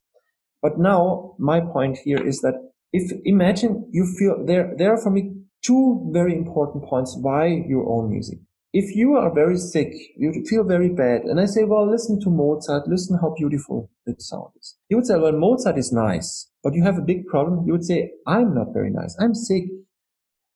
But 0.61 0.79
now 0.79 1.35
my 1.39 1.61
point 1.61 1.99
here 1.99 2.23
is 2.23 2.41
that 2.41 2.55
if 2.93 3.11
imagine 3.25 3.89
you 3.91 4.07
feel 4.19 4.45
there, 4.45 4.75
there 4.77 4.93
are 4.93 5.01
for 5.01 5.11
me 5.11 5.33
two 5.63 6.09
very 6.13 6.35
important 6.35 6.85
points 6.85 7.17
why 7.21 7.47
your 7.47 7.89
own 7.89 8.11
music. 8.11 8.39
If 8.73 8.95
you 8.95 9.15
are 9.15 9.33
very 9.33 9.57
sick, 9.57 9.93
you 10.17 10.45
feel 10.47 10.65
very 10.65 10.91
bad, 10.91 11.23
and 11.23 11.41
I 11.41 11.47
say, 11.47 11.65
well, 11.65 11.91
listen 11.91 12.21
to 12.21 12.31
Mozart, 12.31 12.89
listen 12.89 13.19
how 13.21 13.35
beautiful 13.37 13.91
the 14.05 14.15
sound 14.19 14.51
is. 14.61 14.77
You 14.89 14.99
would 14.99 15.07
say, 15.07 15.17
well, 15.17 15.33
Mozart 15.33 15.79
is 15.79 15.93
nice, 15.93 16.51
but 16.63 16.75
you 16.75 16.83
have 16.83 16.99
a 16.99 17.03
big 17.03 17.27
problem. 17.27 17.67
You 17.67 17.73
would 17.73 17.85
say, 17.85 18.11
I'm 18.27 18.55
not 18.55 18.75
very 18.75 18.91
nice. 18.91 19.17
I'm 19.19 19.35
sick. 19.35 19.65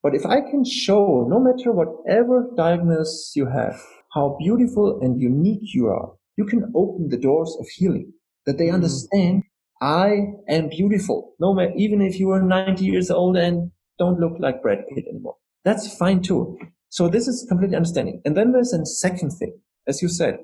But 0.03 0.15
if 0.15 0.27
I 0.27 0.41
can 0.41 0.65
show, 0.65 1.27
no 1.29 1.39
matter 1.41 1.73
whatever 1.73 2.51
diagnosis 2.57 3.33
you 3.37 3.47
have, 3.47 3.81
how 4.15 4.37
beautiful 4.39 4.99
and 5.01 5.21
unique 5.21 5.75
you 5.75 5.87
are, 5.87 6.13
you 6.37 6.45
can 6.45 6.73
open 6.75 7.09
the 7.09 7.19
doors 7.19 7.57
of 7.61 7.67
healing, 7.69 8.13
that 8.47 8.59
they 8.59 8.69
mm. 8.69 8.75
understand 8.75 9.45
I 9.83 10.35
am 10.47 10.69
beautiful. 10.69 11.33
No 11.41 11.55
matter, 11.55 11.73
even 11.77 12.03
if 12.03 12.21
you 12.21 12.31
are 12.33 12.43
90 12.43 12.85
years 12.85 13.11
old 13.11 13.37
and 13.37 13.71
don't 13.99 14.21
look 14.21 14.35
like 14.39 14.63
Brad 14.63 14.85
Pitt 14.89 15.05
anymore. 15.09 15.37
That's 15.65 15.97
fine 15.97 16.23
too. 16.23 16.59
So 16.91 17.09
this 17.09 17.27
is 17.27 17.47
completely 17.49 17.77
understanding. 17.77 18.21
And 18.25 18.37
then 18.37 18.53
there's 18.53 18.73
a 18.73 18.85
second 18.85 19.31
thing, 19.31 19.59
as 19.89 20.03
you 20.03 20.09
said, 20.09 20.39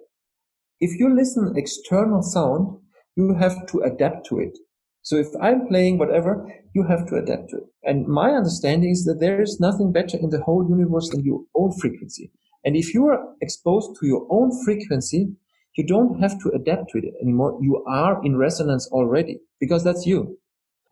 if 0.80 0.98
you 0.98 1.14
listen 1.14 1.54
external 1.56 2.22
sound, 2.22 2.78
you 3.16 3.34
have 3.34 3.66
to 3.68 3.80
adapt 3.80 4.26
to 4.26 4.38
it. 4.38 4.56
So 5.02 5.16
if 5.16 5.28
I'm 5.40 5.66
playing 5.68 5.98
whatever, 5.98 6.52
you 6.74 6.84
have 6.84 7.06
to 7.08 7.16
adapt 7.16 7.50
to 7.50 7.58
it. 7.58 7.64
And 7.84 8.06
my 8.06 8.30
understanding 8.30 8.90
is 8.90 9.04
that 9.04 9.20
there 9.20 9.40
is 9.40 9.60
nothing 9.60 9.92
better 9.92 10.18
in 10.18 10.30
the 10.30 10.42
whole 10.42 10.66
universe 10.68 11.10
than 11.10 11.24
your 11.24 11.42
own 11.54 11.72
frequency. 11.80 12.30
And 12.64 12.76
if 12.76 12.92
you 12.92 13.06
are 13.06 13.24
exposed 13.40 13.96
to 14.00 14.06
your 14.06 14.26
own 14.30 14.50
frequency, 14.64 15.28
you 15.76 15.86
don't 15.86 16.20
have 16.20 16.38
to 16.40 16.50
adapt 16.54 16.90
to 16.90 16.98
it 16.98 17.14
anymore. 17.22 17.58
You 17.62 17.84
are 17.86 18.20
in 18.24 18.36
resonance 18.36 18.88
already 18.92 19.40
because 19.60 19.84
that's 19.84 20.06
you. 20.06 20.38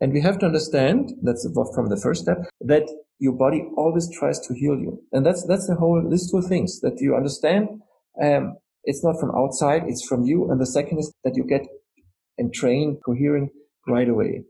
And 0.01 0.11
we 0.11 0.21
have 0.21 0.39
to 0.39 0.45
understand 0.45 1.13
that's 1.23 1.47
from 1.73 1.89
the 1.89 1.97
first 1.97 2.23
step 2.23 2.37
that 2.61 2.83
your 3.19 3.33
body 3.33 3.63
always 3.77 4.09
tries 4.11 4.39
to 4.41 4.53
heal 4.53 4.77
you. 4.77 5.01
And 5.13 5.25
that's, 5.25 5.45
that's 5.45 5.67
the 5.67 5.75
whole, 5.75 6.05
these 6.09 6.29
two 6.29 6.41
things 6.41 6.81
that 6.81 6.99
you 6.99 7.15
understand. 7.15 7.69
Um, 8.21 8.57
it's 8.83 9.03
not 9.03 9.19
from 9.19 9.31
outside. 9.35 9.83
It's 9.87 10.05
from 10.05 10.23
you. 10.23 10.51
And 10.51 10.59
the 10.59 10.65
second 10.65 10.99
is 10.99 11.13
that 11.23 11.35
you 11.35 11.43
get 11.43 11.65
and 12.37 12.53
train 12.53 12.99
coherent 13.05 13.51
right 13.87 14.09
away. 14.09 14.43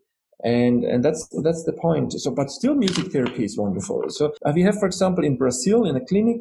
And, 0.43 0.83
and 0.83 1.03
that's, 1.05 1.27
that's 1.43 1.63
the 1.63 1.73
point. 1.73 2.13
So, 2.13 2.31
but 2.31 2.49
still 2.49 2.75
music 2.75 3.11
therapy 3.11 3.45
is 3.45 3.57
wonderful. 3.57 4.03
So 4.09 4.33
uh, 4.45 4.51
we 4.53 4.63
have, 4.63 4.77
for 4.79 4.87
example, 4.87 5.23
in 5.23 5.37
Brazil, 5.37 5.85
in 5.85 5.95
a 5.95 6.05
clinic, 6.05 6.37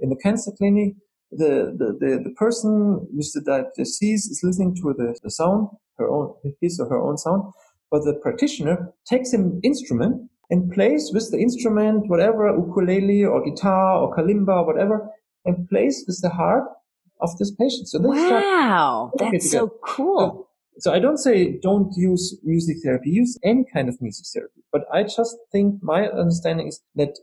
in 0.00 0.10
the 0.10 0.16
cancer 0.16 0.50
clinic, 0.56 0.94
the, 1.30 1.74
the, 1.78 1.96
the, 1.98 2.20
the 2.24 2.34
person 2.36 3.06
with 3.12 3.32
the 3.32 3.70
disease 3.76 4.26
is 4.26 4.40
listening 4.42 4.74
to 4.76 4.94
the, 4.96 5.18
the 5.22 5.30
sound, 5.30 5.68
her 5.98 6.08
own, 6.08 6.34
his 6.60 6.80
or 6.80 6.88
her 6.88 7.00
own 7.00 7.16
sound, 7.16 7.44
but 7.90 8.04
the 8.04 8.14
practitioner 8.14 8.92
takes 9.06 9.32
an 9.32 9.60
instrument 9.62 10.30
and 10.50 10.70
plays 10.72 11.10
with 11.12 11.30
the 11.30 11.38
instrument, 11.38 12.08
whatever, 12.08 12.48
ukulele 12.56 13.24
or 13.24 13.44
guitar 13.44 14.00
or 14.00 14.14
kalimba 14.16 14.62
or 14.62 14.66
whatever, 14.66 15.08
and 15.44 15.68
plays 15.68 16.04
with 16.06 16.20
the 16.22 16.30
heart 16.30 16.64
of 17.20 17.36
this 17.38 17.50
patient. 17.54 17.88
So 17.88 18.00
wow, 18.00 19.12
that's 19.16 19.50
so 19.50 19.72
cool. 19.84 20.48
So, 20.74 20.90
so 20.90 20.92
I 20.92 20.98
don't 20.98 21.18
say 21.18 21.58
don't 21.60 21.92
use 21.96 22.38
music 22.42 22.78
therapy, 22.82 23.10
use 23.10 23.38
any 23.44 23.64
kind 23.72 23.88
of 23.88 24.00
music 24.00 24.26
therapy. 24.32 24.62
But 24.72 24.82
I 24.92 25.02
just 25.02 25.36
think 25.52 25.82
my 25.82 26.06
understanding 26.08 26.68
is 26.68 26.80
that 26.96 27.18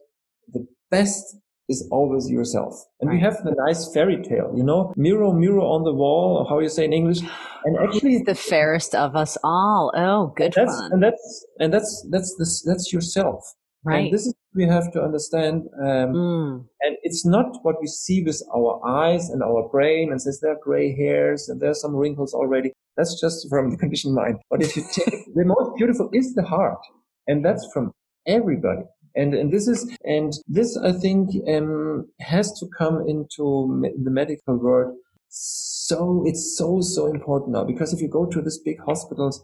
the 0.51 0.67
best 0.89 1.37
is 1.69 1.87
always 1.91 2.29
yourself. 2.29 2.73
And 3.01 3.09
right. 3.09 3.15
we 3.15 3.21
have 3.21 3.37
the 3.43 3.53
nice 3.65 3.91
fairy 3.93 4.21
tale, 4.21 4.53
you 4.55 4.63
know, 4.63 4.93
mirror, 4.95 5.33
mirror 5.33 5.59
on 5.59 5.83
the 5.83 5.93
wall, 5.93 6.37
or 6.37 6.49
how 6.49 6.59
you 6.59 6.69
say 6.69 6.85
in 6.85 6.93
English. 6.93 7.19
And 7.65 7.77
actually, 7.77 8.23
the 8.23 8.35
fairest 8.35 8.95
of 8.95 9.15
us 9.15 9.37
all. 9.43 9.91
Oh, 9.95 10.33
good 10.35 10.55
and 10.57 10.67
that's, 10.67 10.79
fun. 10.79 10.91
And 10.93 11.03
that's 11.03 11.45
and 11.59 11.73
that's 11.73 12.07
that's 12.11 12.35
this 12.37 12.63
that's 12.63 12.93
yourself. 12.93 13.43
Right. 13.83 14.05
And 14.05 14.13
this 14.13 14.25
is 14.25 14.33
we 14.55 14.65
have 14.65 14.91
to 14.93 15.01
understand. 15.01 15.63
Um, 15.79 16.13
mm. 16.13 16.65
And 16.81 16.97
it's 17.03 17.25
not 17.25 17.57
what 17.61 17.79
we 17.79 17.87
see 17.87 18.23
with 18.23 18.41
our 18.55 18.81
eyes 18.85 19.29
and 19.29 19.43
our 19.43 19.69
brain 19.69 20.11
and 20.11 20.21
says 20.21 20.39
there 20.41 20.53
are 20.53 20.59
gray 20.61 20.95
hairs 20.95 21.47
and 21.47 21.61
there's 21.61 21.81
some 21.81 21.95
wrinkles 21.95 22.33
already. 22.33 22.71
That's 22.97 23.21
just 23.21 23.47
from 23.49 23.69
the 23.69 23.77
conditioned 23.77 24.15
mind. 24.15 24.39
But 24.49 24.63
if 24.63 24.75
you 24.75 24.83
take 24.91 25.25
the 25.35 25.45
most 25.45 25.77
beautiful 25.77 26.09
is 26.13 26.33
the 26.33 26.43
heart, 26.43 26.79
and 27.27 27.45
that's 27.45 27.69
from 27.71 27.91
everybody. 28.25 28.81
And, 29.17 29.33
and 29.33 29.51
this 29.51 29.67
is, 29.67 29.91
and 30.05 30.31
this 30.47 30.77
I 30.77 30.91
think, 30.91 31.31
um, 31.49 32.07
has 32.21 32.57
to 32.59 32.67
come 32.77 32.97
into 33.07 33.67
me- 33.67 33.93
the 34.01 34.11
medical 34.11 34.55
world. 34.57 34.95
So 35.29 36.23
it's 36.25 36.57
so, 36.57 36.81
so 36.81 37.07
important 37.07 37.51
now 37.51 37.63
because 37.63 37.93
if 37.93 37.99
you 37.99 38.07
go 38.07 38.25
to 38.27 38.41
these 38.41 38.59
big 38.59 38.79
hospitals, 38.79 39.43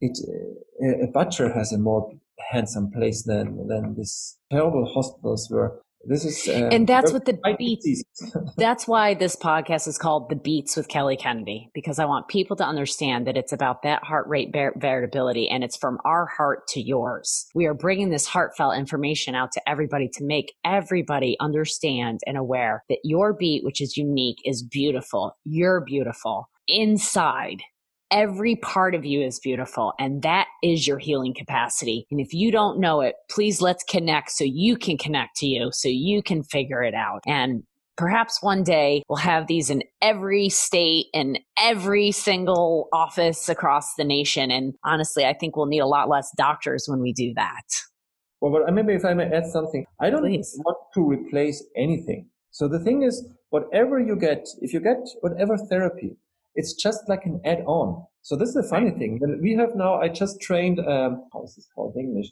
it, 0.00 0.18
uh, 0.82 1.04
a 1.04 1.06
butcher 1.06 1.52
has 1.52 1.72
a 1.72 1.78
more 1.78 2.12
handsome 2.50 2.90
place 2.90 3.22
than, 3.22 3.68
than 3.68 3.94
these 3.94 4.36
terrible 4.50 4.86
hospitals 4.92 5.48
where 5.50 5.72
this 6.04 6.24
is, 6.24 6.48
uh, 6.48 6.68
and 6.72 6.86
that's 6.86 7.12
what 7.12 7.26
the 7.26 7.38
beats. 7.58 8.02
that's 8.56 8.88
why 8.88 9.12
this 9.14 9.36
podcast 9.36 9.86
is 9.86 9.98
called 9.98 10.30
"The 10.30 10.36
Beats 10.36 10.76
with 10.76 10.88
Kelly 10.88 11.16
Kennedy" 11.16 11.70
because 11.74 11.98
I 11.98 12.06
want 12.06 12.28
people 12.28 12.56
to 12.56 12.64
understand 12.64 13.26
that 13.26 13.36
it's 13.36 13.52
about 13.52 13.82
that 13.82 14.02
heart 14.04 14.26
rate 14.26 14.50
variability, 14.52 15.48
and 15.48 15.62
it's 15.62 15.76
from 15.76 15.98
our 16.04 16.26
heart 16.26 16.66
to 16.68 16.80
yours. 16.80 17.46
We 17.54 17.66
are 17.66 17.74
bringing 17.74 18.08
this 18.08 18.26
heartfelt 18.26 18.78
information 18.78 19.34
out 19.34 19.52
to 19.52 19.68
everybody 19.68 20.08
to 20.14 20.24
make 20.24 20.54
everybody 20.64 21.36
understand 21.38 22.20
and 22.26 22.38
aware 22.38 22.82
that 22.88 23.00
your 23.04 23.34
beat, 23.34 23.62
which 23.62 23.82
is 23.82 23.96
unique, 23.96 24.38
is 24.44 24.62
beautiful. 24.62 25.36
You're 25.44 25.82
beautiful 25.82 26.48
inside 26.66 27.62
Every 28.12 28.56
part 28.56 28.94
of 28.96 29.04
you 29.04 29.20
is 29.20 29.38
beautiful, 29.38 29.92
and 29.98 30.22
that 30.22 30.48
is 30.64 30.86
your 30.86 30.98
healing 30.98 31.32
capacity. 31.32 32.06
And 32.10 32.20
if 32.20 32.34
you 32.34 32.50
don't 32.50 32.80
know 32.80 33.00
it, 33.02 33.14
please 33.30 33.62
let's 33.62 33.84
connect 33.84 34.32
so 34.32 34.42
you 34.44 34.76
can 34.76 34.98
connect 34.98 35.36
to 35.36 35.46
you, 35.46 35.70
so 35.72 35.88
you 35.88 36.20
can 36.22 36.42
figure 36.42 36.82
it 36.82 36.94
out. 36.94 37.20
And 37.26 37.62
perhaps 37.96 38.42
one 38.42 38.64
day 38.64 39.04
we'll 39.08 39.18
have 39.18 39.46
these 39.46 39.70
in 39.70 39.84
every 40.02 40.48
state 40.48 41.06
and 41.14 41.38
every 41.60 42.10
single 42.10 42.88
office 42.92 43.48
across 43.48 43.94
the 43.94 44.04
nation. 44.04 44.50
And 44.50 44.74
honestly, 44.84 45.24
I 45.24 45.34
think 45.34 45.54
we'll 45.54 45.66
need 45.66 45.80
a 45.80 45.86
lot 45.86 46.08
less 46.08 46.32
doctors 46.36 46.86
when 46.88 47.00
we 47.00 47.12
do 47.12 47.32
that. 47.34 47.62
Well, 48.40 48.50
but 48.50 48.68
uh, 48.68 48.72
maybe 48.72 48.94
if 48.94 49.04
I 49.04 49.14
may 49.14 49.26
add 49.26 49.46
something, 49.46 49.84
I 50.00 50.10
don't 50.10 50.22
Please. 50.22 50.58
want 50.64 50.78
to 50.94 51.06
replace 51.06 51.62
anything. 51.76 52.30
So 52.50 52.66
the 52.68 52.80
thing 52.80 53.02
is, 53.02 53.24
whatever 53.50 54.00
you 54.00 54.16
get, 54.16 54.48
if 54.60 54.72
you 54.72 54.80
get 54.80 54.98
whatever 55.20 55.56
therapy, 55.56 56.16
it's 56.54 56.74
just 56.74 57.08
like 57.08 57.24
an 57.24 57.40
add-on. 57.44 58.04
So 58.22 58.36
this 58.36 58.50
is 58.50 58.56
a 58.56 58.68
funny 58.68 58.90
thing. 58.90 59.18
When 59.18 59.40
we 59.40 59.54
have 59.54 59.74
now, 59.74 59.94
I 59.94 60.08
just 60.08 60.40
trained, 60.40 60.78
um, 60.80 61.24
how 61.32 61.44
is 61.44 61.54
this 61.56 61.68
called 61.74 61.94
in 61.96 62.06
English? 62.06 62.26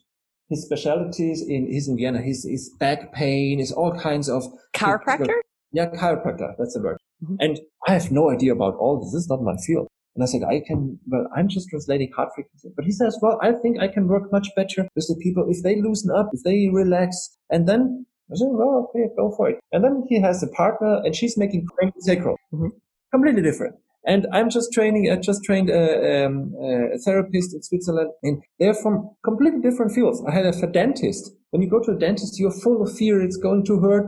His 0.50 0.64
specialties 0.64 1.42
in, 1.46 1.66
he's 1.70 1.88
in 1.88 1.96
Vienna. 1.96 2.20
His, 2.20 2.44
his 2.44 2.70
back 2.78 3.12
pain 3.12 3.60
is 3.60 3.72
all 3.72 3.92
kinds 3.92 4.28
of 4.28 4.44
chiropractor. 4.74 5.34
Yeah, 5.72 5.90
chiropractor. 5.90 6.54
That's 6.58 6.74
the 6.74 6.82
word. 6.82 6.98
Mm-hmm. 7.22 7.34
And 7.40 7.60
I 7.86 7.92
have 7.92 8.10
no 8.10 8.30
idea 8.30 8.52
about 8.52 8.74
all 8.76 9.00
this. 9.00 9.12
This 9.12 9.22
is 9.24 9.28
not 9.28 9.42
my 9.42 9.56
field. 9.66 9.88
And 10.14 10.22
I 10.22 10.26
said, 10.26 10.42
I 10.42 10.60
can, 10.66 10.98
well, 11.06 11.26
I'm 11.36 11.48
just 11.48 11.68
translating 11.68 12.10
heart 12.12 12.30
frequency. 12.34 12.70
But 12.74 12.84
he 12.84 12.92
says, 12.92 13.18
well, 13.22 13.38
I 13.42 13.52
think 13.52 13.78
I 13.78 13.88
can 13.88 14.08
work 14.08 14.32
much 14.32 14.48
better 14.56 14.88
with 14.96 15.06
the 15.06 15.20
people 15.22 15.46
if 15.48 15.62
they 15.62 15.80
loosen 15.80 16.10
up, 16.10 16.30
if 16.32 16.42
they 16.44 16.68
relax. 16.72 17.36
And 17.50 17.68
then 17.68 18.04
I 18.30 18.34
said, 18.36 18.48
well, 18.50 18.90
okay, 18.90 19.08
go 19.16 19.32
for 19.36 19.50
it. 19.50 19.60
And 19.72 19.84
then 19.84 20.04
he 20.08 20.20
has 20.20 20.42
a 20.42 20.48
partner 20.48 21.02
and 21.04 21.14
she's 21.14 21.36
making 21.38 21.66
sacral. 22.00 22.36
Mm-hmm. 22.52 22.68
Completely 23.12 23.42
different. 23.42 23.76
And 24.08 24.26
I'm 24.32 24.48
just 24.48 24.72
training, 24.72 25.10
I 25.12 25.16
just 25.16 25.44
trained 25.44 25.68
a, 25.68 26.24
um, 26.24 26.54
a, 26.58 26.98
therapist 27.04 27.54
in 27.54 27.62
Switzerland 27.62 28.10
and 28.22 28.42
they're 28.58 28.72
from 28.72 29.10
completely 29.22 29.60
different 29.60 29.92
fields. 29.92 30.22
I 30.26 30.32
had 30.32 30.46
a 30.46 30.66
dentist. 30.66 31.30
When 31.50 31.60
you 31.60 31.68
go 31.68 31.78
to 31.80 31.92
a 31.92 31.98
dentist, 31.98 32.40
you're 32.40 32.50
full 32.50 32.82
of 32.82 32.96
fear. 32.96 33.20
It's 33.20 33.36
going 33.36 33.66
to 33.66 33.78
hurt. 33.80 34.06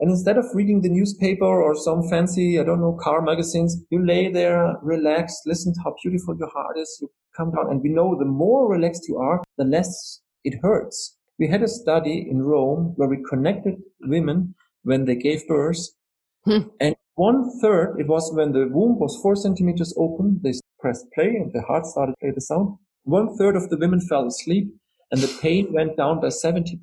And 0.00 0.10
instead 0.10 0.38
of 0.38 0.46
reading 0.54 0.80
the 0.80 0.88
newspaper 0.88 1.44
or 1.44 1.76
some 1.76 2.08
fancy, 2.08 2.58
I 2.58 2.64
don't 2.64 2.80
know, 2.80 2.98
car 2.98 3.20
magazines, 3.20 3.76
you 3.90 4.04
lay 4.04 4.32
there, 4.32 4.74
relax, 4.82 5.42
listen 5.44 5.74
to 5.74 5.80
how 5.84 5.94
beautiful 6.02 6.34
your 6.38 6.50
heart 6.50 6.78
is. 6.78 6.98
You 7.02 7.10
come 7.36 7.52
down 7.52 7.70
and 7.70 7.82
we 7.82 7.90
know 7.90 8.16
the 8.18 8.24
more 8.24 8.72
relaxed 8.72 9.06
you 9.06 9.18
are, 9.18 9.42
the 9.58 9.64
less 9.64 10.22
it 10.44 10.60
hurts. 10.62 11.18
We 11.38 11.48
had 11.48 11.62
a 11.62 11.68
study 11.68 12.26
in 12.28 12.42
Rome 12.42 12.94
where 12.96 13.08
we 13.08 13.22
connected 13.28 13.74
women 14.00 14.54
when 14.82 15.04
they 15.04 15.14
gave 15.14 15.46
birth 15.46 15.88
hmm. 16.46 16.68
and 16.80 16.96
one 17.14 17.50
third, 17.60 17.96
it 17.98 18.08
was 18.08 18.32
when 18.34 18.52
the 18.52 18.68
womb 18.68 18.98
was 18.98 19.18
four 19.22 19.36
centimeters 19.36 19.94
open, 19.98 20.40
they 20.42 20.52
pressed 20.80 21.06
play 21.14 21.28
and 21.28 21.52
the 21.52 21.62
heart 21.62 21.86
started 21.86 22.12
to 22.12 22.16
play 22.20 22.32
the 22.34 22.40
sound. 22.40 22.76
One 23.04 23.36
third 23.36 23.56
of 23.56 23.68
the 23.68 23.76
women 23.76 24.00
fell 24.00 24.26
asleep 24.26 24.68
and 25.10 25.20
the 25.20 25.38
pain 25.42 25.72
went 25.72 25.96
down 25.96 26.20
by 26.20 26.28
70% 26.28 26.78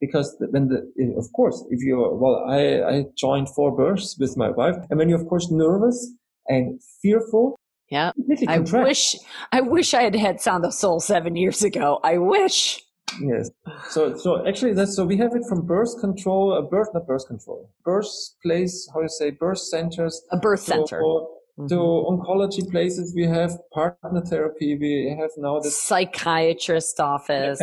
because 0.00 0.36
when 0.50 0.68
the, 0.68 0.92
eh, 1.00 1.18
of 1.18 1.26
course, 1.34 1.64
if 1.70 1.80
you're, 1.82 2.14
well, 2.14 2.44
I, 2.48 2.82
I 2.82 3.04
joined 3.16 3.48
four 3.48 3.76
births 3.76 4.16
with 4.18 4.36
my 4.36 4.50
wife 4.50 4.76
and 4.90 4.98
when 4.98 5.08
you're 5.08 5.20
of 5.20 5.28
course 5.28 5.50
nervous 5.50 6.12
and 6.46 6.80
fearful, 7.02 7.56
yeah. 7.90 8.12
I 8.48 8.60
wish, 8.60 9.16
I 9.52 9.60
wish 9.60 9.92
I 9.92 10.02
had 10.02 10.14
had 10.14 10.40
Sound 10.40 10.64
of 10.64 10.72
Soul 10.72 11.00
seven 11.00 11.36
years 11.36 11.62
ago. 11.62 12.00
I 12.02 12.18
wish. 12.18 12.83
Yes. 13.20 13.50
So, 13.90 14.16
so 14.16 14.46
actually, 14.46 14.74
that's 14.74 14.94
so 14.94 15.04
we 15.04 15.16
have 15.18 15.34
it 15.34 15.42
from 15.48 15.66
birth 15.66 16.00
control, 16.00 16.54
a 16.54 16.62
birth, 16.62 16.88
not 16.94 17.06
birth 17.06 17.26
control, 17.26 17.70
birth 17.84 18.08
place, 18.42 18.88
how 18.92 19.02
you 19.02 19.08
say, 19.08 19.30
birth 19.30 19.58
centers, 19.58 20.22
a 20.30 20.36
birth 20.36 20.60
center. 20.60 21.00
mm-hmm. 21.00 21.66
To 21.68 21.76
oncology 21.76 22.68
places, 22.70 23.14
we 23.14 23.24
have 23.26 23.52
partner 23.72 24.22
therapy. 24.22 24.76
We 24.76 25.16
have 25.18 25.30
now 25.36 25.60
the 25.60 25.70
psychiatrist 25.70 27.00
office. 27.00 27.60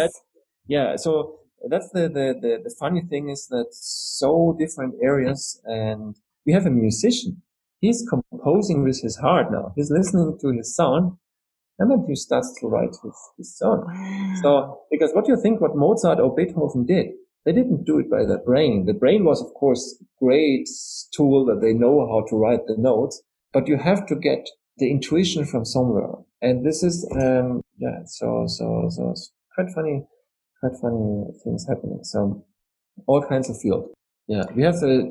Yeah. 0.68 0.95
So 0.95 1.39
that's 1.70 1.89
the, 1.91 2.04
the, 2.04 2.36
the, 2.41 2.62
the 2.64 2.76
funny 2.80 3.02
thing 3.02 3.30
is 3.30 3.47
that 3.47 3.68
so 3.72 4.56
different 4.58 4.95
areas 5.04 5.62
and 5.66 6.16
we 6.45 6.54
have 6.54 6.66
a 6.66 6.72
musician. 6.72 7.41
He's 7.82 8.06
composing 8.10 8.84
with 8.84 9.02
his 9.02 9.18
heart 9.18 9.52
now. 9.52 9.74
He's 9.76 9.91
listening 9.91 10.38
to 10.39 10.47
his 10.52 10.76
sound 10.76 11.18
and 11.82 11.90
then 11.90 12.06
he 12.08 12.16
starts 12.16 12.54
to 12.60 12.68
write 12.68 12.96
his, 13.04 13.18
his 13.38 13.58
song. 13.58 13.84
Wow. 13.88 14.42
So, 14.44 14.82
because 14.92 15.12
what 15.14 15.26
do 15.26 15.32
you 15.32 15.42
think 15.42 15.60
what 15.60 15.76
Mozart 15.76 16.20
or 16.20 16.36
Beethoven 16.36 16.86
did? 16.86 17.08
They 17.44 17.54
didn't 17.54 17.86
do 17.86 17.98
it 17.98 18.08
by 18.08 18.24
their 18.24 18.38
brain. 18.38 18.86
The 18.86 18.94
brain 18.94 19.26
was, 19.26 19.42
of 19.42 19.52
course, 19.56 19.98
great 20.22 20.70
tool 21.16 21.44
that 21.46 21.60
they 21.60 21.74
know 21.74 22.08
how 22.08 22.24
to 22.30 22.36
write 22.36 22.68
the 22.68 22.76
notes, 22.78 23.24
but 23.52 23.68
you 23.68 23.78
have 23.78 24.06
to 24.08 24.16
get 24.16 24.48
the 24.78 24.92
intuition 24.92 25.44
from 25.44 25.66
somewhere. 25.66 26.12
And 26.40 26.64
this 26.64 26.84
is, 26.84 27.04
um, 27.20 27.62
yeah, 27.80 28.02
so, 28.06 28.46
so, 28.46 28.88
so 28.92 29.16
quite 29.56 29.74
funny, 29.74 30.04
quite 30.60 30.74
funny 30.80 31.26
things 31.44 31.66
happening. 31.68 32.02
So 32.04 32.46
all 33.08 33.26
kinds 33.28 33.50
of 33.50 33.60
field. 33.60 33.90
Yeah. 34.28 34.44
We 34.56 34.62
have 34.62 34.80
the 34.80 35.10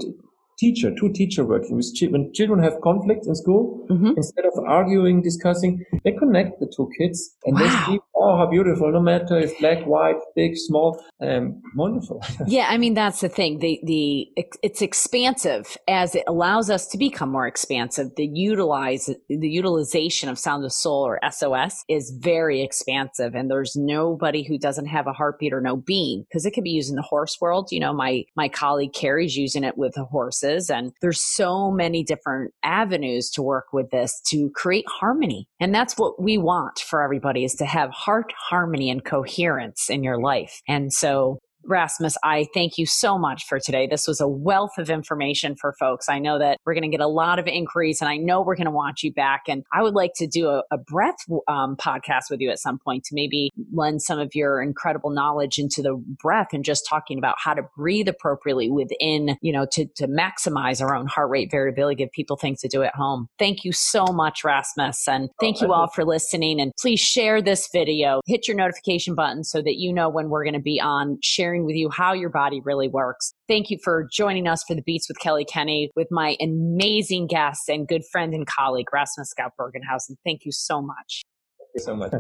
teacher, 0.60 0.94
two 0.94 1.10
teacher 1.10 1.44
working 1.44 1.76
with 1.76 1.90
when 2.10 2.32
children 2.34 2.62
have 2.62 2.80
conflicts 2.82 3.26
in 3.26 3.34
school, 3.34 3.86
mm-hmm. 3.90 4.12
instead 4.16 4.44
of 4.44 4.52
arguing, 4.66 5.22
discussing, 5.22 5.84
they 6.04 6.12
connect 6.12 6.60
the 6.60 6.70
two 6.76 6.90
kids 6.98 7.36
and 7.46 7.54
wow. 7.54 7.62
they 7.62 7.92
see, 7.92 7.98
oh, 8.14 8.36
how 8.36 8.46
beautiful, 8.46 8.92
no 8.92 9.00
matter 9.00 9.38
if 9.38 9.58
black, 9.58 9.84
white, 9.86 10.20
big, 10.36 10.56
small, 10.56 11.02
um, 11.22 11.62
wonderful. 11.74 12.22
yeah. 12.46 12.66
I 12.68 12.76
mean, 12.76 12.94
that's 12.94 13.20
the 13.20 13.28
thing. 13.30 13.58
The, 13.58 13.80
the, 13.84 14.28
it's 14.62 14.82
expansive 14.82 15.76
as 15.88 16.14
it 16.14 16.24
allows 16.28 16.68
us 16.68 16.86
to 16.88 16.98
become 16.98 17.30
more 17.30 17.46
expansive. 17.46 18.14
The 18.16 18.26
utilize, 18.26 19.08
the 19.28 19.48
utilization 19.48 20.28
of 20.28 20.38
sound 20.38 20.64
of 20.64 20.72
soul 20.72 21.06
or 21.06 21.18
SOS 21.30 21.84
is 21.88 22.10
very 22.10 22.60
expansive. 22.62 23.34
And 23.34 23.50
there's 23.50 23.74
nobody 23.76 24.42
who 24.42 24.58
doesn't 24.58 24.86
have 24.86 25.06
a 25.06 25.12
heartbeat 25.12 25.54
or 25.54 25.62
no 25.62 25.76
being 25.76 26.24
because 26.28 26.44
it 26.44 26.52
can 26.52 26.64
be 26.64 26.70
used 26.70 26.90
in 26.90 26.96
the 26.96 27.02
horse 27.02 27.38
world. 27.40 27.68
You 27.70 27.80
know, 27.80 27.94
my, 27.94 28.24
my 28.36 28.48
colleague 28.48 28.92
Carrie's 28.92 29.36
using 29.36 29.64
it 29.64 29.78
with 29.78 29.94
the 29.94 30.04
horses 30.04 30.49
and 30.70 30.92
there's 31.00 31.20
so 31.20 31.70
many 31.70 32.02
different 32.02 32.52
avenues 32.62 33.30
to 33.30 33.42
work 33.42 33.66
with 33.72 33.90
this 33.90 34.20
to 34.28 34.50
create 34.50 34.86
harmony. 34.88 35.46
And 35.60 35.74
that's 35.74 35.96
what 35.96 36.20
we 36.20 36.38
want 36.38 36.80
for 36.80 37.02
everybody 37.02 37.44
is 37.44 37.54
to 37.56 37.66
have 37.66 37.90
heart 37.90 38.32
harmony 38.36 38.90
and 38.90 39.04
coherence 39.04 39.88
in 39.88 40.02
your 40.02 40.20
life. 40.20 40.60
And 40.66 40.92
so 40.92 41.38
Rasmus, 41.64 42.16
I 42.24 42.46
thank 42.54 42.78
you 42.78 42.86
so 42.86 43.18
much 43.18 43.46
for 43.46 43.58
today. 43.60 43.86
This 43.86 44.06
was 44.06 44.20
a 44.20 44.28
wealth 44.28 44.78
of 44.78 44.90
information 44.90 45.56
for 45.56 45.72
folks. 45.78 46.08
I 46.08 46.18
know 46.18 46.38
that 46.38 46.58
we're 46.64 46.74
going 46.74 46.82
to 46.82 46.88
get 46.88 47.00
a 47.00 47.08
lot 47.08 47.38
of 47.38 47.46
inquiries 47.46 48.00
and 48.00 48.08
I 48.08 48.16
know 48.16 48.42
we're 48.42 48.56
going 48.56 48.66
to 48.66 48.70
want 48.70 49.02
you 49.02 49.12
back. 49.12 49.42
And 49.48 49.64
I 49.72 49.82
would 49.82 49.94
like 49.94 50.12
to 50.16 50.26
do 50.26 50.48
a, 50.48 50.62
a 50.70 50.78
breath 50.78 51.16
um, 51.48 51.76
podcast 51.76 52.30
with 52.30 52.40
you 52.40 52.50
at 52.50 52.58
some 52.58 52.78
point 52.78 53.04
to 53.04 53.14
maybe 53.14 53.50
lend 53.72 54.02
some 54.02 54.18
of 54.18 54.34
your 54.34 54.60
incredible 54.60 55.10
knowledge 55.10 55.58
into 55.58 55.82
the 55.82 55.94
breath 55.94 56.48
and 56.52 56.64
just 56.64 56.86
talking 56.88 57.18
about 57.18 57.36
how 57.38 57.54
to 57.54 57.62
breathe 57.76 58.08
appropriately 58.08 58.70
within, 58.70 59.36
you 59.40 59.52
know, 59.52 59.66
to, 59.72 59.86
to 59.96 60.08
maximize 60.08 60.80
our 60.80 60.94
own 60.94 61.06
heart 61.06 61.30
rate 61.30 61.50
variability, 61.50 61.96
give 61.96 62.12
people 62.12 62.36
things 62.36 62.60
to 62.60 62.68
do 62.68 62.82
at 62.82 62.94
home. 62.94 63.28
Thank 63.38 63.64
you 63.64 63.72
so 63.72 64.06
much, 64.06 64.44
Rasmus. 64.44 65.06
And 65.06 65.28
thank 65.40 65.58
oh, 65.60 65.66
you 65.66 65.72
all 65.72 65.88
for 65.88 66.04
listening. 66.04 66.60
And 66.60 66.72
please 66.78 67.00
share 67.00 67.42
this 67.42 67.68
video, 67.72 68.20
hit 68.26 68.48
your 68.48 68.56
notification 68.56 69.14
button 69.14 69.44
so 69.44 69.62
that 69.62 69.76
you 69.76 69.92
know 69.92 70.08
when 70.08 70.30
we're 70.30 70.44
going 70.44 70.54
to 70.54 70.60
be 70.60 70.80
on 70.80 71.18
sharing 71.22 71.49
with 71.58 71.76
you 71.76 71.90
how 71.90 72.12
your 72.12 72.30
body 72.30 72.60
really 72.64 72.88
works. 72.88 73.32
Thank 73.48 73.70
you 73.70 73.78
for 73.82 74.08
joining 74.12 74.46
us 74.46 74.62
for 74.66 74.74
the 74.74 74.82
Beats 74.82 75.08
with 75.08 75.18
Kelly 75.18 75.44
Kenny 75.44 75.90
with 75.96 76.08
my 76.10 76.36
amazing 76.40 77.26
guest 77.26 77.68
and 77.68 77.86
good 77.86 78.02
friend 78.10 78.32
and 78.34 78.46
colleague, 78.46 78.86
Rasmus 78.92 79.32
Gaupp 79.38 79.50
Bergenhausen. 79.58 80.16
Thank 80.24 80.44
you 80.44 80.52
so 80.52 80.80
much. 80.80 81.22
Thank 81.58 81.70
you 81.74 81.80
so 81.82 81.96
much. 81.96 82.12